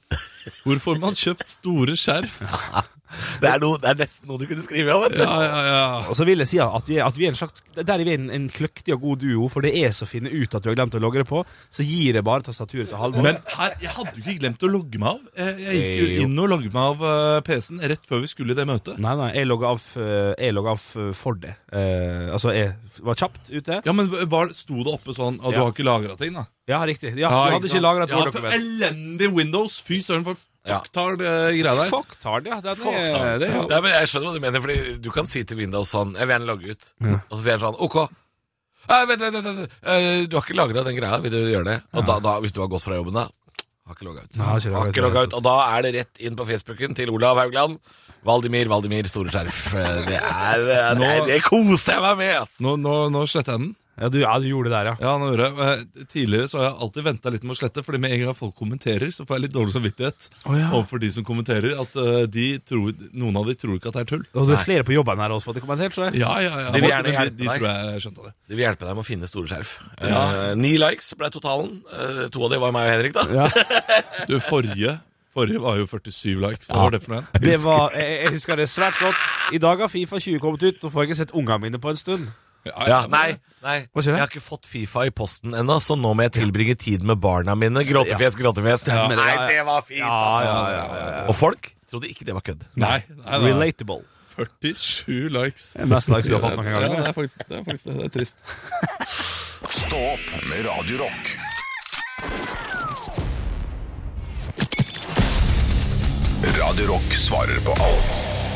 Hvor 0.63 0.79
får 0.87 1.03
man 1.03 1.19
kjøpt 1.19 1.51
store 1.51 1.99
skjerf? 1.99 2.39
Det, 3.41 3.49
er 3.49 3.61
noe, 3.63 3.79
det 3.81 3.91
er 3.91 3.99
nesten 4.03 4.29
noe 4.29 4.41
du 4.41 4.47
kunne 4.49 4.65
skrive 4.65 4.95
om. 4.95 5.05
vet 5.05 5.17
du. 5.17 5.23
Ja, 5.23 5.37
ja, 5.45 5.61
ja. 5.67 5.83
Og 6.11 6.17
så 6.17 6.27
vil 6.27 6.43
jeg 6.43 6.51
si 6.51 6.59
at 6.63 6.89
vi, 6.89 6.99
at 7.03 7.17
vi 7.19 7.27
er 7.27 7.33
en 7.33 7.39
slags 7.39 7.63
Der 7.77 7.93
er 7.93 8.05
vi 8.07 8.15
en, 8.15 8.29
en 8.33 8.47
kløktig 8.51 8.95
og 8.95 9.03
god 9.05 9.23
duo, 9.23 9.49
for 9.51 9.65
det 9.65 9.73
er 9.81 9.93
så 9.95 10.07
å 10.07 10.09
finne 10.11 10.31
ut 10.31 10.55
at 10.57 10.63
du 10.63 10.71
har 10.71 10.77
glemt 10.77 10.95
å 10.97 11.01
logge 11.03 11.21
det 11.23 11.27
på. 11.29 11.43
Så 11.73 11.85
gir 11.87 12.17
jeg 12.17 12.25
bare 12.27 12.45
tastaturet 12.47 12.89
til 12.91 12.99
Halvor. 12.99 13.25
Men 13.25 13.39
her, 13.55 13.75
jeg 13.81 13.93
hadde 13.95 14.15
jo 14.17 14.23
ikke 14.25 14.39
glemt 14.43 14.65
å 14.65 14.71
logge 14.71 15.01
meg 15.01 15.11
av. 15.13 15.21
Jeg, 15.41 15.57
jeg 15.65 15.81
gikk 15.81 16.01
jo 16.01 16.25
inn 16.27 16.43
og 16.43 16.51
logget 16.55 16.75
meg 16.75 16.89
av 16.93 17.05
eh, 17.11 17.39
PC-en 17.47 17.83
rett 17.93 18.07
før 18.09 18.23
vi 18.25 18.31
skulle 18.31 18.55
i 18.55 18.59
det 18.59 18.67
møtet. 18.69 19.01
Nei, 19.01 19.15
nei, 19.19 19.29
jeg 19.37 19.49
logga 19.49 19.73
av, 19.75 19.87
eh, 20.01 20.61
av 20.61 20.85
eh, 21.05 21.11
for 21.17 21.39
det. 21.41 21.55
Eh, 21.71 22.27
altså, 22.35 22.53
jeg 22.55 22.73
var 23.05 23.19
kjapt 23.19 23.51
ute. 23.51 23.81
Ja, 23.85 23.95
men 23.95 24.11
var, 24.31 24.51
Sto 24.55 24.83
det 24.85 24.91
oppe 24.93 25.15
sånn 25.15 25.39
at 25.41 25.55
du 25.55 25.61
har 25.61 25.71
ikke 25.73 25.87
lagra 25.87 26.17
ting, 26.19 26.35
da? 26.35 26.45
Ja, 26.69 26.81
riktig. 26.87 27.13
Ja, 27.19 27.31
du 27.31 27.55
hadde 27.57 27.69
ikke 27.71 27.83
lagra 27.83 28.05
et 28.05 28.13
Ja, 28.13 28.19
Word-dokument. 28.21 28.55
elendig 28.55 29.31
Windows! 29.33 29.79
Fy 29.85 30.01
søren, 30.05 30.25
for 30.27 30.39
Ja. 30.67 30.77
fucktard 30.77 31.21
uh, 31.25 31.49
greia 31.49 31.73
der. 31.73 31.89
Fucktard, 31.89 32.45
ja. 32.45 32.59
Det 32.61 32.69
er, 32.69 32.75
Fucktard. 32.77 33.39
det 33.41 33.47
er 33.49 33.63
Nei, 33.71 33.79
men 33.81 33.91
Jeg 33.95 34.09
skjønner 34.11 34.27
hva 34.29 34.33
du 34.35 34.43
mener, 34.43 34.61
Fordi 34.61 34.75
du 35.01 35.07
kan 35.15 35.25
si 35.25 35.41
til 35.43 35.57
Windows 35.57 35.89
sånn 35.89 36.11
Jeg 36.13 36.27
vil 36.29 36.35
gjerne 36.35 36.49
logge 36.51 36.75
ut. 36.75 36.89
Og 37.01 37.33
så 37.33 37.41
sier 37.41 37.55
han 37.57 37.63
sånn 37.63 37.79
OK. 37.81 37.95
Eh, 38.91 39.05
vent, 39.09 39.21
vent, 39.25 39.35
vent, 39.39 39.47
vent. 39.61 39.73
Eh, 39.81 40.25
du 40.29 40.35
har 40.37 40.45
ikke 40.45 40.57
lagra 40.59 40.83
den 40.85 40.97
greia. 40.99 41.17
Vil 41.23 41.33
du 41.33 41.39
gjøre 41.49 41.65
det? 41.65 41.77
Og 41.97 42.05
da, 42.05 42.19
da, 42.21 42.35
hvis 42.43 42.53
du 42.53 42.61
har 42.61 42.69
gått 42.69 42.85
fra 42.85 42.97
jobben, 42.99 43.13
da 43.17 43.25
Har 43.89 43.97
ikke 43.97 44.05
logga 44.11 44.23
ut. 44.27 44.37
Nei, 44.37 44.45
har 44.51 44.61
ikke 44.61 44.71
logget 44.75 44.93
ut. 44.97 45.03
logget 45.07 45.27
ut. 45.31 45.35
Og 45.39 45.43
da 45.49 45.55
er 45.77 45.81
det 45.87 45.91
rett 45.97 46.21
inn 46.29 46.37
på 46.37 46.45
Facebooken 46.49 46.95
til 46.97 47.09
Olav 47.13 47.41
Haugland. 47.41 47.79
Valdimir, 48.25 48.69
Valdimir, 48.69 49.07
store 49.09 49.33
skjerf. 49.33 49.63
Eh, 49.73 50.01
Det 50.05 50.19
er, 50.21 50.61
eh, 50.61 50.93
det, 50.93 50.97
Nå- 51.01 51.25
det 51.25 51.41
koser 51.41 51.97
jeg 51.97 52.01
meg 52.05 52.17
med, 52.21 52.35
ass! 52.43 52.59
Nå, 52.61 52.75
nå, 52.77 53.09
nå 53.09 53.25
sletter 53.25 53.57
jeg 53.57 53.63
den. 53.65 53.71
Ja, 54.01 54.09
du, 54.09 54.17
ja, 54.23 54.31
du 54.41 54.47
gjorde 54.49 54.71
det 54.71 54.73
der, 54.75 54.87
ja. 54.89 54.95
Ja, 55.05 55.11
nå 55.21 55.27
gjorde 55.31 55.47
jeg. 55.47 55.67
Eh, 56.01 56.05
Tidligere 56.11 56.47
så 56.49 56.57
har 56.59 56.65
jeg 56.67 56.77
alltid 56.87 57.05
venta 57.05 57.31
litt 57.35 57.43
med 57.45 57.53
å 57.53 57.59
slette, 57.59 57.83
Fordi 57.85 57.99
med 58.01 58.15
en 58.15 58.23
gang 58.25 58.37
folk 58.37 58.55
kommenterer, 58.57 59.11
så 59.13 59.25
får 59.29 59.37
jeg 59.37 59.43
litt 59.45 59.53
dårlig 59.55 59.75
samvittighet 59.75 60.27
Å, 60.49 60.55
ja. 60.57 60.69
overfor 60.73 61.01
de 61.03 61.11
som 61.13 61.27
kommenterer. 61.27 61.75
At 61.83 61.95
eh, 62.01 62.23
de 62.33 62.47
tror, 62.65 62.91
noen 63.13 63.37
av 63.41 63.45
de 63.51 63.55
tror 63.61 63.77
ikke 63.77 63.91
at 63.93 63.99
det 63.99 64.03
er 64.07 64.09
tull. 64.15 64.25
Og 64.33 64.49
det 64.49 64.57
er 64.57 64.65
flere 64.65 64.87
på 64.87 64.95
jobben 64.97 65.21
her 65.21 65.35
også, 65.37 65.47
for 65.47 65.53
at 65.53 65.61
det 65.61 65.65
kommentert, 65.67 65.95
så 65.97 66.07
jeg. 66.09 66.19
Ja, 66.23 66.33
ja, 66.43 66.55
ja. 66.65 66.73
De 66.73 66.81
vil 66.81 66.89
gjerne 66.91 67.05
Men 67.07 67.13
de, 67.13 67.17
hjelpe 67.19 67.37
de 67.37 67.45
deg. 67.45 67.61
tror 67.61 67.69
jeg 67.71 68.03
skjønte 68.07 68.25
det. 68.27 68.33
De 68.51 68.57
vil 68.59 68.65
hjelpe 68.67 68.89
deg 68.89 68.97
med 68.97 69.05
å 69.05 69.07
finne 69.11 69.29
store 69.31 69.53
skjerf. 69.53 69.75
Eh, 70.01 70.41
Ni 70.65 70.73
likes 70.81 71.13
ble 71.21 71.31
totalen. 71.37 71.77
Eh, 71.93 72.25
to 72.33 72.43
av 72.47 72.51
de 72.55 72.61
var 72.65 72.75
meg 72.75 72.89
og 72.89 72.93
Henrik, 72.97 73.15
da. 73.21 73.27
Ja. 73.31 73.47
Du, 74.29 74.37
forrige 74.43 74.97
Forrige 75.31 75.61
var 75.63 75.77
jo 75.79 75.85
47 75.87 76.41
likes. 76.43 76.67
Hva 76.67 76.81
var 76.89 76.91
det 76.91 76.99
for 77.05 77.13
noe? 77.13 77.39
Det 77.39 77.53
var, 77.63 77.93
jeg, 77.95 78.15
jeg 78.25 78.33
husker 78.35 78.59
det 78.59 78.65
svært 78.67 78.97
godt. 78.99 79.21
I 79.55 79.61
dag 79.63 79.79
har 79.79 79.87
Fifa 79.87 80.19
20 80.19 80.41
kommet 80.43 80.65
ut. 80.67 80.81
Nå 80.83 80.91
får 80.91 81.05
jeg 81.05 81.09
ikke 81.11 81.19
sett 81.21 81.31
ungene 81.39 81.61
mine 81.63 81.79
på 81.79 81.87
en 81.93 81.99
stund. 82.01 82.25
Ja, 82.67 83.01
nei, 83.09 83.39
nei. 83.65 83.77
Hva 83.89 84.03
skjer? 84.03 84.15
Jeg 84.17 84.21
har 84.21 84.29
ikke 84.29 84.43
fått 84.43 84.67
Fifa 84.69 85.07
i 85.09 85.13
posten 85.15 85.55
ennå, 85.57 85.79
så 85.81 85.97
nå 85.97 86.13
må 86.17 86.27
jeg 86.27 86.35
tilbringe 86.37 86.75
tid 86.77 87.05
med 87.07 87.21
barna 87.23 87.55
mine. 87.57 87.81
Gråtefjes, 87.87 88.37
gråtefjes. 88.37 88.87
Ja, 88.91 89.07
det, 89.09 89.17
Nei, 89.17 89.33
det 89.49 89.65
var 89.65 89.85
fint, 89.87 90.03
Ja, 90.03 90.21
ja, 90.45 90.55
ja, 90.75 90.85
ja, 90.93 91.05
ja. 91.17 91.23
Og 91.31 91.37
folk 91.37 91.71
trodde 91.89 92.11
ikke 92.11 92.27
det 92.27 92.37
var 92.37 92.45
kødd. 92.45 92.65
Nei, 92.79 92.99
nei, 93.09 93.25
nei. 93.25 93.41
Relatable. 93.49 94.03
47 94.37 95.29
likes. 95.33 95.71
Det 95.75 95.83
er 95.83 95.89
mest 95.91 96.11
likes 96.11 96.29
du 96.29 96.37
har 96.37 96.45
fått 96.45 96.59
noen 96.59 96.69
gang. 96.69 96.85
Ja, 96.85 97.01
det 97.01 97.09
er 97.09 97.17
faktisk 97.17 97.41
det. 97.47 97.57
Er 97.57 97.65
faktisk 97.67 97.89
det. 97.89 97.97
er 98.05 98.13
trist. 98.15 98.37
Stå 99.81 100.05
opp 100.13 100.31
med 100.49 100.65
Radio 100.69 101.01
Rock. 101.03 101.33
Radio 106.61 106.87
Rock 106.93 107.13
svarer 107.17 107.59
på 107.65 107.71
alt 107.71 108.50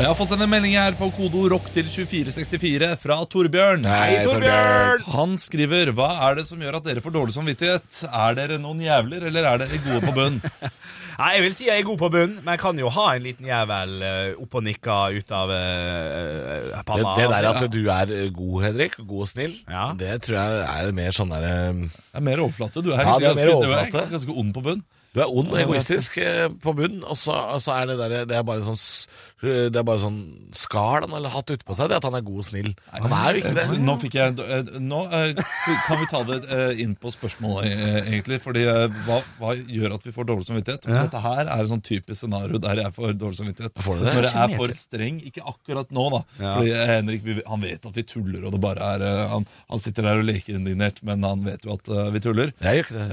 Og 0.00 0.04
jeg 0.06 0.08
har 0.14 0.16
fått 0.16 0.30
en 0.32 0.42
melding 0.48 0.72
her 0.80 0.94
på 0.96 1.10
kodo 1.12 1.42
rock 1.52 1.66
til 1.74 1.84
2464 1.92 2.86
fra 3.02 3.18
Torbjørn. 3.28 3.82
Hei, 3.84 4.22
Torbjørn! 4.24 5.02
Han 5.12 5.34
skriver 5.42 5.90
Hva 5.92 6.06
er 6.24 6.38
det 6.38 6.44
som 6.48 6.62
gjør 6.64 6.78
at 6.78 6.86
dere 6.86 7.02
får 7.04 7.12
dårlig 7.18 7.34
samvittighet? 7.34 7.98
Er 8.08 8.38
dere 8.38 8.56
noen 8.62 8.80
jævler, 8.80 9.26
eller 9.28 9.48
er 9.50 9.60
dere 9.60 9.80
gode 9.84 10.00
på 10.06 10.14
bunn? 10.16 10.38
Nei, 11.20 11.28
Jeg 11.34 11.42
vil 11.44 11.56
si 11.58 11.66
jeg 11.68 11.82
er 11.82 11.84
god 11.84 11.98
på 12.00 12.08
bunn, 12.14 12.38
men 12.38 12.48
jeg 12.54 12.62
kan 12.62 12.80
jo 12.80 12.88
ha 12.96 13.04
en 13.18 13.26
liten 13.26 13.50
jævel 13.50 13.92
uh, 14.00 14.38
opp 14.46 14.56
og 14.56 14.64
nikka 14.70 14.96
ut 15.18 15.34
av 15.36 15.52
uh, 15.52 16.78
panna. 16.88 17.12
det 17.18 17.26
der 17.34 17.48
at 17.50 17.66
du 17.74 17.80
er 17.92 18.14
eh, 18.22 18.30
god, 18.38 18.54
Henrik, 18.64 18.96
god 19.02 19.26
og 19.26 19.28
snill, 19.34 19.58
Ja. 19.68 19.90
det 20.00 20.14
tror 20.24 20.38
jeg 20.40 20.62
er 20.86 20.96
mer 20.96 21.12
sånn 21.18 21.34
derre 21.36 21.52
Det 21.76 22.22
er 22.22 22.24
mer 22.30 22.40
overflate. 22.46 22.80
Du 22.80 22.94
er, 22.96 23.04
Ja, 23.04 23.18
det 23.20 23.34
er 23.34 23.36
ganske, 23.36 23.68
ganske, 23.68 23.92
du 23.92 24.00
er 24.06 24.16
ganske 24.16 24.38
ond 24.46 24.56
på 24.56 24.64
bunn. 24.70 24.80
Du 25.10 25.18
er 25.18 25.26
ond 25.42 25.50
og 25.50 25.58
egoistisk 25.58 26.16
eh, 26.22 26.44
på 26.62 26.72
bunn, 26.78 27.00
og 27.02 27.16
så, 27.18 27.34
og 27.56 27.60
så 27.64 27.74
er 27.82 27.88
det 27.90 27.96
der, 27.98 28.12
det 28.30 28.36
er 28.40 28.44
bare 28.46 28.62
sånn 28.62 28.78
s- 28.78 29.08
Det 29.40 29.76
er 29.80 29.84
bare 29.86 30.00
sånn 30.02 30.18
Skal 30.56 31.04
han 31.06 31.14
eller 31.16 31.32
hatt 31.32 31.48
utpå 31.54 31.74
seg, 31.78 31.88
det 31.90 31.96
at 32.00 32.06
han 32.06 32.16
er 32.18 32.24
god 32.26 32.42
og 32.42 32.46
snill. 32.46 32.70
Han 32.92 33.14
er 33.16 33.38
jo 33.38 33.40
ikke 33.42 33.52
det. 33.56 33.64
Nå 33.86 33.94
fikk 34.02 34.16
jeg 34.18 34.34
eh, 34.44 34.72
Nå 34.84 35.00
eh, 35.16 35.40
kan 35.86 36.00
vi 36.00 36.08
ta 36.10 36.20
det 36.28 36.38
eh, 36.52 36.82
inn 36.84 36.92
på 37.00 37.12
spørsmålet, 37.14 37.70
eh, 37.70 37.98
egentlig. 38.12 38.40
Fordi 38.44 38.64
eh, 38.68 38.98
hva, 39.06 39.20
hva 39.40 39.54
gjør 39.56 39.96
at 39.96 40.04
vi 40.06 40.12
får 40.16 40.28
dårlig 40.28 40.48
samvittighet? 40.50 40.88
Men 40.90 41.06
Dette 41.06 41.22
her 41.24 41.42
er 41.46 41.64
et 41.64 41.70
sånn 41.72 41.84
typisk 41.86 42.20
scenario 42.24 42.60
der 42.62 42.82
jeg 42.84 42.94
får 42.96 43.14
dårlig 43.20 43.40
samvittighet. 43.40 43.82
Får 43.86 44.00
du 44.00 44.04
det? 44.06 44.14
Når 44.18 44.28
jeg 44.28 44.42
er 44.44 44.56
for 44.60 44.76
streng. 44.76 45.20
Ikke 45.30 45.44
akkurat 45.54 45.94
nå, 45.94 46.06
da. 46.16 46.22
Fordi 46.40 46.74
eh, 46.74 46.84
Henrik 46.90 47.26
han 47.46 47.64
vet 47.64 47.86
at 47.88 47.96
vi 47.96 48.04
tuller, 48.10 48.44
og 48.46 48.54
det 48.54 48.60
bare 48.62 48.92
er 48.96 49.06
eh, 49.06 49.22
han, 49.32 49.46
han 49.72 49.82
sitter 49.82 50.06
der 50.08 50.20
og 50.20 50.28
leker 50.28 50.58
indignert, 50.58 51.00
men 51.06 51.24
han 51.26 51.44
vet 51.46 51.64
jo 51.66 51.76
at 51.78 51.88
eh, 51.92 52.10
vi 52.14 52.22
tuller. 52.24 52.52
Jeg 52.60 52.82
gjør 52.82 52.86
ikke 52.86 52.98
det. 52.98 53.08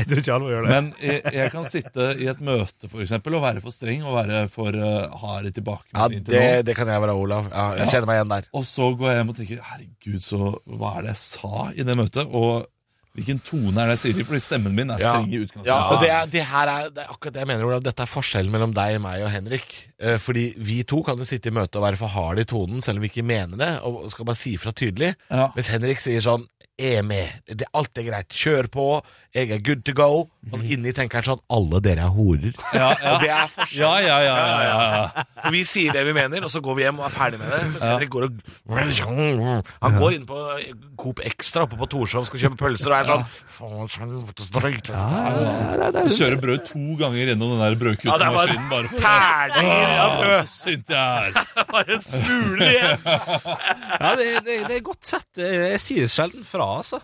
Jeg 0.00 0.08
tror 0.10 0.22
ikke 0.24 0.34
alle 0.38 0.50
gjør 0.54 0.66
det. 0.66 0.72
Men 0.76 0.90
jeg, 1.04 1.22
jeg 1.40 1.52
kan 1.54 1.68
sitte 1.68 2.08
i 2.16 2.28
et 2.30 2.42
møte 2.44 2.88
for 2.90 3.04
eksempel, 3.04 3.36
og 3.38 3.44
være 3.44 3.64
for 3.64 3.74
streng 3.74 4.04
og 4.06 4.16
være 4.16 4.42
for 4.52 4.76
uh, 4.76 5.20
hard 5.50 5.54
tilbake. 5.60 5.86
Ja, 5.94 6.08
det, 6.08 6.66
det 6.66 6.76
kan 6.76 6.88
jeg 6.88 7.00
være, 7.02 7.14
Olav. 7.14 7.48
Ja, 7.52 7.68
jeg 7.80 7.88
kjenner 7.92 8.06
meg 8.06 8.20
igjen 8.20 8.34
der. 8.34 8.50
Og 8.54 8.64
så 8.64 8.90
går 8.96 9.10
jeg 9.10 9.16
hjem 9.20 9.32
og 9.32 9.36
tenker 9.40 9.64
Herregud, 9.70 10.20
så 10.22 10.52
hva 10.66 10.96
er 10.98 11.02
det 11.08 11.14
jeg 11.16 11.22
sa 11.24 11.70
i 11.74 11.82
det 11.82 11.96
møtet? 11.98 12.28
Og 12.30 12.66
hvilken 13.18 13.40
tone 13.42 13.74
er 13.82 13.88
det 13.90 13.96
jeg 13.96 14.00
sier 14.04 14.20
i? 14.22 14.24
Fordi 14.28 14.38
stemmen 14.40 14.74
min 14.76 14.90
er 14.94 15.00
Ja. 15.02 15.10
streng 15.16 15.32
i 15.32 15.34
Ja, 15.36 15.42
utgangspunktet. 15.42 15.90
og 15.96 16.00
det, 16.00 16.10
er, 16.14 16.26
det 16.30 16.44
her 16.46 16.68
er, 16.70 16.90
det 16.94 17.02
er 17.02 17.08
akkurat 17.10 17.34
det 17.34 17.40
jeg 17.42 17.48
mener, 17.50 17.64
Olav. 17.66 17.82
Dette 17.82 18.02
er 18.06 18.06
forskjellen 18.06 18.52
mellom 18.54 18.72
deg, 18.76 19.00
meg 19.02 19.24
og 19.26 19.30
Henrik. 19.34 19.74
Eh, 19.98 20.16
fordi 20.22 20.44
vi 20.56 20.82
to 20.84 21.02
kan 21.02 21.18
jo 21.18 21.24
sitte 21.26 21.50
i 21.50 21.52
møte 21.52 21.76
og 21.76 21.82
være 21.88 21.98
for 21.98 22.06
harde 22.14 22.40
i 22.46 22.48
tonen, 22.48 22.80
selv 22.80 22.98
om 22.98 23.02
vi 23.02 23.10
ikke 23.10 23.26
mener 23.26 23.58
det, 23.58 23.72
og 23.82 24.06
skal 24.14 24.24
bare 24.30 24.36
si 24.38 24.54
fra 24.56 24.70
tydelig. 24.70 25.16
Ja. 25.28 25.48
Mens 25.56 25.68
Henrik 25.74 25.98
sier 26.00 26.22
sånn 26.22 26.46
er 26.80 27.02
med, 27.06 27.40
det, 27.46 27.68
alt 27.76 27.98
er 28.00 28.06
greit, 28.08 28.34
kjør 28.34 28.68
på, 28.72 28.86
jeg 29.36 29.52
er 29.54 29.60
good 29.62 29.84
to 29.86 29.92
go. 29.94 30.26
Og 30.50 30.56
så 30.56 30.64
inni 30.72 30.90
tenker 30.96 31.20
han 31.20 31.26
sånn 31.26 31.40
Alle 31.52 31.78
dere 31.84 32.06
er 32.08 32.12
horer. 32.14 32.54
Ja, 32.72 32.88
ja. 32.96 33.10
Og 33.12 33.20
det 33.22 33.28
er 33.30 33.50
forskjell. 33.52 33.82
Ja, 33.84 33.90
ja, 34.00 34.16
ja, 34.24 34.36
ja, 34.40 34.62
ja, 34.64 34.78
ja. 34.96 35.24
For 35.44 35.54
vi 35.54 35.60
sier 35.68 35.92
det 35.94 36.02
vi 36.08 36.14
mener, 36.16 36.46
og 36.46 36.50
så 36.50 36.62
går 36.64 36.78
vi 36.78 36.86
hjem 36.86 36.98
og 37.02 37.06
er 37.06 37.14
ferdig 37.14 37.38
med 37.42 37.52
det. 37.52 37.60
Mens 37.74 37.84
Henrik 37.84 38.10
går 38.14 38.26
og 38.26 38.40
Han 39.84 39.98
går 40.00 40.16
inn 40.16 40.24
på 40.26 40.38
Coop 41.00 41.20
Extra 41.28 41.66
oppe 41.68 41.78
på 41.78 41.88
Torshov 41.92 42.26
skal 42.30 42.42
kjøpe 42.46 42.58
pølser 42.64 42.90
og 42.90 42.96
er 42.98 43.06
sånn. 43.10 43.24
Du 46.00 46.14
kjører 46.16 46.38
brød 46.40 46.64
to 46.70 46.96
ganger 47.00 47.30
gjennom 47.30 47.54
den 47.54 47.60
der 47.60 47.74
Ja, 48.08 48.16
det 48.16 48.26
er 48.26 48.34
bare 48.72 48.88
terninger 48.96 49.96
av 50.00 50.16
brød. 50.18 50.50
Så 50.50 50.64
sint 50.64 50.90
jeg 50.90 50.98
er. 50.98 51.30
Bare 51.74 52.00
smuler 52.02 52.66
igjen. 52.70 52.98
Ja, 54.00 54.14
det, 54.16 54.26
det, 54.46 54.54
det 54.70 54.76
er 54.78 54.82
godt 54.84 55.04
sett. 55.06 55.28
Jeg 55.36 55.80
sier 55.82 56.08
sjelden 56.10 56.44
fra, 56.46 56.69
altså. 56.78 57.00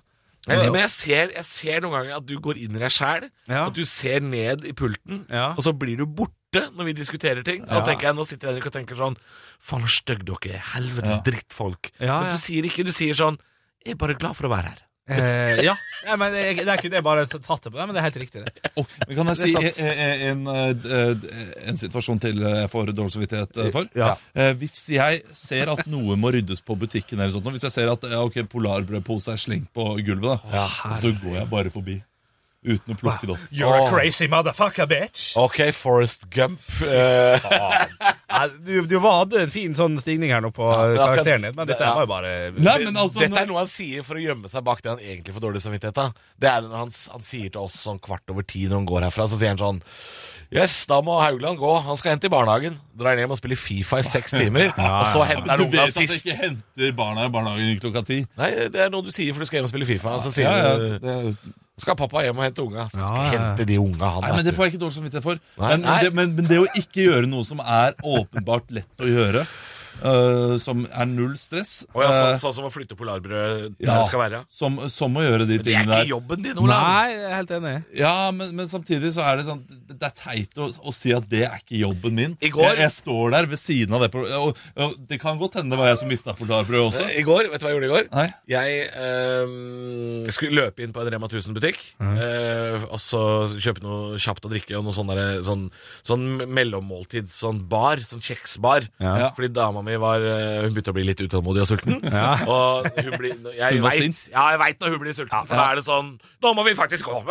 Men 0.46 0.76
jeg 0.78 0.90
ser, 0.94 1.32
jeg 1.34 1.44
ser 1.48 1.80
noen 1.82 1.96
ganger 1.96 2.18
at 2.20 2.26
du 2.28 2.36
går 2.38 2.60
inn 2.62 2.76
i 2.78 2.78
deg 2.78 2.92
sjæl. 2.94 3.24
Ja. 3.50 3.64
At 3.66 3.74
du 3.74 3.82
ser 3.88 4.22
ned 4.22 4.62
i 4.68 4.74
pulten, 4.78 5.24
og 5.26 5.62
så 5.66 5.72
blir 5.74 5.98
du 5.98 6.06
borte 6.06 6.68
når 6.76 6.86
vi 6.92 6.94
diskuterer 7.00 7.42
ting. 7.44 7.64
Ja. 7.66 7.82
tenker 7.84 8.08
jeg, 8.08 8.16
Nå 8.16 8.24
sitter 8.24 8.52
Henrik 8.52 8.68
og 8.70 8.72
tenker 8.76 8.96
sånn 8.96 9.18
Faen, 9.58 9.82
så 9.82 9.90
stygge 9.98 10.24
dere 10.28 10.54
er. 10.60 10.62
Helvetes 10.74 11.18
drittfolk. 11.26 11.90
Men 11.98 12.30
du 12.36 12.38
sier 12.40 12.68
ikke 12.68 12.84
Du 12.86 12.92
sier 12.94 13.16
sånn 13.18 13.36
Jeg 13.84 13.96
er 13.96 14.00
bare 14.00 14.14
glad 14.16 14.36
for 14.38 14.46
å 14.48 14.52
være 14.52 14.70
her. 14.70 14.80
Eh, 15.06 15.60
ja. 15.62 15.76
ja, 16.02 16.16
men 16.18 16.32
det, 16.34 16.40
det 16.58 16.66
er 16.66 16.80
ikke 16.80 16.90
det 16.90 16.98
jeg 16.98 17.06
bare 17.06 17.26
tatt 17.30 17.46
det 17.46 17.70
på 17.70 17.76
deg, 17.78 17.84
men 17.86 17.94
det 17.94 18.00
er 18.00 18.06
helt 18.08 18.18
riktig. 18.24 18.42
det 18.42 18.72
Oh, 18.76 18.88
kan 19.14 19.30
jeg 19.30 19.38
si 19.38 19.52
er 19.54 20.24
en, 20.32 20.40
en, 20.50 20.80
en, 20.98 21.28
en 21.70 21.78
situasjon 21.78 22.18
til 22.24 22.42
jeg 22.42 22.72
får 22.72 22.90
dårlig 22.90 23.14
samvittighet 23.14 23.60
eh, 23.62 23.70
for? 23.74 23.86
Ja. 23.98 24.16
Eh, 24.34 24.50
Hvis 24.58 24.82
jeg 24.90 25.22
ser 25.38 25.70
at 25.76 25.86
noe 25.90 26.18
må 26.18 26.34
ryddes 26.34 26.64
på 26.66 26.74
butikken, 26.80 27.20
eller 27.20 27.34
sånt, 27.36 27.46
hvis 27.54 27.68
jeg 27.68 27.76
ser 27.78 27.92
at 27.94 28.08
ja, 28.10 28.24
okay, 28.26 28.42
polarbrødpose 28.50 29.36
er 29.36 29.40
slengt 29.40 29.70
på 29.76 29.92
gulvet, 30.06 30.42
da, 30.50 30.66
så 30.98 31.14
går 31.22 31.40
jeg 31.40 31.50
bare 31.54 31.74
forbi. 31.74 32.00
Uten 32.66 32.94
å 32.94 32.98
plukke 32.98 33.26
det 33.28 33.34
opp. 33.36 33.42
You're 33.54 33.76
a 33.78 33.90
crazy 33.92 34.26
motherfucker, 34.26 34.86
bitch. 34.90 35.36
Ok, 35.38 35.60
Forest 35.76 36.24
Gump. 36.34 36.58
eh, 36.82 37.46
Nei, 38.26 38.48
du, 38.66 38.72
du 38.90 38.96
var, 38.98 39.20
hadde 39.24 39.44
en 39.44 39.52
fin 39.54 39.74
sånn 39.78 39.94
stigning 40.02 40.32
her 40.34 40.42
nå 40.42 40.50
på 40.56 40.66
Ja, 40.66 40.86
men 40.88 40.98
karakteren 40.98 41.46
din, 41.46 41.54
men 41.54 41.68
dette 41.70 41.84
Ja. 41.86 41.92
var 41.94 42.06
jo 42.06 42.10
bare 42.10 42.32
Nei, 42.56 42.78
men 42.84 42.96
altså 42.98 43.22
Dette 43.22 43.38
er 43.44 43.46
noe 43.52 43.62
han 43.62 43.70
sier 43.70 44.02
for 44.06 44.18
å 44.18 44.24
gjemme 44.24 44.50
seg 44.50 44.64
bak 44.66 44.82
det 44.82 44.90
han 44.96 44.98
egentlig 45.04 45.36
får 45.36 45.44
dårlig 45.46 45.62
samvittighet 45.62 46.00
av. 46.02 46.16
Det 46.42 46.50
er 46.50 46.64
når 46.66 46.76
han, 46.86 46.90
han 47.12 47.22
sier 47.28 47.52
til 47.54 47.60
oss 47.68 47.76
sånn 47.86 48.00
kvart 48.02 48.34
over 48.34 48.42
ti 48.42 48.64
når 48.66 48.80
han 48.82 48.88
går 48.90 49.06
herfra, 49.10 49.28
så 49.30 49.38
sier 49.38 49.54
han 49.54 49.62
sånn 49.62 49.82
Yes, 50.50 50.74
da 50.86 51.00
må 51.02 51.16
Haugland 51.18 51.58
gå. 51.58 51.70
Han 51.82 51.96
skal 51.98 52.12
hente 52.12 52.28
i 52.28 52.30
barnehagen. 52.30 52.76
Drar 52.94 53.18
hjem 53.18 53.32
og 53.34 53.38
spiller 53.40 53.58
Fifa 53.58 53.98
i 53.98 54.04
seks 54.06 54.30
timer. 54.30 54.68
Og 54.78 55.06
så 55.10 55.24
henter 55.26 55.50
han 55.50 55.58
Du 55.58 55.72
vet 55.72 55.88
at 55.90 55.96
jeg 55.98 56.20
ikke 56.20 56.36
henter 56.38 56.92
barna 56.94 57.24
i 57.26 57.32
barnehagen 57.34 57.80
klokka 57.82 58.04
ti? 58.06 58.20
Nei, 58.38 58.52
det 58.70 58.84
er 58.84 58.92
noe 58.94 59.02
du 59.02 59.10
sier 59.10 59.34
for 59.34 59.42
du 59.42 59.48
skal 59.50 59.58
hjem 59.58 59.66
og 59.66 59.72
spille 59.74 59.88
Fifa. 59.90 60.12
Så 60.22 60.30
sier 60.36 60.46
Ja, 60.46 60.54
ja, 60.62 60.76
du 60.78 60.98
det, 61.02 61.16
Skal 61.76 61.92
pappa 61.98 62.22
hjem 62.24 62.38
og 62.40 62.44
hente 62.46 62.62
unga? 62.64 62.86
Skal 62.88 63.02
Ja, 63.02 63.08
ikke 63.26 63.36
hente 63.42 63.64
de 63.68 63.74
unga, 63.82 64.08
han. 64.14 64.22
nei, 64.24 64.30
men 64.38 64.46
Det 64.46 64.54
får 64.56 64.64
jeg 64.64 64.72
ikke 64.72 64.80
dårlig 64.80 64.94
samvittighet 64.96 65.26
for. 65.26 65.40
Nei, 65.60 65.68
Men, 65.74 65.80
nei. 65.84 65.90
men, 65.90 66.04
det, 66.06 66.12
men, 66.16 66.30
men 66.38 66.46
det 66.48 66.58
å 66.62 66.68
ikke 66.80 67.02
gjøre 67.04 67.28
noe 67.28 67.44
som 67.44 67.60
er 67.60 67.92
åpenbart 68.00 68.70
lett 68.72 69.02
å 69.04 69.10
gjøre, 69.10 69.42
øh, 70.04 70.56
som 70.60 70.82
er 70.90 71.06
null 71.08 71.36
stress 71.40 71.86
Oh, 71.94 72.02
ja, 72.04 72.10
sånn, 72.12 72.38
sånn 72.42 72.54
som 72.58 72.66
å 72.68 72.70
flytte 72.72 72.96
polarbrød 72.98 73.76
ja, 73.80 73.96
skal 74.06 74.20
være? 74.20 74.40
som, 74.52 74.76
som 74.92 75.16
å 75.16 75.22
gjøre 75.24 75.46
de 75.48 75.58
tingene 75.60 75.62
der. 75.62 75.66
Det 75.66 75.76
er 75.76 75.82
ikke 75.86 76.02
der. 76.02 76.10
jobben 76.12 76.42
din, 76.44 76.58
Olav. 76.60 76.82
Nei, 76.82 77.10
jeg 77.14 77.24
er 77.30 77.34
helt 77.36 77.54
enig. 77.56 77.74
Ja, 78.00 78.14
men, 78.36 78.52
men 78.58 78.68
samtidig 78.70 79.12
så 79.16 79.24
er 79.26 79.40
det 79.40 79.46
sånn 79.48 79.62
Det 79.88 80.02
er 80.10 80.14
teit 80.18 80.58
å, 80.60 80.68
å 80.68 80.92
si 80.94 81.12
at 81.16 81.28
det 81.30 81.44
er 81.48 81.56
ikke 81.62 81.80
jobben 81.80 82.16
min. 82.18 82.36
I 82.44 82.50
går- 82.52 82.66
jeg, 82.74 82.80
jeg 82.84 82.94
står 82.98 83.30
der 83.36 83.48
ved 83.50 83.60
siden 83.62 83.96
av 83.96 84.04
det 84.04 84.10
og, 84.36 84.58
og 84.76 84.96
Det 85.08 85.20
kan 85.22 85.38
godt 85.40 85.56
hende 85.60 85.72
det 85.76 85.80
var 85.80 85.90
jeg 85.92 86.00
som 86.02 86.10
mista 86.12 86.34
polarbrødet 86.36 86.84
også. 86.90 87.06
I 87.16 87.24
går, 87.26 87.48
vet 87.52 87.62
du 87.62 87.66
hva 87.66 87.72
jeg 87.72 87.78
gjorde 87.78 87.88
i 87.90 87.94
går? 87.94 88.08
Nei. 88.16 88.26
Jeg 88.52 88.90
øh, 89.46 90.26
skulle 90.34 90.60
løpe 90.60 90.84
inn 90.84 90.92
på 90.94 91.02
en 91.02 91.10
Rema 91.14 91.28
1000-butikk 91.30 91.82
Øh, 92.26 92.84
og 92.92 92.98
så 93.02 93.20
kjøpe 93.60 93.82
noe 93.84 94.18
kjapt 94.22 94.46
å 94.46 94.50
drikke 94.50 94.76
og 94.78 94.84
noe 94.86 94.94
sånn, 94.96 95.08
derre- 95.10 95.42
sånn, 95.46 95.66
sånn 96.06 96.24
mellommåltids 96.56 97.34
sånn 97.42 97.60
bar, 97.70 98.00
sånn 98.06 98.22
kjeksbar. 98.24 98.86
Ja. 99.02 99.30
Fordi 99.36 99.50
dama 99.54 99.82
mi 99.86 99.94
var 100.02 100.20
eh, 100.26 100.60
Hun 100.64 100.74
begynte 100.74 100.90
å 100.92 100.96
bli 100.96 101.04
litt 101.06 101.20
utålmodig 101.22 101.62
og 101.64 101.68
sulten. 101.70 102.00
Ja. 102.16 102.32
Og 102.44 102.88
hun 102.98 103.12
blir 103.16 103.36
Jeg 103.60 103.78
Hun 103.78 103.86
vet-? 103.86 104.24
Ja, 104.32 104.44
jeg 104.54 104.60
veit 104.64 104.82
når 104.82 104.94
hun 104.96 105.02
blir 105.04 105.16
sulten, 105.16 105.46
for 105.48 105.56
da 105.60 105.68
er 105.72 105.80
det 105.80 105.86
sånn 105.86 106.12
Nå 106.44 106.52
må 106.58 106.64
vi 106.66 106.74
faktisk 106.78 107.08
gå! 107.08 107.22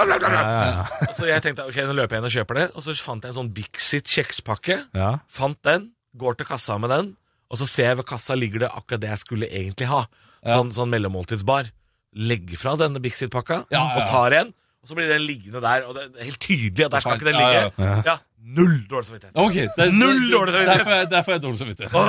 Så 1.20 1.28
jeg 1.30 1.44
tenkte 1.46 1.68
ok, 1.70 1.78
nå 1.90 1.96
løper 2.00 2.18
jeg 2.18 2.24
inn 2.24 2.30
og 2.32 2.36
kjøper 2.40 2.60
det, 2.62 2.66
og 2.76 2.84
så 2.86 2.96
fant 3.06 3.24
jeg 3.28 3.34
en 3.36 3.38
sånn 3.42 3.52
Bixit 3.56 4.10
kjekspakke. 4.16 4.80
Ja. 4.98 5.12
Fant 5.32 5.60
den, 5.68 5.90
går 6.20 6.38
til 6.40 6.48
kassa 6.50 6.78
med 6.82 6.92
den, 6.96 7.14
og 7.52 7.60
så 7.62 7.68
ser 7.70 7.92
jeg 7.94 8.00
ved 8.02 8.08
kassa 8.10 8.36
ligger 8.40 8.66
det 8.66 8.70
akkurat 8.74 9.02
det 9.04 9.10
jeg 9.14 9.22
skulle 9.24 9.50
egentlig 9.52 9.88
ha. 9.92 10.04
Sånn, 10.46 10.72
sånn 10.76 10.92
mellommåltidsbar. 10.94 11.72
Legger 12.16 12.60
fra 12.62 12.76
denne 12.80 13.02
Bixit-pakka 13.04 13.64
Ja, 13.74 13.76
ja, 13.76 13.82
ja. 13.82 14.04
og 14.04 14.12
tar 14.12 14.36
en. 14.42 14.54
Og 14.86 14.92
så 14.92 14.96
blir 15.00 15.10
den 15.10 15.24
liggende 15.26 15.60
der, 15.64 15.88
og 15.90 15.96
det 15.98 16.04
er 16.14 16.28
helt 16.30 16.40
tydelig 16.46 16.86
at 16.86 16.94
der 16.94 17.02
skal 17.04 17.18
ikke 17.18 17.26
den 17.32 17.40
Ja, 17.42 17.48
ligge. 17.50 17.88
ja, 17.88 17.96
Ja, 18.06 18.16
Null 18.46 18.76
dårlig 18.90 19.08
samvittighet. 19.08 19.34
Ok, 19.42 19.56
det, 19.78 19.86
Null 19.98 20.20
dårlig 20.30 20.54
samvittighet. 20.54 21.10
Der 21.10 21.24
får 21.26 21.34
jeg, 21.34 21.42
dårlig 21.42 21.60
samvittighet. 21.60 21.96
Å, 21.98 22.02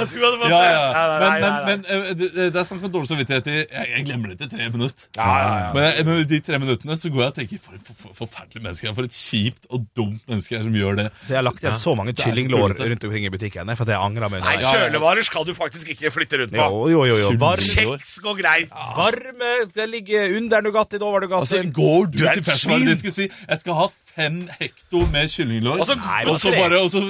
Ja, 0.51 0.59
ja. 0.69 0.83
Nei, 0.93 1.31
Men, 1.41 1.41
nei, 1.41 1.41
men, 1.41 1.41
nei, 1.41 1.51
nei. 1.51 1.65
men 1.67 1.87
eh, 1.89 2.11
det 2.37 2.49
det 2.53 2.61
er 2.61 2.67
snakk 2.69 2.85
om 2.85 2.93
dårlig 2.93 3.09
samvittighet 3.09 3.49
i 3.49 3.55
jeg, 3.57 3.87
jeg 3.95 4.05
glemmer 4.09 4.33
det 4.35 4.37
til 4.43 4.51
tre 4.53 4.67
minutter. 4.75 5.07
Ja, 5.17 5.29
ja, 5.41 5.55
ja. 5.63 5.71
Men, 5.73 5.87
jeg, 5.89 6.07
men 6.11 6.21
i 6.21 6.27
de 6.35 6.41
tre 6.45 6.61
minuttene 6.61 6.97
så 7.01 7.11
går 7.15 7.23
jeg 7.25 7.33
og 7.33 7.39
tenker 7.41 7.63
for 7.65 7.79
et 7.79 7.89
for, 7.89 7.97
for, 8.03 8.19
forferdelig 8.21 8.63
menneske. 8.67 8.93
For 8.99 9.09
et 9.09 9.17
kjipt 9.17 9.67
og 9.73 9.87
dumt 9.97 10.21
menneske 10.29 10.55
jeg 10.55 10.61
er 10.61 10.69
som 10.69 10.77
gjør 10.77 11.01
det. 11.01 11.07
Så 11.25 11.33
jeg 11.33 11.41
har 11.41 11.47
lagt 11.49 11.65
igjen 11.65 11.81
så 11.87 11.97
mange 11.99 12.13
er 12.13 12.21
så 12.21 12.29
kyllinglår 12.29 12.63
tullete. 12.67 12.91
rundt 12.93 13.09
omkring 13.09 13.29
i 13.31 13.33
butikken 13.33 13.73
for 13.77 13.89
at 13.89 13.95
jeg 13.97 14.03
angrer 14.11 14.33
meg. 14.37 14.45
Nei, 14.45 14.57
Ja, 14.57 14.61
ja. 14.67 14.75
kjølevarer 14.77 15.29
skal 15.31 15.49
du 15.49 15.55
faktisk 15.57 15.95
ikke 15.97 16.13
flytte 16.15 16.43
rundt 16.45 16.53
på. 16.53 16.69
Jo, 16.69 16.85
jo, 16.93 17.05
jo. 17.11 17.17
jo. 17.25 17.33
Varme, 17.41 17.65
Kjeks 17.73 18.19
går 18.25 18.41
greit. 18.45 18.77
varme 18.97 19.55
Det 19.75 19.89
ligger 19.91 20.37
under 20.37 20.61
Nugatti, 20.69 21.01
over 21.01 21.25
Nugatti. 21.25 21.57
Altså, 21.57 21.65
Går 21.81 22.11
du, 22.13 22.19
Du 22.21 22.25
er 22.27 22.37
til 22.37 22.45
et 22.45 22.51
Persvarer 22.53 22.85
svin. 22.85 22.93
og 22.93 22.99
skal 23.03 23.17
si 23.17 23.27
jeg 23.33 23.59
skal 23.65 23.75
ha 23.81 23.89
fem 24.17 24.39
hekto 24.61 25.03
med 25.13 25.29
kyllinglår, 25.29 25.81
Og 25.83 25.87
så- 25.91 25.97
Nei, 26.01 26.23
og 26.33 26.39
så 26.41 26.51
bare 26.57 26.81
og 26.83 26.91
så 26.91 27.03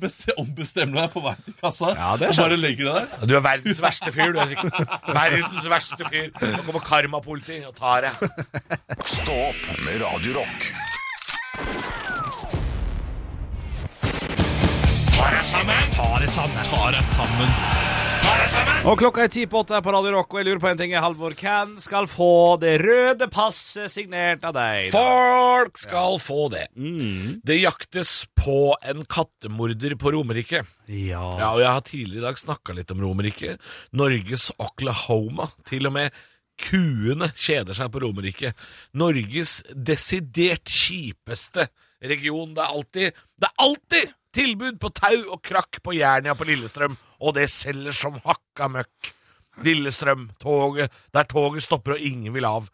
beste- 0.00 0.34
ombestemmer 0.40 0.94
du 0.94 1.00
deg 1.02 1.12
på 1.12 1.22
vei 1.22 1.34
til 1.44 1.54
kassa 1.60 1.92
Ja, 1.94 2.16
det 2.16 2.28
er 2.30 2.32
og 2.32 2.36
bare 2.48 2.56
legger 2.56 2.84
deg 2.88 3.10
der? 3.20 3.26
Du 3.26 3.36
er 3.36 3.44
verdens 3.44 3.80
verste 3.84 4.12
fyr, 4.14 4.32
du, 4.32 4.40
er 4.40 4.48
Verdens 5.20 5.68
verste 5.70 6.08
fyr. 6.08 6.30
Nå 6.40 6.64
kommer 6.64 6.80
karmapoliti 6.88 7.60
og 7.68 7.76
tar 7.76 8.08
deg. 8.08 8.14
Stå 9.04 9.38
opp 9.50 9.62
med 9.84 10.00
Radio 15.14 15.42
sammen! 15.46 15.90
Ta 15.94 16.06
deg 16.18 16.30
sammen. 17.06 17.52
Og 18.88 18.96
klokka 18.98 19.24
er 19.24 19.30
ti 19.32 19.44
på 19.48 19.60
åtte 19.62 19.78
på 19.84 19.92
Radio 19.94 20.14
Rock, 20.16 20.32
og 20.34 20.40
jeg 20.40 20.46
lurer 20.48 20.60
på 20.62 20.68
en 20.70 20.80
ting, 20.80 20.94
Halvor. 20.98 21.36
Hvem 21.38 21.74
skal 21.82 22.08
få 22.10 22.56
det 22.60 22.72
røde 22.82 23.28
passet 23.32 23.92
signert 23.92 24.44
av 24.48 24.56
deg? 24.56 24.88
da? 24.90 24.96
Folk 24.96 25.78
skal 25.80 26.18
få 26.22 26.48
det. 26.52 26.64
Det 27.46 27.58
jaktes 27.60 28.12
på 28.38 28.74
en 28.82 29.04
kattemorder 29.06 29.94
på 30.00 30.14
Romerike. 30.16 30.64
Ja. 30.88 31.22
Ja, 31.38 31.52
og 31.52 31.62
jeg 31.62 31.70
har 31.70 31.86
tidligere 31.86 32.24
i 32.24 32.26
dag 32.26 32.40
snakka 32.42 32.76
litt 32.80 32.90
om 32.94 33.04
Romerike. 33.04 33.54
Norges 33.96 34.50
Oklahoma. 34.58 35.50
Til 35.68 35.90
og 35.90 35.96
med 36.00 36.20
kuene 36.60 37.30
kjeder 37.36 37.76
seg 37.76 37.92
på 37.94 38.02
Romerike. 38.02 38.52
Norges 38.98 39.60
desidert 39.74 40.66
kjipeste 40.70 41.68
region. 42.02 42.52
Det 42.56 42.66
er 42.66 42.76
alltid 42.76 43.24
Det 43.38 43.50
er 43.52 43.56
alltid 43.68 44.12
tilbud 44.34 44.78
på 44.82 44.90
tau 44.94 45.20
og 45.34 45.42
krakk 45.46 45.80
på 45.84 45.94
Jernia 45.96 46.34
på 46.36 46.46
Lillestrøm, 46.48 46.96
og 47.20 47.36
det 47.36 47.48
selger 47.52 47.94
som 47.96 48.18
hakka 48.24 48.70
møkk. 48.72 49.12
Lillestrøm, 49.64 50.28
toget, 50.42 50.90
der 51.14 51.26
toget 51.30 51.62
stopper 51.62 51.94
og 51.94 52.02
ingen 52.02 52.34
vil 52.34 52.46
av. 52.48 52.66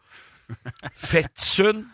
Fettsund, 0.97 1.85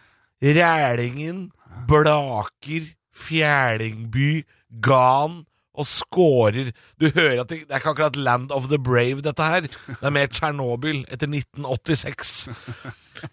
Rælingen, 0.41 1.51
Blaker, 1.89 2.87
Fjælingby, 3.17 4.45
Gan 4.83 5.43
og 5.77 5.85
Skårer. 5.85 6.71
Du 7.01 7.09
hører 7.13 7.41
at 7.41 7.49
det, 7.49 7.65
det 7.67 7.73
er 7.73 7.81
ikke 7.81 7.93
akkurat 7.93 8.15
Land 8.15 8.51
of 8.51 8.69
the 8.71 8.79
Brave, 8.79 9.21
dette 9.21 9.43
her. 9.43 9.67
Det 9.67 10.01
er 10.01 10.13
mer 10.13 10.31
Tsjernobyl 10.31 11.03
etter 11.05 11.29
1986. 11.29 12.49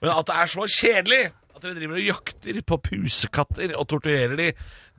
Men 0.01 0.11
at 0.11 0.26
det 0.28 0.37
er 0.37 0.53
så 0.53 0.66
kjedelig 0.68 1.22
at 1.55 1.62
dere 1.62 1.76
driver 1.78 2.01
og 2.01 2.09
jakter 2.09 2.61
på 2.66 2.80
pusekatter 2.89 3.76
og 3.78 3.89
torturerer 3.89 4.37
de, 4.41 4.51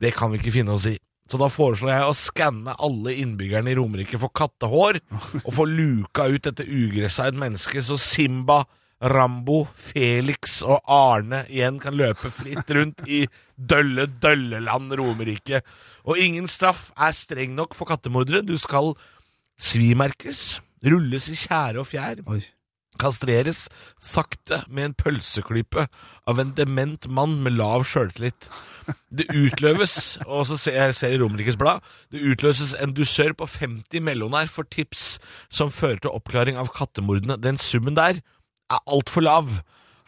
det 0.02 0.14
kan 0.16 0.32
vi 0.32 0.40
ikke 0.40 0.56
finne 0.56 0.76
oss 0.76 0.88
i. 0.90 0.96
Så 1.26 1.40
da 1.42 1.50
foreslår 1.50 1.90
jeg 1.90 2.06
å 2.06 2.18
skanne 2.18 2.76
alle 2.86 3.16
innbyggerne 3.24 3.72
i 3.72 3.78
Romerike 3.78 4.20
for 4.22 4.34
kattehår, 4.36 5.00
og 5.42 5.52
få 5.58 5.66
luka 5.70 6.28
ut 6.30 6.46
dette 6.46 6.66
ugresset 6.66 7.24
av 7.24 7.32
et 7.32 7.40
menneske, 7.46 7.82
så 7.82 7.98
Simba, 8.02 8.62
Rambo, 9.02 9.66
Felix 9.76 10.62
og 10.64 10.86
Arne 10.88 11.44
igjen 11.52 11.82
kan 11.84 11.98
løpe 11.98 12.30
fritt 12.34 12.70
rundt 12.78 13.04
i 13.10 13.26
dølle, 13.56 14.08
dølleland 14.22 14.94
Romerike. 14.98 15.64
Og 16.06 16.22
ingen 16.22 16.48
straff 16.52 16.92
er 16.96 17.16
streng 17.18 17.58
nok 17.58 17.76
for 17.76 17.90
kattemordere. 17.90 18.46
Du 18.46 18.56
skal 18.62 18.94
svimerkes, 19.58 20.60
rulles 20.86 21.32
i 21.34 21.38
tjære 21.40 21.82
og 21.82 21.90
fjær, 21.90 22.22
Oi. 22.30 22.44
Kastreres 23.02 23.66
sakte 24.02 24.62
med 24.68 24.90
en 24.90 24.96
pølseklype 24.98 25.88
av 26.30 26.42
en 26.42 26.54
dement 26.58 27.08
mann 27.08 27.38
med 27.46 27.58
lav 27.60 27.86
sjøltillit. 27.90 28.50
Det 29.10 29.26
utløves, 29.34 30.18
og 30.30 30.46
så 30.50 30.58
ser 30.62 30.76
jeg 30.78 30.98
ser 30.98 31.16
i 31.16 31.20
Romerikes 31.22 31.58
Blad, 31.58 31.82
det 32.14 32.22
utløses 32.22 32.76
en 32.78 32.94
dusør 32.94 33.34
på 33.38 33.48
50 33.50 34.04
mellonær 34.06 34.52
for 34.52 34.68
tips 34.70 35.16
som 35.50 35.74
fører 35.74 36.04
til 36.04 36.14
oppklaring 36.14 36.60
av 36.62 36.70
kattemordene. 36.76 37.40
Den 37.42 37.58
summen 37.62 37.98
der 37.98 38.22
er 38.70 38.84
altfor 38.86 39.26
lav. 39.26 39.50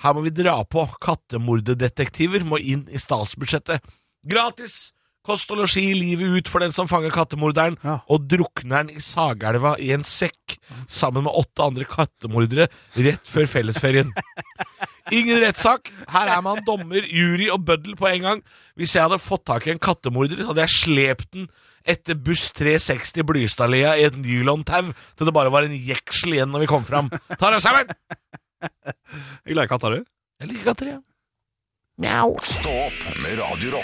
Her 0.04 0.14
må 0.14 0.26
vi 0.28 0.36
dra 0.36 0.60
på. 0.62 0.86
Kattemordedetektiver 1.02 2.46
må 2.46 2.62
inn 2.62 2.86
i 2.94 3.02
statsbudsjettet. 3.02 3.82
Gratis! 4.30 4.92
Kost 5.28 5.50
og 5.52 5.60
losji 5.60 5.82
livet 5.92 6.38
ut 6.40 6.48
for 6.52 6.64
den 6.64 6.72
som 6.76 6.88
fanger 6.88 7.12
kattemorderen, 7.12 7.76
Ja. 7.84 7.98
og 8.08 8.30
drukner 8.32 8.86
den 8.88 8.96
i 8.96 9.02
Sagelva 9.04 9.74
i 9.78 9.92
en 9.92 10.06
sekk 10.08 10.56
sammen 10.88 11.26
med 11.28 11.36
åtte 11.36 11.66
andre 11.66 11.84
kattemordere 11.84 12.70
rett 12.96 13.28
før 13.28 13.48
fellesferien. 13.52 14.14
Ingen 15.12 15.40
rettssak. 15.44 15.92
Her 16.12 16.32
er 16.38 16.42
man 16.44 16.64
dommer, 16.68 17.04
jury 17.08 17.50
og 17.52 17.64
bøddel 17.68 17.96
på 18.00 18.08
en 18.10 18.22
gang. 18.26 18.42
Hvis 18.76 18.96
jeg 18.96 19.04
hadde 19.06 19.20
fått 19.24 19.46
tak 19.48 19.68
i 19.68 19.72
en 19.76 19.80
kattemorder, 19.84 20.40
så 20.42 20.52
hadde 20.54 20.64
jeg 20.66 20.76
slept 20.78 21.32
den 21.36 21.48
etter 21.88 22.16
buss 22.20 22.50
360 22.52 23.24
Blystadlia 23.24 23.94
i 24.00 24.04
et 24.10 24.16
nylontau 24.20 24.90
til 25.16 25.26
det 25.30 25.34
bare 25.36 25.52
var 25.54 25.64
en 25.68 25.76
jeksel 25.76 26.36
igjen 26.36 26.52
når 26.52 26.66
vi 26.66 26.72
kom 26.74 26.84
fram. 26.88 27.08
Ta 27.40 27.52
deg 27.54 27.64
sammen! 27.64 27.92
Jeg 29.48 29.56
liker 29.56 29.72
katter, 29.76 30.00
du. 30.00 30.08
Jeg 30.42 30.52
liker 30.52 30.72
katter, 30.72 30.92
jeg. 30.96 31.04
Mjau. 32.04 32.36
Stå 32.44 32.74
opp 32.90 33.06
med 33.24 33.40
Radio 33.40 33.80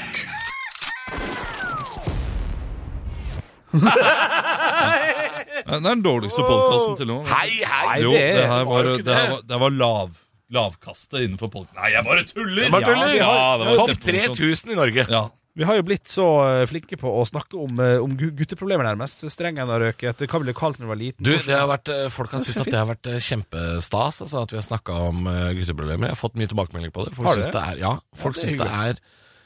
Det 3.73 5.77
er 5.77 5.81
den 5.81 6.01
dårligste 6.05 6.43
podkasten 6.45 6.97
til 6.99 7.07
nå. 7.09 7.15
Hei, 7.29 7.49
hei! 7.65 8.01
Jo, 8.03 8.11
det 8.13 8.25
det 8.37 8.49
her 8.51 8.65
var 8.69 8.89
det 8.89 9.15
her 9.15 9.31
var, 9.31 9.39
det 9.41 9.55
her 9.55 9.61
var 9.63 9.77
lav, 9.77 10.11
lavkastet 10.53 11.23
innenfor 11.25 11.49
podkast... 11.53 11.77
Nei, 11.79 11.93
jeg 11.95 12.05
bare 12.05 12.25
tuller! 12.29 12.67
Det 12.67 12.83
tuller. 12.85 13.15
Ja, 13.17 13.31
ja, 13.31 13.63
var 13.63 13.81
Topp 13.81 14.03
3000 14.05 14.75
i 14.75 14.77
Norge. 14.77 15.07
Ja. 15.09 15.23
Vi 15.53 15.65
har 15.69 15.77
jo 15.77 15.83
blitt 15.85 16.09
så 16.09 16.25
eh, 16.47 16.63
flinke 16.65 16.97
på 16.97 17.09
å 17.13 17.25
snakke 17.29 17.59
om, 17.61 17.77
eh, 17.81 17.99
om 18.01 18.15
gutteproblemer, 18.17 18.87
nærmest. 18.87 19.21
Strengen 19.29 19.69
har 19.69 19.83
røket. 19.85 20.23
Hva 20.25 20.39
ble 20.41 20.49
det 20.49 20.55
kalt 20.57 20.79
når 20.79 20.87
du 20.87 20.89
var 20.89 21.01
liten? 21.01 21.25
Du, 21.25 21.33
det 21.33 21.53
har 21.53 21.67
vært, 21.69 21.91
eh, 21.93 22.07
Folk 22.13 22.33
har 22.33 22.41
syntes 22.41 22.63
at 22.63 22.71
det 22.73 22.79
har 22.79 22.89
vært 22.89 23.09
kjempestas 23.21 24.23
altså, 24.25 24.41
at 24.41 24.53
vi 24.53 24.57
har 24.57 24.65
snakka 24.65 24.97
om 25.09 25.27
gutteproblemer. 25.59 26.09
Jeg 26.09 26.17
har 26.17 26.21
fått 26.21 26.39
mye 26.41 26.49
tilbakemelding 26.49 26.95
på 26.95 27.05
det. 27.05 27.13
Folk 27.19 27.37
syns 27.37 27.53
det? 27.53 27.65
er, 27.73 27.83
ja, 27.85 27.93
folk 28.17 28.39
syns 28.41 28.57
det 28.61 28.69
er 28.69 29.03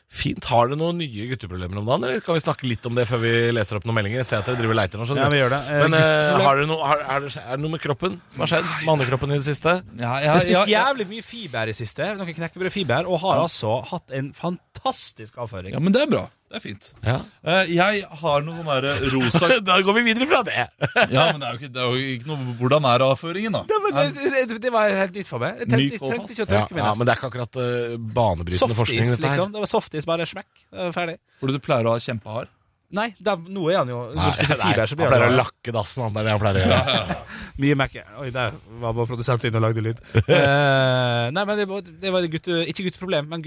fint. 0.09 0.45
Har 0.47 0.69
dere 0.69 0.77
noen 0.79 0.97
nye 1.01 1.25
gutteproblemer 1.29 1.77
om 1.81 1.85
dagen, 1.89 2.05
eller 2.07 2.21
kan 2.23 2.37
vi 2.37 2.43
snakke 2.43 2.67
litt 2.69 2.85
om 2.87 2.95
det 2.95 3.03
før 3.09 3.19
vi 3.25 3.31
leser 3.51 3.77
opp 3.79 3.87
noen 3.87 3.97
meldinger? 3.99 4.21
Jeg 4.23 4.29
ser 4.29 4.39
at 4.39 4.47
dere 4.47 4.59
driver 4.61 4.75
og 4.75 4.79
leiter 4.79 5.01
nå, 5.01 5.07
Ja, 5.19 5.27
vi 5.33 5.41
gjør 5.41 5.53
det. 5.55 5.59
Eh, 5.67 5.81
Men 5.83 5.97
eh, 5.99 6.45
har 6.47 6.61
dere 6.61 6.69
noe, 6.69 6.79
har, 6.87 7.03
er, 7.17 7.25
det, 7.27 7.33
er 7.43 7.51
det 7.59 7.63
noe 7.65 7.73
med 7.75 7.83
kroppen 7.83 8.15
som 8.33 8.45
har 8.45 8.51
skjedd? 8.53 8.69
Mannekroppen 8.87 9.35
i 9.35 9.39
det 9.41 9.47
siste? 9.49 9.75
Ja, 9.99 10.13
Jeg 10.23 10.31
har 10.31 10.45
spist 10.45 10.59
ja. 10.61 10.65
jævlig 10.87 11.07
mye 11.11 11.25
fiber 11.27 11.67
i 11.67 11.75
det 11.75 11.79
siste, 11.81 12.07
noen 12.17 12.33
knekkebrødfiber, 12.39 13.09
og 13.11 13.19
har 13.25 13.43
altså 13.43 13.81
hatt 13.91 14.15
en 14.15 14.31
fantastisk 14.37 15.37
avføring. 15.43 15.73
ja, 15.75 15.79
men 15.83 15.93
det 15.95 16.05
er 16.07 16.11
bra. 16.15 16.25
Det 16.47 16.55
er 16.55 16.61
fint. 16.63 16.85
Ja. 17.03 17.17
Eh, 17.43 17.71
jeg 17.75 18.03
har 18.21 18.43
noen 18.45 18.61
sånne 18.61 18.75
der 18.85 19.01
rosa 19.11 19.49
Da 19.67 19.75
går 19.83 19.97
vi 19.97 20.03
videre 20.05 20.27
fra 20.29 20.39
det. 20.47 20.61
Ja, 21.15 21.25
men 21.33 21.41
det 21.43 21.49
er 21.49 21.57
jo 21.57 21.59
ikke, 21.59 21.71
det 21.75 21.81
er 21.83 21.89
jo 21.91 22.11
ikke 22.13 22.29
noe 22.29 22.55
Hvordan 22.61 22.87
er 22.87 23.03
avføringen, 23.09 23.57
da? 23.57 23.63
Ja, 23.67 23.79
men 23.83 23.97
det, 24.15 24.31
det, 24.53 24.59
det 24.63 24.71
var 24.71 24.95
helt 24.95 25.17
nytt 25.19 25.27
for 25.27 25.43
meg. 25.43 25.59
Jeg 25.65 25.67
tenkte, 25.73 25.97
Myk 25.97 26.05
og 26.07 26.13
tenkte 26.15 26.35
ikke 26.37 26.45
å 26.45 26.47
Ja, 26.47 26.51
tørke 26.53 26.77
meg 26.77 26.83
ja, 26.83 26.85
nesten. 26.87 26.99
men 27.01 27.09
det 27.09 27.13
er 27.15 27.19
ikke 27.19 27.31
akkurat 27.33 27.59
uh, 27.59 27.97
banebrytende 28.21 28.77
forskning, 28.79 29.03
Softis, 29.03 29.17
dette 29.17 29.27
her. 29.27 29.35
liksom. 29.35 29.51
Det 29.57 29.65
var 29.65 29.71
softis, 29.75 30.07
bare 30.07 30.29
smekk. 30.31 30.53
Det 30.71 30.85
var 30.87 30.95
ferdig. 31.01 31.17
Fordi 31.43 31.57
du 31.59 31.65
pleier 31.67 31.89
å 31.91 31.97
ha 31.97 32.05
kjempehard? 32.07 32.53
Nei, 32.95 33.09
da, 33.19 33.33
nå 33.35 33.65
er 33.67 33.81
han 33.81 33.89
jo 33.91 33.97
Nei, 34.15 34.15
Når 34.15 34.29
du 34.31 34.37
spiser 34.37 34.59
fiber, 34.61 34.87
så 34.87 34.95
han 34.95 34.99
blir 35.01 35.09
pleier 35.11 35.25
å 35.25 35.27
han 35.27 35.35
lakke 35.41 35.73
dassen, 35.75 36.05
han. 36.05 36.13
Det 36.15 36.21
er 36.21 36.27
det 36.29 36.35
han 36.37 36.43
pleier 36.45 36.59
å 36.61 36.61
gjøre. 36.63 37.17
mye 37.65 37.77
mekke. 37.83 38.03
Oi, 38.23 38.29
der 38.31 38.55
var 38.85 38.93
bare 39.01 39.09
produsenten 39.11 39.49
inne 39.51 39.59
og 39.59 39.65
lagde 39.67 39.83
lyd. 39.83 39.99
Eh, 40.23 41.25
nei, 41.35 41.43
men 41.49 41.59
det 41.59 41.65
var, 41.67 41.83
det 42.05 42.13
var 42.15 42.27
gutte, 42.31 42.61
ikke 42.71 42.85
gutteproblem, 42.87 43.27
men 43.33 43.43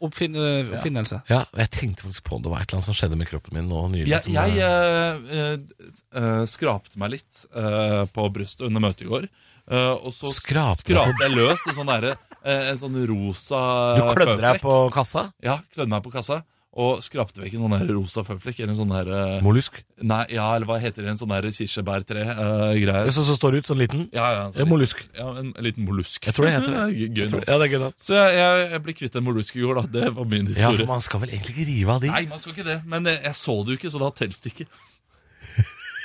gutteoppfinnelse. 0.00 1.20
Ja, 1.30 1.40
og 1.52 1.58
jeg 1.62 1.70
tenkte 1.74 2.02
faktisk 2.06 2.24
på 2.28 2.38
det 2.42 2.50
var 2.52 2.60
et 2.62 2.68
eller 2.70 2.78
annet 2.80 2.88
som 2.90 2.96
skjedde 2.98 3.16
med 3.20 3.28
kroppen 3.30 3.54
min 3.58 3.68
nå 3.70 3.82
nylig. 3.92 4.08
Jeg, 4.10 4.30
jeg 4.34 4.58
eh, 4.62 5.28
eh, 5.36 5.50
eh, 5.50 6.22
eh, 6.22 6.44
skrapte 6.50 6.98
meg 7.00 7.14
litt 7.16 7.44
eh, 7.54 8.02
på 8.12 8.28
brystet 8.34 8.66
under 8.68 8.80
møtet 8.84 9.06
i 9.06 9.10
går. 9.10 9.28
eh, 9.70 9.94
og 9.96 10.12
så 10.14 10.30
Skrapte? 10.32 10.84
skrapte 10.86 11.26
jeg 11.26 11.34
løs 11.36 11.64
en 11.70 11.78
sånn, 11.80 11.90
der, 11.94 12.16
eh, 12.42 12.68
en 12.72 12.78
sånn 12.78 12.98
rosa 13.08 13.62
Du 13.98 14.04
klødde 14.14 14.36
deg 14.42 14.60
på 14.62 14.76
kassa? 14.94 15.28
Ja, 15.42 15.58
klødde 15.74 15.90
meg 15.96 16.04
på 16.06 16.12
kassa. 16.14 16.42
Og 16.76 16.98
skrapte 17.00 17.40
vekk 17.40 17.54
en 17.56 17.62
sånn 17.64 17.72
der 17.72 17.88
rosa 17.96 18.20
føflekk. 18.26 18.58
Eller 18.60 18.74
en 18.74 18.78
sånn 18.82 18.90
der 18.92 19.08
eh, 19.08 19.36
Mollusk? 19.44 19.78
Nei, 20.04 20.18
ja, 20.36 20.44
eller 20.58 20.68
hva 20.68 20.76
heter 20.82 21.06
det? 21.06 21.14
En 21.14 21.20
sånn 21.22 21.30
der 21.32 21.46
kirsebærtre-greie. 21.48 23.12
Så, 23.16 23.24
Som 23.24 23.38
står 23.38 23.56
ut 23.60 23.70
sånn 23.70 23.80
liten? 23.80 24.02
ja, 24.12 24.26
ja, 24.34 24.42
en 24.46 24.52
sånn 24.52 24.68
mollusk. 24.68 25.00
Ja, 25.16 25.30
en, 25.40 25.54
en 25.56 25.64
liten 25.64 25.86
mollusk. 25.88 26.20
Jeg 26.28 26.36
tror 26.36 26.48
det 26.48 26.52
heter 26.58 26.74
det. 26.74 26.82
Ja, 27.00 27.08
gøy 27.16 27.30
nok. 27.32 27.46
Ja, 27.48 27.56
det 27.56 27.66
er 27.68 27.72
gøy 27.72 27.80
da. 27.86 27.88
Så 28.04 28.16
jeg, 28.18 28.34
jeg, 28.36 28.66
jeg 28.74 28.82
ble 28.84 28.94
kvitt 29.00 29.16
en 29.16 29.24
mollusk 29.26 29.56
i 29.56 29.62
går, 29.64 29.80
da. 29.80 29.86
Det 29.96 30.10
var 30.18 30.28
min 30.34 30.44
Ja, 30.50 30.52
historie. 30.52 30.82
for 30.84 30.92
man 30.92 31.06
skal 31.06 31.22
vel 31.24 31.32
egentlig 31.32 31.54
ikke 31.56 31.66
rive 31.70 31.96
av 31.96 32.04
de? 32.04 32.10
Nei, 32.12 32.22
man 32.30 32.42
skal 32.42 32.52
ikke 32.52 32.66
det. 32.68 32.76
Men 32.92 33.08
jeg, 33.08 33.22
jeg 33.24 33.38
så 33.40 33.56
det 33.64 33.72
jo 33.74 33.80
ikke, 33.80 33.92
så 33.96 34.02
da 34.04 34.10
telles 34.20 34.42
det 34.44 34.52
ikke. 34.52 34.68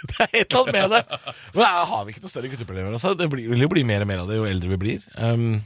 Det 0.01 0.15
er 0.17 0.31
et 0.39 0.55
eller 0.55 0.63
annet 0.63 0.73
med 0.73 0.93
det. 0.95 1.33
Men 1.53 1.61
eh, 1.67 1.81
har 1.91 2.05
vi 2.07 2.13
ikke 2.15 2.23
noe 2.23 2.31
større 2.31 2.49
gutteproblemer? 2.49 2.95
Altså? 2.97 3.11
Det 3.19 3.27
blir, 3.29 3.45
vil 3.51 3.61
jo 3.61 3.67
bli 3.69 3.83
mer 3.85 4.01
og 4.01 4.09
mer 4.09 4.23
av 4.23 4.31
det 4.31 4.39
jo 4.39 4.47
eldre 4.49 4.71
vi 4.71 4.79
blir. 4.81 5.03
Um, 5.13 5.59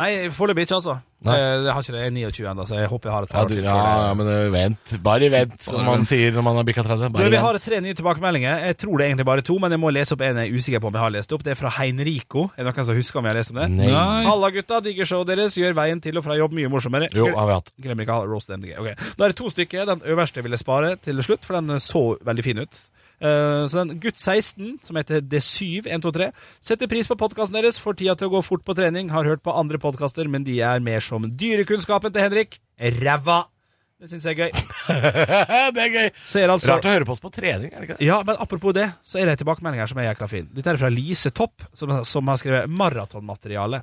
Nei, 0.00 0.08
foreløpig 0.34 0.64
ikke, 0.66 0.78
altså. 0.80 0.94
Nei. 1.24 1.34
Eh, 1.40 1.62
Jeg 1.64 1.72
har 1.72 1.84
ikke 1.84 1.92
det. 1.94 2.00
Jeg 2.02 2.10
er 2.10 2.14
29 2.34 2.46
ennå, 2.50 2.64
så 2.68 2.78
jeg 2.80 2.88
håper 2.90 3.08
jeg 3.08 3.14
har 3.14 3.24
et 3.24 3.30
ja, 3.30 3.34
par 3.38 3.46
du, 3.48 3.52
år 3.54 3.60
til 3.60 3.64
ja, 3.64 3.74
ja, 4.04 4.14
men 4.18 4.26
eh, 4.28 4.48
vent. 4.52 4.94
Bare 5.06 5.28
vent, 5.32 5.54
som 5.64 5.78
man 5.80 6.00
vent. 6.02 6.08
sier 6.10 6.34
når 6.34 6.44
man 6.48 6.58
har 6.58 6.66
bikka 6.68 6.82
30. 6.84 7.14
Du, 7.14 7.22
vi 7.32 7.40
har 7.44 7.58
tre 7.62 7.78
nye 7.84 7.96
tilbakemeldinger. 7.96 8.64
Jeg 8.68 8.76
tror 8.82 8.98
det 8.98 9.06
er 9.06 9.12
egentlig 9.12 9.28
bare 9.30 9.44
to, 9.46 9.56
men 9.62 9.72
jeg 9.76 9.80
må 9.80 9.92
lese 9.94 10.16
opp 10.16 10.24
en 10.26 10.40
jeg 10.42 10.50
er 10.50 10.58
usikker 10.58 10.82
på 10.84 10.90
om 10.90 10.98
jeg 10.98 11.04
har 11.06 11.14
lest 11.14 11.32
opp. 11.36 11.44
Det 11.46 11.54
er 11.54 11.60
fra 11.62 11.72
Heinrico. 11.78 12.48
Er 12.58 12.66
det 12.66 12.74
noen 12.74 12.88
som 12.90 12.98
husker 12.98 13.22
om 13.22 13.28
jeg 13.30 13.32
har 13.36 13.38
lest 13.40 13.54
om 13.54 13.60
det? 13.62 13.68
Nei. 13.78 13.92
Halla, 14.26 14.50
gutta. 14.58 14.82
Digger 14.84 15.08
showet 15.08 15.30
deres. 15.32 15.56
Gjør 15.62 15.78
veien 15.78 16.02
til 16.04 16.18
og 16.20 16.26
fra 16.26 16.36
jobb 16.36 16.58
mye 16.58 16.72
morsommere. 16.74 17.08
Jo, 17.14 17.30
har 17.38 17.48
vi 17.52 17.56
hatt. 17.60 17.72
Glemmer 17.86 18.04
ikke 18.04 18.18
å 18.18 18.20
ha 18.20 18.28
roast 18.34 18.50
MDG. 18.52 18.74
Okay. 18.82 18.98
Da 19.14 19.28
er 19.28 19.32
det 19.32 19.38
to 19.40 19.48
stykker. 19.54 19.86
Den 19.94 20.04
øverste 20.12 20.44
vil 20.44 20.58
jeg 20.58 20.64
spare 20.66 20.96
til 21.06 21.22
slutt, 21.24 21.46
for 21.46 21.56
den 21.62 21.78
så 21.80 22.04
veldig 22.26 22.44
fin 22.50 22.60
ut. 22.66 22.82
Eh, 23.20 23.64
så 23.70 23.82
den 23.82 23.98
gutt 24.02 24.18
16, 24.18 24.78
som 24.84 24.98
heter 24.98 25.22
D7123, 25.22 26.30
setter 26.64 26.90
pris 26.90 27.08
på 27.10 27.18
podkasten 27.20 27.56
deres, 27.58 27.80
får 27.82 27.98
tida 28.00 28.16
til 28.18 28.30
å 28.30 28.36
gå 28.36 28.44
fort 28.46 28.64
på 28.66 28.76
trening, 28.76 29.12
har 29.14 29.28
hørt 29.28 29.44
på 29.44 29.54
andre 29.54 29.80
podkaster, 29.82 30.28
men 30.30 30.46
de 30.46 30.60
er 30.64 30.84
mer 30.84 31.04
som 31.04 31.26
dyrekunnskapen 31.28 32.14
til 32.14 32.26
Henrik. 32.26 32.58
Ræva! 33.00 33.44
Det 34.04 34.10
syns 34.10 34.24
jeg 34.26 34.34
er 34.34 34.48
gøy. 34.48 34.50
det 35.76 35.80
er 35.80 35.92
gøy. 35.94 36.08
Altså 36.50 36.74
Rart 36.74 36.84
å 36.84 36.92
høre 36.92 37.06
på 37.08 37.14
oss 37.14 37.22
på 37.22 37.30
trening, 37.32 37.70
er 37.70 37.78
det 37.78 37.86
ikke 37.86 37.96
det? 37.96 38.04
ja, 38.04 38.18
men 38.26 38.36
apropos 38.42 38.74
det, 38.76 38.88
så 39.06 39.20
er 39.20 39.28
det 39.28 39.36
en 39.36 39.42
tilbakemelding 39.44 39.80
her 39.80 39.88
som 39.88 40.00
er 40.02 40.10
jækla 40.10 40.28
fin. 40.28 40.48
Dette 40.52 40.74
er 40.74 40.80
fra 40.82 40.90
Lise 40.92 41.30
Topp, 41.32 41.64
som, 41.78 41.94
som 42.04 42.28
har 42.28 42.40
skrevet 42.42 42.74
maratonmateriale. 42.82 43.80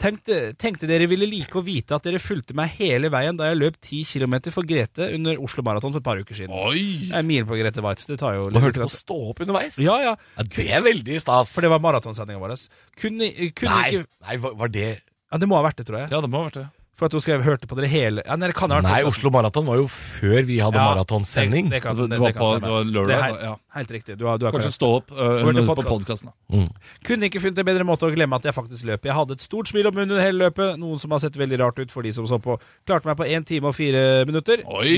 Tenkte, 0.00 0.38
tenkte 0.58 0.88
dere 0.90 1.06
ville 1.08 1.26
like 1.30 1.54
å 1.56 1.62
vite 1.64 1.94
at 1.96 2.04
dere 2.06 2.18
fulgte 2.22 2.54
meg 2.58 2.72
hele 2.80 3.08
veien 3.14 3.36
da 3.38 3.46
jeg 3.50 3.60
løp 3.60 3.76
10 3.78 4.04
km 4.10 4.34
for 4.52 4.66
Grete 4.68 5.06
under 5.14 5.38
Oslo 5.40 5.62
Maraton 5.66 5.94
for 5.94 6.02
et 6.02 6.06
par 6.08 6.18
uker 6.20 6.34
siden. 6.36 6.50
Oi! 6.50 7.08
Jeg 7.08 7.16
er 7.20 7.26
mil 7.26 7.46
på 7.48 7.58
Grete 7.60 7.84
Waitz. 7.84 8.06
Det 8.10 8.18
tar 8.20 8.36
jo 8.40 8.48
Og 8.50 8.58
hørte 8.60 8.82
på 8.82 8.90
å 8.90 8.94
stå 8.94 9.18
opp 9.30 9.42
underveis? 9.46 9.78
Ja, 9.82 9.96
ja. 10.02 10.14
Ja, 10.36 10.46
det 10.56 10.68
er 10.78 10.84
veldig 10.84 11.20
stas. 11.22 11.54
For 11.54 11.64
det 11.64 11.70
var 11.72 11.82
maratonsendinga 11.84 12.42
vår. 12.42 12.56
Kunne, 13.00 13.30
kunne 13.54 13.76
Nei, 13.78 13.90
ikke 13.94 14.06
nei, 14.28 14.38
var 14.42 14.56
var 14.64 14.72
det 14.74 14.88
Ja, 14.98 15.38
det 15.40 15.48
må 15.50 15.56
ha 15.58 15.64
vært 15.68 15.80
det, 15.80 15.86
tror 15.88 16.02
jeg. 16.02 16.10
Ja, 16.12 16.20
det 16.24 16.30
må 16.30 16.42
ha 16.42 16.48
vært 16.50 16.60
det. 16.62 16.66
For 16.94 17.08
at 17.08 17.14
hun 17.16 17.22
skrev 17.24 17.42
'hørte 17.42 17.66
på 17.66 17.74
dere 17.74 17.88
hele' 17.90 18.22
ja, 18.22 18.36
Nei, 18.38 18.46
det 18.52 18.54
kan 18.54 18.70
ha 18.70 18.78
vært 18.78 18.86
Nei. 18.86 19.02
Oslo 19.02 19.30
Maraton 19.34 19.66
var 19.66 19.80
jo 19.80 19.86
før 19.90 20.44
vi 20.46 20.60
hadde 20.62 20.78
Ja, 20.78 20.94
maratonsending. 20.94 21.66
Det, 21.66 21.80
det, 21.80 21.82
kan, 21.82 21.96
Det 21.98 22.10
det, 22.10 22.20
var 22.22 22.32
på- 22.32 22.60
det 22.62 22.70
var 22.70 22.84
lørdag, 22.86 23.08
Det 23.10 23.22
her, 23.22 23.34
ja. 23.42 23.54
Helt 23.74 23.90
riktig. 23.94 24.16
Du 24.20 24.24
har, 24.28 24.38
du 24.38 24.46
har 24.46 24.54
Kanskje 24.54 24.72
stå 24.74 24.90
opp 25.00 25.12
uh, 25.12 25.40
på 25.44 25.74
podcasten. 25.74 25.88
podkasten. 25.90 26.30
Mm. 26.52 26.68
Kunne 27.06 27.28
ikke 27.28 27.42
funnet 27.42 27.60
en 27.62 27.68
bedre 27.68 27.86
måte 27.86 28.06
å 28.08 28.12
glemme 28.14 28.38
at 28.38 28.46
jeg 28.48 28.54
faktisk 28.56 28.86
løp. 28.88 29.06
Jeg 29.08 29.16
hadde 29.16 29.36
et 29.38 29.44
stort 29.44 29.70
smil 29.70 29.88
om 29.90 29.96
munnen 29.96 30.20
hele 30.22 30.46
løpet, 30.46 30.78
noen 30.80 31.00
som 31.02 31.14
har 31.14 31.22
sett 31.24 31.36
veldig 31.40 31.58
rart 31.62 31.80
ut 31.82 31.94
for 31.94 32.06
de 32.06 32.12
som 32.16 32.26
så 32.30 32.38
på. 32.42 32.56
Klarte 32.88 33.08
meg 33.10 33.18
på 33.20 33.26
1 33.28 33.48
time 33.50 33.70
og 33.70 33.76
4 33.78 34.04
minutter. 34.28 34.64
Oi! 34.78 34.94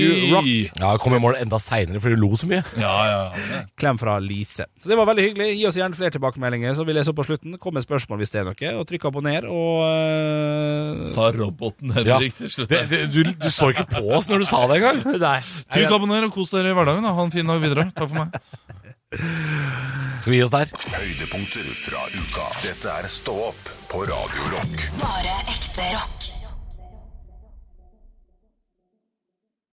Ja, 0.77 0.93
jeg 0.93 1.01
kom 1.03 1.17
i 1.17 1.21
mål 1.23 1.39
enda 1.41 1.59
seinere, 1.61 2.01
fordi 2.03 2.17
du 2.17 2.23
lo 2.23 2.31
så 2.39 2.49
mye. 2.49 2.63
Ja, 2.79 2.95
ja, 3.09 3.21
ja. 3.53 3.61
Klem 3.79 3.99
fra 4.01 4.17
Lise. 4.23 4.67
Så 4.81 4.91
det 4.91 4.97
var 4.99 5.09
veldig 5.09 5.27
hyggelig. 5.29 5.49
Gi 5.57 5.65
oss 5.69 5.79
gjerne 5.79 5.97
flere 5.97 6.13
tilbakemeldinger, 6.17 6.75
så 6.77 6.85
vi 6.87 6.95
leser 6.97 7.13
opp 7.13 7.21
på 7.21 7.27
slutten. 7.29 7.57
Kom 7.61 7.77
med 7.77 7.85
spørsmål 7.85 8.21
hvis 8.21 8.33
det 8.35 8.41
er 8.43 8.49
noe, 8.51 8.73
og 8.81 8.87
trykk 8.89 9.09
abonner, 9.09 9.47
og 9.51 9.83
uh... 9.87 11.05
Sa 11.09 11.29
roboten 11.35 11.93
Ja. 11.97 12.17
Henrik 12.17 12.37
til 12.37 12.51
slutt. 12.53 12.69
Det, 12.71 12.83
det, 12.91 13.01
du, 13.13 13.23
du 13.33 13.49
så 13.53 13.71
ikke 13.73 13.87
på 13.97 14.03
oss 14.17 14.29
når 14.29 14.43
du 14.43 14.47
sa 14.49 14.63
det 14.69 14.79
engang. 14.81 15.01
Trykk 15.73 15.93
abonner 15.95 16.27
og 16.27 16.33
kos 16.35 16.53
dere 16.55 16.71
i 16.71 16.77
hverdagen. 16.77 17.05
da. 17.05 17.13
Ha 17.17 17.25
en 17.27 17.33
fin 17.33 17.47
dag 17.47 17.61
videre. 17.63 17.87
Takk 17.95 18.11
for 18.11 18.17
meg. 18.21 18.66
Skal 20.21 20.31
vi 20.31 20.37
gi 20.37 20.43
oss 20.43 20.51
der? 20.51 20.71
Høydepunkter 20.91 21.67
fra 21.79 22.01
uka. 22.11 22.47
Dette 22.59 22.91
er 22.91 23.07
Stå 23.07 23.35
opp 23.53 23.69
på 23.87 24.01
Radio 24.09 24.49
Rock. 24.51 24.83
Bare 24.99 25.37
ekte 25.53 25.85
rock. 25.93 26.27